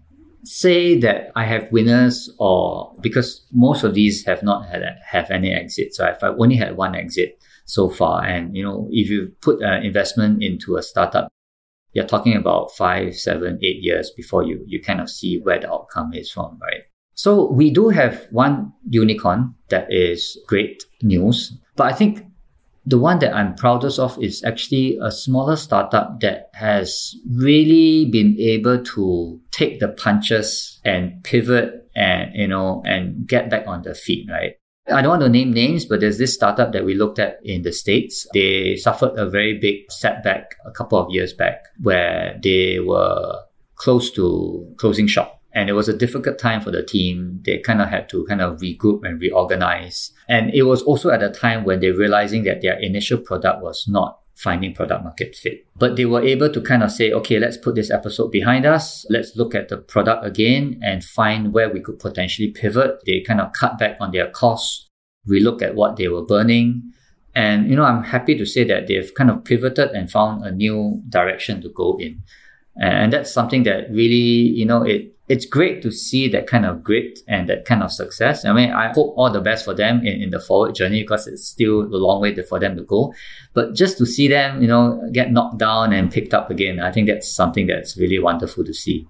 say 0.43 0.99
that 0.99 1.31
I 1.35 1.45
have 1.45 1.71
winners 1.71 2.29
or 2.39 2.95
because 3.01 3.45
most 3.51 3.83
of 3.83 3.93
these 3.93 4.25
have 4.25 4.43
not 4.43 4.67
had 4.67 4.83
have 5.05 5.29
any 5.29 5.51
exit. 5.51 5.93
So 5.93 6.05
I've 6.05 6.23
only 6.39 6.55
had 6.55 6.77
one 6.77 6.95
exit 6.95 7.41
so 7.65 7.89
far. 7.89 8.23
And 8.23 8.55
you 8.55 8.63
know, 8.63 8.87
if 8.91 9.09
you 9.09 9.33
put 9.41 9.61
an 9.61 9.83
investment 9.83 10.43
into 10.43 10.77
a 10.77 10.83
startup, 10.83 11.29
you're 11.93 12.07
talking 12.07 12.35
about 12.35 12.71
five, 12.71 13.15
seven, 13.15 13.59
eight 13.61 13.81
years 13.81 14.11
before 14.11 14.43
you 14.43 14.63
you 14.65 14.81
kind 14.81 15.01
of 15.01 15.09
see 15.09 15.39
where 15.39 15.59
the 15.59 15.71
outcome 15.71 16.13
is 16.13 16.31
from, 16.31 16.57
right? 16.61 16.83
So 17.13 17.51
we 17.51 17.69
do 17.69 17.89
have 17.89 18.27
one 18.31 18.73
unicorn 18.89 19.53
that 19.69 19.87
is 19.91 20.39
great 20.47 20.83
news, 21.03 21.53
but 21.75 21.91
I 21.91 21.93
think 21.93 22.25
the 22.85 22.97
one 22.97 23.19
that 23.19 23.35
I'm 23.35 23.55
proudest 23.55 23.99
of 23.99 24.21
is 24.21 24.43
actually 24.43 24.97
a 25.01 25.11
smaller 25.11 25.55
startup 25.55 26.19
that 26.21 26.49
has 26.53 27.15
really 27.29 28.05
been 28.05 28.35
able 28.39 28.83
to 28.83 29.39
take 29.51 29.79
the 29.79 29.89
punches 29.89 30.79
and 30.83 31.23
pivot 31.23 31.89
and 31.95 32.31
you 32.33 32.47
know 32.47 32.81
and 32.85 33.27
get 33.27 33.49
back 33.49 33.67
on 33.67 33.83
their 33.83 33.93
feet, 33.93 34.27
right? 34.29 34.53
I 34.87 35.01
don't 35.01 35.09
want 35.09 35.21
to 35.21 35.29
name 35.29 35.53
names, 35.53 35.85
but 35.85 35.99
there's 35.99 36.17
this 36.17 36.33
startup 36.33 36.73
that 36.73 36.83
we 36.83 36.95
looked 36.95 37.19
at 37.19 37.37
in 37.43 37.61
the 37.61 37.71
States. 37.71 38.27
They 38.33 38.75
suffered 38.77 39.17
a 39.17 39.29
very 39.29 39.59
big 39.59 39.91
setback 39.91 40.55
a 40.65 40.71
couple 40.71 40.97
of 40.97 41.11
years 41.11 41.33
back 41.33 41.63
where 41.79 42.39
they 42.41 42.79
were 42.79 43.41
close 43.75 44.11
to 44.11 44.73
closing 44.77 45.07
shop. 45.07 45.40
And 45.53 45.69
it 45.69 45.73
was 45.73 45.89
a 45.89 45.97
difficult 45.97 46.39
time 46.39 46.61
for 46.61 46.71
the 46.71 46.83
team. 46.83 47.41
They 47.45 47.57
kind 47.59 47.81
of 47.81 47.89
had 47.89 48.07
to 48.09 48.25
kind 48.25 48.41
of 48.41 48.59
regroup 48.59 49.03
and 49.03 49.19
reorganize. 49.19 50.11
And 50.29 50.53
it 50.53 50.63
was 50.63 50.81
also 50.81 51.09
at 51.09 51.21
a 51.21 51.29
time 51.29 51.65
when 51.65 51.81
they're 51.81 51.93
realizing 51.93 52.43
that 52.43 52.61
their 52.61 52.79
initial 52.79 53.17
product 53.17 53.61
was 53.61 53.85
not 53.87 54.19
finding 54.35 54.73
product 54.73 55.03
market 55.03 55.35
fit. 55.35 55.65
But 55.77 55.97
they 55.97 56.05
were 56.05 56.21
able 56.21 56.51
to 56.51 56.61
kind 56.61 56.83
of 56.83 56.91
say, 56.91 57.11
okay, 57.11 57.37
let's 57.37 57.57
put 57.57 57.75
this 57.75 57.91
episode 57.91 58.31
behind 58.31 58.65
us. 58.65 59.05
Let's 59.09 59.35
look 59.35 59.53
at 59.53 59.67
the 59.69 59.77
product 59.77 60.25
again 60.25 60.79
and 60.83 61.03
find 61.03 61.53
where 61.53 61.69
we 61.69 61.81
could 61.81 61.99
potentially 61.99 62.49
pivot. 62.49 62.99
They 63.05 63.21
kind 63.21 63.41
of 63.41 63.51
cut 63.53 63.77
back 63.77 63.97
on 63.99 64.11
their 64.11 64.29
costs. 64.29 64.87
We 65.27 65.41
look 65.41 65.61
at 65.61 65.75
what 65.75 65.97
they 65.97 66.07
were 66.07 66.23
burning. 66.23 66.93
And, 67.35 67.69
you 67.69 67.75
know, 67.75 67.83
I'm 67.83 68.03
happy 68.03 68.37
to 68.37 68.45
say 68.45 68.63
that 68.65 68.87
they've 68.87 69.13
kind 69.13 69.29
of 69.29 69.43
pivoted 69.43 69.91
and 69.91 70.09
found 70.09 70.43
a 70.43 70.51
new 70.51 71.01
direction 71.07 71.61
to 71.61 71.69
go 71.69 71.97
in. 71.99 72.23
And 72.81 73.13
that's 73.13 73.31
something 73.31 73.63
that 73.63 73.89
really, 73.91 74.49
you 74.57 74.65
know, 74.65 74.83
it 74.83 75.13
it's 75.31 75.45
great 75.45 75.81
to 75.81 75.91
see 75.91 76.27
that 76.27 76.45
kind 76.45 76.65
of 76.65 76.83
grit 76.83 77.19
and 77.25 77.47
that 77.47 77.63
kind 77.63 77.81
of 77.81 77.89
success. 77.89 78.43
I 78.43 78.51
mean, 78.51 78.69
I 78.69 78.91
hope 78.91 79.13
all 79.15 79.31
the 79.31 79.39
best 79.39 79.63
for 79.63 79.73
them 79.73 80.05
in, 80.05 80.21
in 80.23 80.29
the 80.29 80.41
forward 80.41 80.75
journey 80.75 81.03
because 81.03 81.25
it's 81.25 81.47
still 81.47 81.83
a 81.83 81.99
long 82.05 82.21
way 82.21 82.33
to, 82.33 82.43
for 82.43 82.59
them 82.59 82.75
to 82.75 82.83
go. 82.83 83.13
But 83.53 83.73
just 83.73 83.97
to 83.99 84.05
see 84.05 84.27
them, 84.27 84.61
you 84.61 84.67
know, 84.67 85.01
get 85.13 85.31
knocked 85.31 85.57
down 85.57 85.93
and 85.93 86.11
picked 86.11 86.33
up 86.33 86.51
again, 86.51 86.81
I 86.81 86.91
think 86.91 87.07
that's 87.07 87.31
something 87.31 87.65
that's 87.65 87.95
really 87.95 88.19
wonderful 88.19 88.65
to 88.65 88.73
see. 88.73 89.07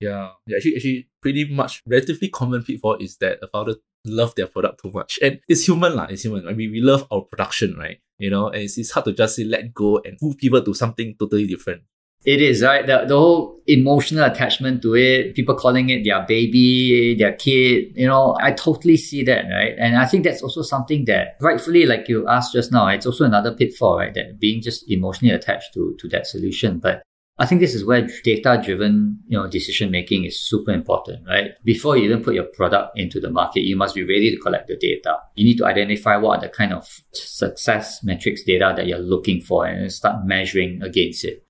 Yeah, 0.00 0.32
yeah. 0.46 0.56
Actually, 0.58 0.76
actually, 0.76 1.08
pretty 1.22 1.48
much 1.48 1.82
relatively 1.86 2.28
common 2.28 2.62
pitfall 2.62 2.98
is 3.00 3.16
that 3.18 3.38
a 3.40 3.48
founder 3.48 3.76
love 4.04 4.34
their 4.34 4.48
product 4.48 4.82
too 4.82 4.90
much, 4.92 5.18
and 5.22 5.40
it's 5.48 5.66
human 5.66 5.96
lah. 5.96 6.08
It's 6.10 6.24
human. 6.24 6.46
I 6.46 6.52
mean, 6.52 6.72
we 6.72 6.82
love 6.82 7.06
our 7.10 7.22
production, 7.22 7.76
right? 7.78 7.98
You 8.18 8.28
know, 8.28 8.48
and 8.48 8.62
it's, 8.62 8.76
it's 8.76 8.90
hard 8.90 9.06
to 9.06 9.12
just 9.12 9.36
say 9.36 9.44
let 9.44 9.72
go 9.72 9.98
and 10.04 10.18
move 10.20 10.36
people 10.36 10.62
to 10.62 10.74
something 10.74 11.14
totally 11.18 11.46
different. 11.46 11.82
It 12.24 12.40
is, 12.40 12.62
right? 12.62 12.86
The, 12.86 13.04
the 13.06 13.18
whole 13.18 13.60
emotional 13.66 14.24
attachment 14.24 14.82
to 14.82 14.94
it, 14.94 15.34
people 15.34 15.54
calling 15.54 15.90
it 15.90 16.04
their 16.04 16.24
baby, 16.26 17.16
their 17.18 17.32
kid, 17.32 17.92
you 17.96 18.06
know, 18.06 18.36
I 18.40 18.52
totally 18.52 18.96
see 18.96 19.24
that, 19.24 19.44
right? 19.50 19.74
And 19.78 19.96
I 19.96 20.06
think 20.06 20.24
that's 20.24 20.42
also 20.42 20.62
something 20.62 21.04
that 21.06 21.36
rightfully, 21.40 21.84
like 21.86 22.08
you 22.08 22.28
asked 22.28 22.52
just 22.52 22.70
now, 22.70 22.86
it's 22.88 23.06
also 23.06 23.24
another 23.24 23.52
pitfall, 23.52 23.98
right? 23.98 24.14
That 24.14 24.38
being 24.38 24.62
just 24.62 24.88
emotionally 24.90 25.34
attached 25.34 25.74
to, 25.74 25.96
to 25.98 26.08
that 26.08 26.26
solution. 26.26 26.78
But 26.78 27.02
I 27.38 27.46
think 27.46 27.60
this 27.60 27.74
is 27.74 27.84
where 27.84 28.06
data 28.22 28.60
driven, 28.62 29.18
you 29.26 29.36
know, 29.36 29.48
decision 29.48 29.90
making 29.90 30.24
is 30.24 30.38
super 30.38 30.70
important, 30.70 31.26
right? 31.26 31.52
Before 31.64 31.96
you 31.96 32.04
even 32.04 32.22
put 32.22 32.34
your 32.34 32.44
product 32.44 32.96
into 32.96 33.18
the 33.18 33.30
market, 33.30 33.62
you 33.62 33.74
must 33.74 33.96
be 33.96 34.02
ready 34.02 34.30
to 34.30 34.40
collect 34.40 34.68
the 34.68 34.76
data. 34.76 35.16
You 35.34 35.44
need 35.44 35.56
to 35.58 35.66
identify 35.66 36.18
what 36.18 36.38
are 36.38 36.42
the 36.42 36.48
kind 36.50 36.72
of 36.72 36.88
success 37.12 38.04
metrics 38.04 38.44
data 38.44 38.74
that 38.76 38.86
you're 38.86 38.98
looking 38.98 39.40
for 39.40 39.66
and 39.66 39.90
start 39.90 40.24
measuring 40.24 40.82
against 40.82 41.24
it 41.24 41.44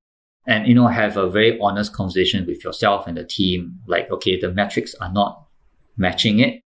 and 0.47 0.67
you 0.67 0.75
know 0.75 0.89
have 0.89 1.17
a 1.17 1.29
very 1.29 1.59
honest 1.61 1.93
conversation 1.93 2.47
with 2.47 2.65
yourself 2.65 3.07
and 3.07 3.17
the 3.17 3.25
team 3.25 3.79
like 3.87 4.11
okay 4.11 4.39
the 4.39 4.51
metrics 4.51 4.95
are 5.01 5.13
not 5.13 5.45
matching 5.97 6.41
it. 6.41 6.63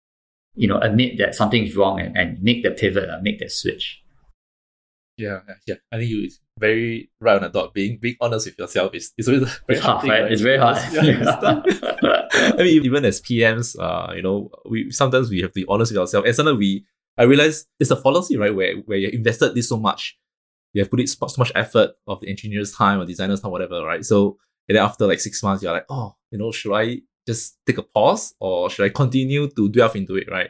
You 0.55 0.67
know 0.67 0.79
admit 0.79 1.17
that 1.17 1.35
something 1.35 1.65
is 1.65 1.75
wrong 1.75 1.99
and, 1.99 2.17
and 2.17 2.41
make 2.43 2.63
the 2.63 2.71
pivot 2.71 3.09
uh, 3.09 3.19
make 3.21 3.39
that 3.39 3.51
switch. 3.51 4.01
Yeah 5.17 5.39
yeah. 5.67 5.75
I 5.91 5.97
think 5.97 6.09
you 6.09 6.29
very 6.59 7.09
right 7.19 7.35
on 7.35 7.43
the 7.43 7.49
dot. 7.49 7.73
Being 7.73 7.97
being 8.01 8.15
honest 8.19 8.45
with 8.45 8.57
yourself 8.59 8.93
is, 8.93 9.13
is 9.17 9.27
always 9.27 9.43
very 9.67 9.77
it's 9.77 9.81
hard, 9.81 10.07
right? 10.07 10.23
right? 10.23 10.31
it's 10.31 10.41
very 10.41 10.57
hard. 10.57 10.77
Yeah, 10.91 11.61
i 12.57 12.63
mean 12.63 12.83
even 12.83 13.05
as 13.05 13.21
pms 13.21 13.75
uh 13.79 14.13
you 14.13 14.21
know 14.21 14.49
we 14.69 14.89
sometimes 14.89 15.29
we 15.29 15.41
have 15.41 15.51
to 15.51 15.61
be 15.61 15.65
honest 15.67 15.91
with 15.91 15.99
ourselves. 15.99 16.25
And 16.27 16.35
sometimes 16.35 16.57
we 16.57 16.85
i 17.17 17.23
realize 17.23 17.65
it's 17.79 17.91
a 17.91 17.95
policy 17.95 18.37
right? 18.37 18.53
Where 18.53 18.75
where 18.85 18.97
you 18.97 19.09
invested 19.09 19.55
this 19.55 19.69
so 19.69 19.77
much 19.77 20.17
you 20.73 20.81
have 20.81 20.89
put 20.89 20.99
it 20.99 21.09
so 21.09 21.27
much 21.37 21.51
effort 21.55 21.91
of 22.07 22.21
the 22.21 22.29
engineer's 22.29 22.73
time 22.73 22.99
or 22.99 23.05
designer's 23.05 23.41
time, 23.41 23.51
whatever, 23.51 23.83
right? 23.83 24.05
So 24.05 24.37
and 24.67 24.77
then 24.77 24.85
after 24.85 25.07
like 25.07 25.19
six 25.19 25.41
months, 25.43 25.63
you're 25.63 25.73
like, 25.73 25.85
oh, 25.89 26.15
you 26.31 26.37
know, 26.37 26.51
should 26.51 26.73
I 26.73 27.01
just 27.27 27.57
take 27.65 27.77
a 27.77 27.83
pause 27.83 28.33
or 28.39 28.69
should 28.69 28.85
I 28.85 28.89
continue 28.89 29.49
to 29.49 29.69
delve 29.69 29.95
into 29.95 30.15
it, 30.15 30.29
right? 30.29 30.49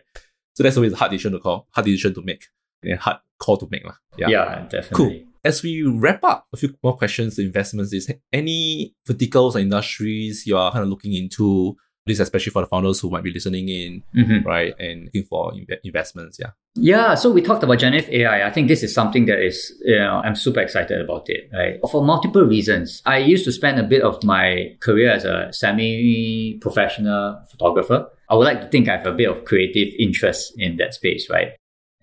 So 0.54 0.64
that's 0.64 0.78
always 0.78 0.94
a 0.94 0.98
hard 0.98 1.12
decision 1.12 1.34
to 1.34 1.40
call, 1.40 1.68
hard 1.72 1.86
decision 1.86 2.14
to 2.16 2.22
make, 2.22 2.46
and 2.84 3.00
hard 3.00 3.18
call 3.40 3.58
to 3.58 3.68
make. 3.72 3.84
Yeah. 4.18 4.28
yeah, 4.30 4.68
definitely. 4.70 5.20
Cool. 5.20 5.28
As 5.44 5.64
we 5.64 5.82
wrap 5.84 6.24
up, 6.24 6.48
a 6.54 6.58
few 6.58 6.76
more 6.84 6.96
questions 6.96 7.36
to 7.36 7.42
investments 7.42 7.94
is 7.94 8.14
any 8.32 8.94
verticals 9.08 9.56
or 9.56 9.60
industries 9.60 10.46
you 10.46 10.56
are 10.56 10.72
kind 10.72 10.84
of 10.84 10.90
looking 10.90 11.14
into 11.14 11.76
this 12.06 12.20
especially 12.20 12.52
for 12.52 12.62
the 12.62 12.68
founders 12.68 13.00
who 13.00 13.10
might 13.10 13.24
be 13.24 13.32
listening 13.32 13.70
in, 13.70 14.04
mm-hmm. 14.16 14.48
right, 14.48 14.74
and 14.80 15.06
looking 15.06 15.24
for 15.24 15.54
investments. 15.84 16.38
Yeah. 16.40 16.52
Yeah. 16.76 17.16
So 17.16 17.32
we 17.32 17.42
talked 17.42 17.64
about 17.64 17.80
generative 17.80 18.10
AI. 18.10 18.48
I 18.48 18.52
think 18.52 18.68
this 18.68 18.82
is 18.82 18.94
something 18.94 19.26
that 19.26 19.40
is, 19.46 19.74
you 19.82 20.00
know, 20.00 20.22
I'm 20.24 20.36
super 20.36 20.62
excited 20.62 21.02
about 21.02 21.30
it, 21.30 21.50
right? 21.54 21.80
For 21.92 22.04
multiple 22.04 22.44
reasons. 22.44 23.02
I 23.06 23.18
used 23.18 23.46
to 23.46 23.52
spend 23.52 23.80
a 23.80 23.84
bit 23.84 24.02
of 24.02 24.24
my 24.24 24.76
career 24.80 25.12
as 25.12 25.26
a 25.26 25.50
semi-professional 25.52 27.44
photographer. 27.50 28.08
I 28.30 28.36
would 28.36 28.46
like 28.46 28.62
to 28.62 28.68
think 28.70 28.88
I 28.88 28.98
have 28.98 29.06
a 29.06 29.14
bit 29.14 29.30
of 29.30 29.44
creative 29.46 29.94
interest 30.00 30.54
in 30.58 30.78
that 30.78 30.94
space, 30.94 31.30
right? 31.30 31.50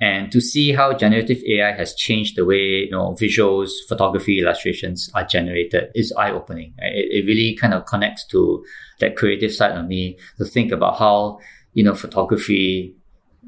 And 0.00 0.30
to 0.30 0.40
see 0.40 0.72
how 0.72 0.92
generative 0.92 1.42
AI 1.44 1.72
has 1.72 1.94
changed 1.94 2.36
the 2.36 2.44
way 2.44 2.84
you 2.84 2.90
know 2.90 3.16
visuals, 3.20 3.70
photography, 3.88 4.38
illustrations 4.38 5.10
are 5.14 5.24
generated 5.24 5.90
is 5.94 6.12
eye 6.12 6.30
opening. 6.30 6.74
It, 6.78 7.24
it 7.24 7.26
really 7.26 7.56
kind 7.56 7.74
of 7.74 7.86
connects 7.86 8.24
to 8.28 8.64
that 9.00 9.16
creative 9.16 9.52
side 9.52 9.72
of 9.72 9.86
me 9.86 10.18
to 10.38 10.44
think 10.44 10.70
about 10.70 10.98
how 10.98 11.40
you 11.74 11.82
know 11.82 11.94
photography, 11.94 12.94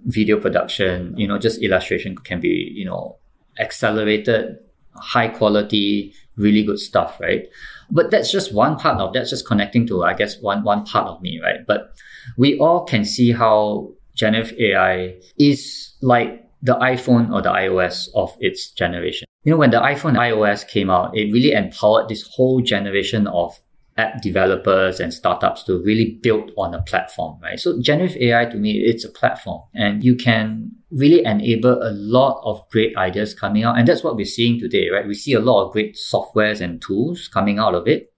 video 0.06 0.40
production, 0.40 1.16
you 1.16 1.28
know, 1.28 1.38
just 1.38 1.62
illustration 1.62 2.16
can 2.16 2.40
be 2.40 2.72
you 2.74 2.84
know 2.84 3.16
accelerated, 3.60 4.56
high 4.94 5.28
quality, 5.28 6.12
really 6.36 6.64
good 6.64 6.80
stuff, 6.80 7.20
right? 7.20 7.46
But 7.92 8.10
that's 8.10 8.32
just 8.32 8.52
one 8.52 8.76
part 8.76 8.98
of 8.98 9.12
that's 9.12 9.30
just 9.30 9.46
connecting 9.46 9.86
to 9.86 10.02
I 10.02 10.14
guess 10.14 10.40
one 10.40 10.64
one 10.64 10.84
part 10.84 11.06
of 11.06 11.22
me, 11.22 11.40
right? 11.40 11.64
But 11.64 11.92
we 12.36 12.58
all 12.58 12.84
can 12.84 13.04
see 13.04 13.30
how 13.30 13.92
generative 14.14 14.58
AI 14.58 15.20
is 15.38 15.94
like 16.02 16.46
the 16.62 16.74
iPhone 16.76 17.32
or 17.32 17.40
the 17.42 17.50
iOS 17.50 18.08
of 18.14 18.36
its 18.40 18.70
generation. 18.70 19.26
You 19.44 19.52
know, 19.52 19.56
when 19.56 19.70
the 19.70 19.80
iPhone 19.80 20.16
iOS 20.16 20.68
came 20.68 20.90
out, 20.90 21.16
it 21.16 21.32
really 21.32 21.52
empowered 21.52 22.08
this 22.08 22.28
whole 22.34 22.60
generation 22.60 23.26
of 23.26 23.58
app 23.96 24.20
developers 24.22 25.00
and 25.00 25.12
startups 25.12 25.62
to 25.64 25.82
really 25.82 26.18
build 26.22 26.52
on 26.56 26.74
a 26.74 26.82
platform, 26.82 27.38
right? 27.42 27.58
So 27.58 27.80
generative 27.80 28.16
AI 28.20 28.46
to 28.46 28.56
me, 28.56 28.72
it's 28.78 29.04
a 29.04 29.10
platform 29.10 29.62
and 29.74 30.02
you 30.04 30.14
can 30.16 30.70
really 30.90 31.24
enable 31.24 31.82
a 31.82 31.92
lot 31.92 32.40
of 32.44 32.68
great 32.70 32.96
ideas 32.96 33.34
coming 33.34 33.64
out. 33.64 33.78
And 33.78 33.86
that's 33.86 34.02
what 34.02 34.16
we're 34.16 34.24
seeing 34.24 34.58
today, 34.58 34.88
right? 34.90 35.06
We 35.06 35.14
see 35.14 35.34
a 35.34 35.40
lot 35.40 35.66
of 35.66 35.72
great 35.72 35.96
softwares 35.96 36.60
and 36.60 36.80
tools 36.80 37.28
coming 37.28 37.58
out 37.58 37.74
of 37.74 37.86
it. 37.86 38.12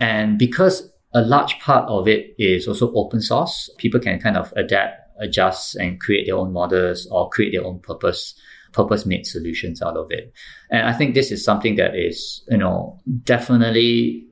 And 0.00 0.38
because 0.38 0.90
a 1.14 1.22
large 1.22 1.58
part 1.60 1.88
of 1.88 2.06
it 2.08 2.34
is 2.38 2.68
also 2.68 2.92
open 2.94 3.20
source, 3.20 3.70
people 3.78 4.00
can 4.00 4.20
kind 4.20 4.36
of 4.36 4.52
adapt 4.56 5.07
adjust 5.20 5.76
and 5.76 6.00
create 6.00 6.26
their 6.26 6.36
own 6.36 6.52
models 6.52 7.06
or 7.10 7.28
create 7.30 7.52
their 7.52 7.64
own 7.64 7.80
purpose 7.80 8.34
purpose 8.72 9.06
made 9.06 9.26
solutions 9.26 9.80
out 9.82 9.96
of 9.96 10.10
it. 10.10 10.32
And 10.70 10.86
I 10.86 10.92
think 10.92 11.14
this 11.14 11.30
is 11.32 11.42
something 11.42 11.76
that 11.76 11.94
is, 11.94 12.42
you 12.48 12.58
know, 12.58 13.00
definitely 13.24 14.26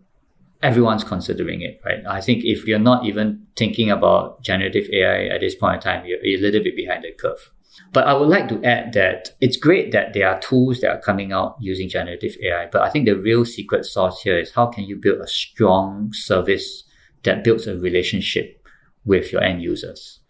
everyone's 0.63 1.05
considering 1.05 1.63
it, 1.63 1.81
right? 1.85 2.05
I 2.09 2.21
think 2.21 2.45
if 2.45 2.67
you're 2.67 2.79
not 2.79 3.05
even 3.05 3.47
thinking 3.57 3.91
about 3.91 4.43
generative 4.43 4.89
AI 4.93 5.27
at 5.35 5.41
this 5.41 5.55
point 5.55 5.77
in 5.77 5.81
time, 5.81 6.05
you're 6.07 6.19
a 6.19 6.43
little 6.43 6.63
bit 6.63 6.77
behind 6.77 7.05
the 7.05 7.13
curve. 7.13 7.51
But 7.93 8.07
I 8.07 8.15
would 8.15 8.29
like 8.29 8.49
to 8.49 8.63
add 8.65 8.95
that 8.95 9.31
it's 9.41 9.57
great 9.57 9.93
that 9.93 10.15
there 10.15 10.29
are 10.29 10.41
tools 10.41 10.81
that 10.81 10.91
are 10.91 11.01
coming 11.01 11.33
out 11.33 11.57
using 11.61 11.89
generative 11.89 12.37
AI. 12.43 12.69
But 12.73 12.83
I 12.83 12.91
think 12.91 13.07
the 13.07 13.19
real 13.19 13.45
secret 13.45 13.85
sauce 13.85 14.23
here 14.23 14.39
is 14.39 14.53
how 14.53 14.67
can 14.67 14.85
you 14.85 14.97
build 14.97 15.21
a 15.21 15.27
strong 15.27 16.11
service 16.13 16.85
that 17.25 17.45
builds 17.45 17.67
a 17.67 17.79
relationship 17.79 18.67
with 19.05 19.31
your 19.31 19.43
end 19.43 19.63
users? 19.63 20.21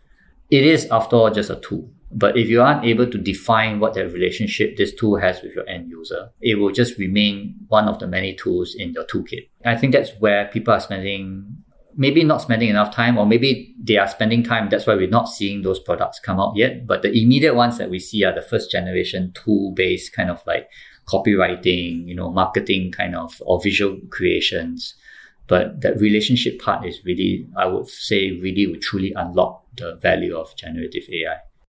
It 0.50 0.64
is, 0.64 0.86
after 0.90 1.16
all, 1.16 1.30
just 1.30 1.50
a 1.50 1.56
tool. 1.56 1.90
But 2.12 2.36
if 2.36 2.48
you 2.48 2.62
aren't 2.62 2.84
able 2.84 3.10
to 3.10 3.18
define 3.18 3.80
what 3.80 3.94
that 3.94 4.12
relationship 4.12 4.76
this 4.76 4.94
tool 4.94 5.18
has 5.18 5.42
with 5.42 5.54
your 5.54 5.68
end 5.68 5.90
user, 5.90 6.30
it 6.40 6.54
will 6.54 6.70
just 6.70 6.98
remain 6.98 7.56
one 7.68 7.88
of 7.88 7.98
the 7.98 8.06
many 8.06 8.34
tools 8.34 8.74
in 8.78 8.92
your 8.92 9.04
toolkit. 9.04 9.48
I 9.64 9.76
think 9.76 9.92
that's 9.92 10.12
where 10.20 10.46
people 10.46 10.72
are 10.72 10.80
spending 10.80 11.64
maybe 11.96 12.22
not 12.22 12.42
spending 12.42 12.68
enough 12.68 12.94
time, 12.94 13.16
or 13.18 13.26
maybe 13.26 13.74
they 13.82 13.96
are 13.96 14.06
spending 14.06 14.42
time. 14.42 14.68
That's 14.68 14.86
why 14.86 14.94
we're 14.94 15.08
not 15.08 15.28
seeing 15.28 15.62
those 15.62 15.80
products 15.80 16.20
come 16.20 16.38
out 16.38 16.54
yet. 16.54 16.86
But 16.86 17.02
the 17.02 17.10
immediate 17.10 17.54
ones 17.54 17.78
that 17.78 17.90
we 17.90 17.98
see 17.98 18.22
are 18.22 18.34
the 18.34 18.42
first 18.42 18.70
generation 18.70 19.32
tool 19.34 19.72
based 19.72 20.12
kind 20.12 20.30
of 20.30 20.42
like 20.46 20.68
copywriting, 21.08 22.06
you 22.06 22.14
know, 22.14 22.30
marketing 22.30 22.92
kind 22.92 23.16
of 23.16 23.40
or 23.40 23.60
visual 23.62 23.98
creations. 24.10 24.94
But 25.48 25.80
that 25.82 26.00
relationship 26.00 26.60
part 26.60 26.86
is 26.86 27.00
really, 27.04 27.46
I 27.56 27.66
would 27.66 27.88
say, 27.88 28.32
really 28.32 28.66
would 28.66 28.82
truly 28.82 29.12
unlock 29.14 29.64
the 29.76 29.96
value 29.96 30.36
of 30.36 30.54
generative 30.56 31.04
AI. 31.12 31.36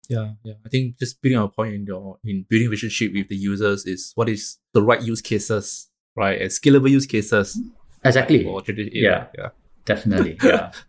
Yeah, 0.09 0.31
yeah. 0.43 0.53
I 0.65 0.69
think 0.69 0.97
just 0.97 1.21
building 1.21 1.37
on 1.37 1.45
a 1.45 1.49
point 1.49 1.73
in 1.73 1.85
your 1.85 2.17
in 2.23 2.45
building 2.49 2.69
relationship 2.69 3.11
with 3.13 3.27
the 3.27 3.35
users 3.35 3.85
is 3.85 4.13
what 4.15 4.29
is 4.29 4.57
the 4.73 4.81
right 4.81 5.01
use 5.01 5.21
cases, 5.21 5.89
right? 6.15 6.41
And 6.41 6.49
scalable 6.49 6.89
use 6.89 7.05
cases. 7.05 7.59
Exactly. 8.05 8.45
AI. 8.45 8.89
Yeah. 8.93 9.27
Yeah. 9.37 9.49
Definitely. 9.85 10.37
Yeah. 10.43 10.71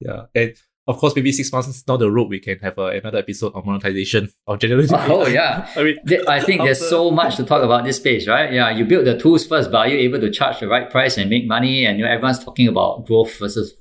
Yeah. 0.00 0.26
And 0.34 0.54
of 0.86 0.98
course, 0.98 1.14
maybe 1.16 1.32
six 1.32 1.50
months 1.52 1.82
down 1.82 1.98
the 1.98 2.10
road, 2.10 2.28
we 2.28 2.40
can 2.40 2.58
have 2.58 2.78
uh, 2.78 2.86
another 2.86 3.18
episode 3.18 3.52
on 3.54 3.64
monetization 3.64 4.28
of 4.46 4.58
generative 4.58 4.90
Oh 4.94 5.26
yeah. 5.26 5.68
I 5.76 5.82
mean, 5.82 5.96
I 6.28 6.40
think 6.40 6.62
there's 6.62 6.86
so 6.88 7.10
much 7.10 7.36
to 7.36 7.44
talk 7.44 7.62
about 7.62 7.84
this 7.84 7.96
space, 7.96 8.28
right? 8.28 8.52
Yeah, 8.52 8.70
you 8.70 8.84
build 8.84 9.06
the 9.06 9.18
tools 9.18 9.46
first, 9.46 9.70
but 9.70 9.78
are 9.78 9.88
you 9.88 9.98
able 9.98 10.20
to 10.20 10.30
charge 10.30 10.60
the 10.60 10.68
right 10.68 10.90
price 10.90 11.16
and 11.16 11.30
make 11.30 11.46
money? 11.46 11.86
And 11.86 11.98
you 11.98 12.04
know, 12.04 12.10
everyone's 12.10 12.44
talking 12.44 12.68
about 12.68 13.06
growth 13.06 13.38
versus 13.38 13.72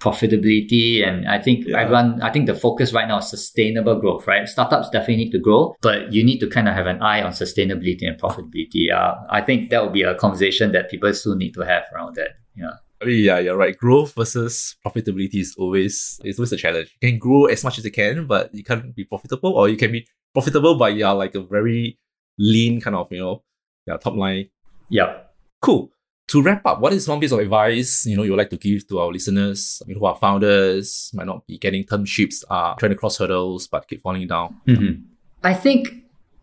profitability. 0.00 1.06
And 1.06 1.26
I 1.28 1.38
think 1.40 1.66
Yeah. 1.66 1.80
everyone, 1.80 2.20
I 2.22 2.30
think 2.30 2.46
the 2.46 2.54
focus 2.54 2.92
right 2.92 3.08
now 3.08 3.18
is 3.18 3.28
sustainable 3.30 3.96
growth, 4.00 4.26
right? 4.26 4.46
Startups 4.48 4.90
definitely 4.90 5.24
need 5.24 5.30
to 5.32 5.38
grow, 5.38 5.74
but 5.82 6.12
you 6.12 6.22
need 6.24 6.38
to 6.40 6.48
kind 6.48 6.68
of 6.68 6.74
have 6.74 6.86
an 6.86 7.00
eye 7.02 7.22
on 7.22 7.32
sustainability 7.32 8.06
and 8.06 8.20
profitability. 8.20 8.92
Uh, 8.92 9.14
I 9.30 9.40
think 9.40 9.70
that 9.70 9.82
will 9.82 9.90
be 9.90 10.02
a 10.02 10.14
conversation 10.14 10.72
that 10.72 10.90
people 10.90 11.12
still 11.14 11.36
need 11.36 11.52
to 11.54 11.62
have 11.62 11.84
around 11.94 12.16
that. 12.16 12.30
Yeah. 12.56 12.74
I 13.04 13.06
mean, 13.06 13.24
yeah, 13.24 13.38
you're 13.38 13.56
right. 13.56 13.76
Growth 13.76 14.14
versus 14.14 14.76
profitability 14.84 15.36
is 15.40 15.54
always 15.58 16.20
it's 16.24 16.38
always 16.38 16.52
a 16.52 16.56
challenge. 16.56 16.96
You 17.00 17.10
can 17.10 17.18
grow 17.18 17.44
as 17.46 17.62
much 17.62 17.78
as 17.78 17.84
you 17.84 17.90
can, 17.92 18.26
but 18.26 18.54
you 18.54 18.64
can't 18.64 18.94
be 18.94 19.04
profitable, 19.04 19.52
or 19.52 19.68
you 19.68 19.76
can 19.76 19.92
be 19.92 20.06
profitable, 20.32 20.76
but 20.76 20.94
you're 20.94 21.12
like 21.14 21.34
a 21.34 21.40
very 21.42 21.98
lean 22.38 22.80
kind 22.80 22.96
of, 22.96 23.12
you 23.12 23.20
know, 23.20 23.42
yeah, 23.86 23.96
top 23.98 24.14
line. 24.16 24.48
Yep. 24.88 25.34
Cool. 25.60 25.90
To 26.28 26.42
wrap 26.42 26.64
up, 26.64 26.80
what 26.80 26.92
is 26.94 27.06
one 27.06 27.20
piece 27.20 27.32
of 27.32 27.38
advice 27.40 28.06
you 28.06 28.16
know 28.16 28.22
you 28.22 28.30
would 28.30 28.38
like 28.38 28.48
to 28.50 28.56
give 28.56 28.88
to 28.88 28.98
our 28.98 29.12
listeners 29.12 29.82
I 29.84 29.88
mean, 29.88 29.98
who 29.98 30.06
are 30.06 30.16
founders, 30.16 31.10
might 31.14 31.26
not 31.26 31.46
be 31.46 31.58
getting 31.58 31.84
term 31.84 32.06
sheets, 32.06 32.42
are 32.48 32.74
trying 32.76 32.92
to 32.92 32.96
cross 32.96 33.18
hurdles 33.18 33.66
but 33.68 33.86
keep 33.86 34.00
falling 34.00 34.26
down? 34.26 34.56
Mhm. 34.66 35.02
I 35.42 35.52
think 35.52 35.88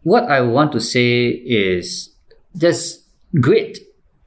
what 0.03 0.26
I 0.26 0.41
want 0.41 0.72
to 0.74 0.80
say 0.80 1.30
is 1.30 2.12
there's 2.53 3.03
grit, 3.39 3.80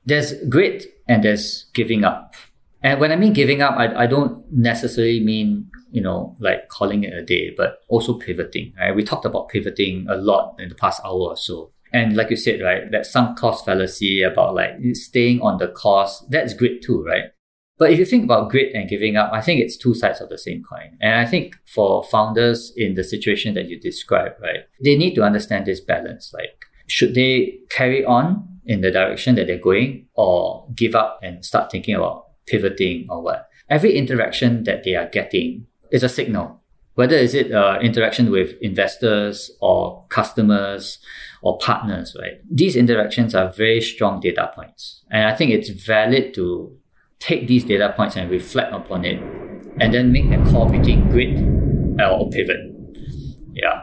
there's 0.04 0.32
grit, 0.48 0.86
and 1.08 1.22
there's 1.22 1.66
giving 1.74 2.04
up. 2.04 2.34
And 2.82 3.00
when 3.00 3.12
I 3.12 3.16
mean 3.16 3.32
giving 3.32 3.62
up, 3.62 3.76
I, 3.76 4.04
I 4.04 4.06
don't 4.06 4.44
necessarily 4.52 5.20
mean 5.20 5.70
you 5.90 6.02
know 6.02 6.36
like 6.40 6.68
calling 6.68 7.04
it 7.04 7.14
a 7.14 7.24
day, 7.24 7.54
but 7.56 7.80
also 7.88 8.14
pivoting. 8.14 8.72
Right? 8.78 8.94
We 8.94 9.04
talked 9.04 9.24
about 9.24 9.48
pivoting 9.48 10.06
a 10.08 10.16
lot 10.16 10.56
in 10.58 10.68
the 10.68 10.74
past 10.74 11.00
hour 11.04 11.12
or 11.12 11.36
so. 11.36 11.70
And 11.92 12.16
like 12.16 12.28
you 12.30 12.36
said, 12.36 12.60
right, 12.60 12.90
that 12.90 13.06
sunk 13.06 13.38
cost 13.38 13.64
fallacy 13.64 14.22
about 14.22 14.56
like 14.56 14.72
staying 14.94 15.40
on 15.42 15.58
the 15.58 15.68
course, 15.68 16.24
that's 16.28 16.52
grit 16.52 16.82
too, 16.82 17.04
right? 17.04 17.26
But 17.78 17.90
if 17.92 17.98
you 17.98 18.04
think 18.04 18.24
about 18.24 18.50
grit 18.50 18.74
and 18.74 18.88
giving 18.88 19.16
up, 19.16 19.32
I 19.32 19.40
think 19.40 19.60
it's 19.60 19.76
two 19.76 19.94
sides 19.94 20.20
of 20.20 20.28
the 20.28 20.38
same 20.38 20.62
coin. 20.62 20.96
And 21.00 21.14
I 21.14 21.26
think 21.28 21.56
for 21.66 22.04
founders 22.04 22.72
in 22.76 22.94
the 22.94 23.04
situation 23.04 23.54
that 23.54 23.68
you 23.68 23.78
described, 23.78 24.40
right, 24.40 24.60
they 24.82 24.96
need 24.96 25.14
to 25.14 25.22
understand 25.22 25.66
this 25.66 25.80
balance. 25.80 26.32
Like, 26.32 26.66
should 26.86 27.14
they 27.14 27.58
carry 27.70 28.04
on 28.04 28.53
in 28.66 28.80
the 28.80 28.90
direction 28.90 29.34
that 29.34 29.46
they're 29.46 29.58
going 29.58 30.06
or 30.14 30.66
give 30.74 30.94
up 30.94 31.20
and 31.22 31.44
start 31.44 31.70
thinking 31.70 31.94
about 31.94 32.26
pivoting 32.46 33.06
or 33.10 33.22
what? 33.22 33.48
Every 33.68 33.96
interaction 33.96 34.64
that 34.64 34.84
they 34.84 34.94
are 34.94 35.08
getting 35.08 35.66
is 35.90 36.02
a 36.02 36.08
signal. 36.08 36.60
Whether 36.94 37.16
is 37.16 37.34
it 37.34 37.52
uh, 37.52 37.78
interaction 37.82 38.30
with 38.30 38.54
investors 38.60 39.50
or 39.60 40.04
customers 40.10 40.98
or 41.42 41.58
partners, 41.58 42.16
right? 42.20 42.40
These 42.50 42.76
interactions 42.76 43.34
are 43.34 43.50
very 43.50 43.80
strong 43.80 44.20
data 44.20 44.52
points. 44.54 45.02
And 45.10 45.26
I 45.26 45.34
think 45.34 45.50
it's 45.50 45.70
valid 45.70 46.34
to 46.34 46.76
take 47.18 47.48
these 47.48 47.64
data 47.64 47.92
points 47.96 48.16
and 48.16 48.30
reflect 48.30 48.72
upon 48.72 49.04
it 49.04 49.20
and 49.80 49.92
then 49.92 50.12
make 50.12 50.30
a 50.30 50.42
call 50.50 50.68
between 50.68 51.08
grit 51.10 51.40
or 52.00 52.30
pivot. 52.30 52.60
Yeah. 53.52 53.82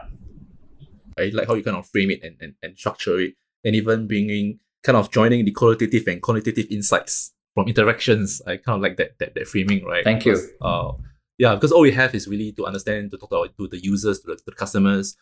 I 1.18 1.30
like 1.34 1.46
how 1.46 1.54
you 1.54 1.62
kind 1.62 1.76
of 1.76 1.86
frame 1.88 2.10
it 2.10 2.20
and, 2.22 2.36
and, 2.40 2.54
and 2.62 2.78
structure 2.78 3.18
it, 3.20 3.34
and 3.64 3.74
even 3.76 4.06
bringing 4.06 4.60
kind 4.82 4.96
of 4.96 5.10
joining 5.10 5.44
the 5.44 5.52
qualitative 5.52 6.06
and 6.06 6.20
quantitative 6.20 6.66
insights 6.70 7.32
from 7.54 7.68
interactions. 7.68 8.42
I 8.46 8.56
kind 8.56 8.76
of 8.76 8.82
like 8.82 8.96
that 8.96 9.18
that, 9.18 9.34
that 9.34 9.46
framing, 9.46 9.84
right? 9.84 10.04
Thank 10.04 10.24
you. 10.24 10.36
Uh, 10.60 10.92
yeah, 11.38 11.54
because 11.54 11.72
all 11.72 11.82
we 11.82 11.92
have 11.92 12.14
is 12.14 12.28
really 12.28 12.52
to 12.52 12.66
understand, 12.66 13.10
to 13.10 13.18
talk 13.18 13.30
to, 13.30 13.48
to 13.58 13.68
the 13.68 13.82
users, 13.82 14.20
to 14.20 14.28
the, 14.28 14.36
to 14.36 14.42
the 14.46 14.52
customers, 14.52 15.16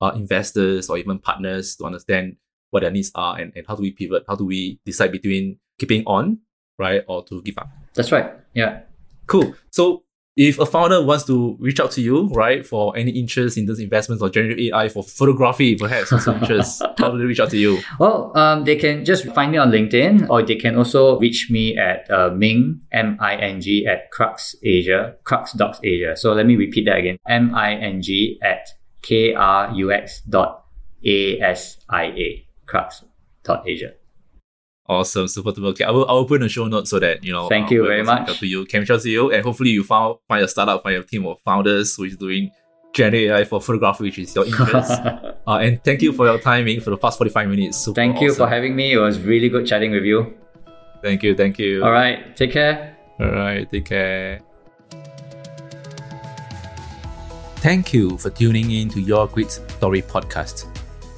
uh, 0.00 0.12
investors, 0.14 0.90
or 0.90 0.98
even 0.98 1.18
partners 1.18 1.76
to 1.76 1.84
understand 1.84 2.36
what 2.70 2.80
their 2.80 2.90
needs 2.90 3.10
are 3.14 3.38
and, 3.38 3.52
and 3.56 3.66
how 3.66 3.76
do 3.76 3.82
we 3.82 3.92
pivot, 3.92 4.24
how 4.28 4.34
do 4.34 4.44
we 4.44 4.78
decide 4.84 5.12
between 5.12 5.58
keeping 5.78 6.02
on, 6.06 6.38
right, 6.78 7.02
or 7.08 7.24
to 7.24 7.40
give 7.42 7.56
up. 7.58 7.68
That's 7.94 8.10
right. 8.12 8.32
Yeah. 8.52 8.80
Cool. 9.26 9.54
So 9.70 10.04
if 10.36 10.58
a 10.58 10.66
founder 10.66 11.00
wants 11.02 11.24
to 11.24 11.56
reach 11.60 11.78
out 11.78 11.92
to 11.92 12.00
you, 12.00 12.26
right, 12.28 12.66
for 12.66 12.96
any 12.96 13.12
interest 13.12 13.56
in 13.56 13.66
those 13.66 13.78
investments 13.78 14.20
or 14.20 14.28
generative 14.28 14.58
AI 14.58 14.88
for 14.88 15.04
photography, 15.04 15.76
perhaps 15.76 16.12
or 16.12 16.18
some 16.18 16.38
interest, 16.40 16.82
how 16.98 17.10
do 17.10 17.18
they 17.18 17.24
reach 17.24 17.38
out 17.38 17.50
to 17.50 17.56
you? 17.56 17.78
Well, 18.00 18.36
um, 18.36 18.64
they 18.64 18.74
can 18.74 19.04
just 19.04 19.26
find 19.26 19.52
me 19.52 19.58
on 19.58 19.70
LinkedIn 19.70 20.28
or 20.28 20.42
they 20.42 20.56
can 20.56 20.76
also 20.76 21.18
reach 21.20 21.48
me 21.50 21.76
at 21.76 22.10
uh, 22.10 22.30
Ming, 22.30 22.80
M-I-N-G 22.90 23.86
at 23.86 24.10
Krux 24.12 24.56
Asia, 24.64 25.14
Krux 25.24 25.56
Docs 25.56 25.78
Asia. 25.84 26.16
So 26.16 26.32
let 26.32 26.46
me 26.46 26.56
repeat 26.56 26.86
that 26.86 26.98
again. 26.98 27.16
M-I-N-G 27.28 28.40
at 28.42 28.66
K-R-U-X 29.02 30.22
dot 30.22 30.64
A-S-I-A, 31.04 32.46
Krux 32.66 33.04
dot 33.44 33.68
Asia. 33.68 33.92
Awesome, 34.86 35.28
super 35.28 35.52
duper. 35.52 35.68
Okay, 35.68 35.84
I 35.84 35.90
will 35.90 36.06
I 36.08 36.12
will 36.12 36.26
put 36.26 36.40
in 36.40 36.46
a 36.46 36.48
show 36.48 36.66
note 36.66 36.86
so 36.86 36.98
that 36.98 37.24
you 37.24 37.32
know. 37.32 37.48
Thank 37.48 37.70
you 37.70 37.86
very 37.86 38.02
much. 38.02 38.38
To 38.38 38.46
you, 38.46 38.66
can 38.66 38.80
reach 38.80 38.90
out 38.90 39.00
to 39.00 39.10
you, 39.10 39.32
and 39.32 39.42
hopefully 39.42 39.70
you 39.70 39.82
found 39.82 40.18
find 40.28 40.44
a 40.44 40.48
startup, 40.48 40.82
find 40.82 40.96
a 40.96 41.02
team 41.02 41.26
of 41.26 41.40
founders 41.40 41.96
who 41.96 42.04
is 42.04 42.16
doing 42.16 42.50
generative 42.92 43.30
AI 43.30 43.44
for 43.44 43.60
photography, 43.62 44.04
which 44.04 44.18
is 44.18 44.34
your 44.34 44.44
interest. 44.44 44.92
uh, 45.46 45.58
and 45.62 45.82
thank 45.82 46.02
you 46.02 46.12
for 46.12 46.26
your 46.26 46.38
timing 46.38 46.80
for 46.80 46.90
the 46.90 46.98
past 46.98 47.16
forty 47.16 47.30
five 47.30 47.48
minutes. 47.48 47.78
Super 47.78 47.94
Thank 47.94 48.20
you 48.20 48.34
for 48.34 48.46
having 48.46 48.76
me. 48.76 48.92
It 48.92 48.98
was 48.98 49.18
really 49.20 49.48
good 49.48 49.66
chatting 49.66 49.92
with 49.92 50.04
you. 50.04 50.34
Thank 51.02 51.22
you, 51.22 51.34
thank 51.34 51.58
you. 51.58 51.82
All 51.82 51.92
right. 51.92 52.36
Take 52.36 52.52
care. 52.52 52.96
All 53.20 53.30
right, 53.30 53.70
take 53.70 53.84
care. 53.84 54.40
Thank 57.56 57.94
you 57.94 58.18
for 58.18 58.28
tuning 58.28 58.70
in 58.72 58.90
to 58.90 59.00
Your 59.00 59.26
Grit 59.28 59.50
Story 59.50 60.02
podcast. 60.02 60.66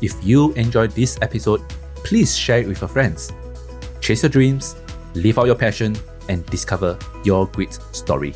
If 0.03 0.13
you 0.23 0.53
enjoyed 0.53 0.93
this 0.93 1.19
episode, 1.23 1.63
please 2.05 2.37
share 2.37 2.61
it 2.61 2.69
with 2.69 2.81
your 2.81 2.89
friends. 2.89 3.33
Chase 4.07 4.23
your 4.23 4.31
dreams, 4.31 4.77
live 5.17 5.37
out 5.37 5.47
your 5.47 5.57
passion, 5.57 5.97
and 6.29 6.47
discover 6.47 6.97
your 7.25 7.49
great 7.49 7.77
story. 7.91 8.35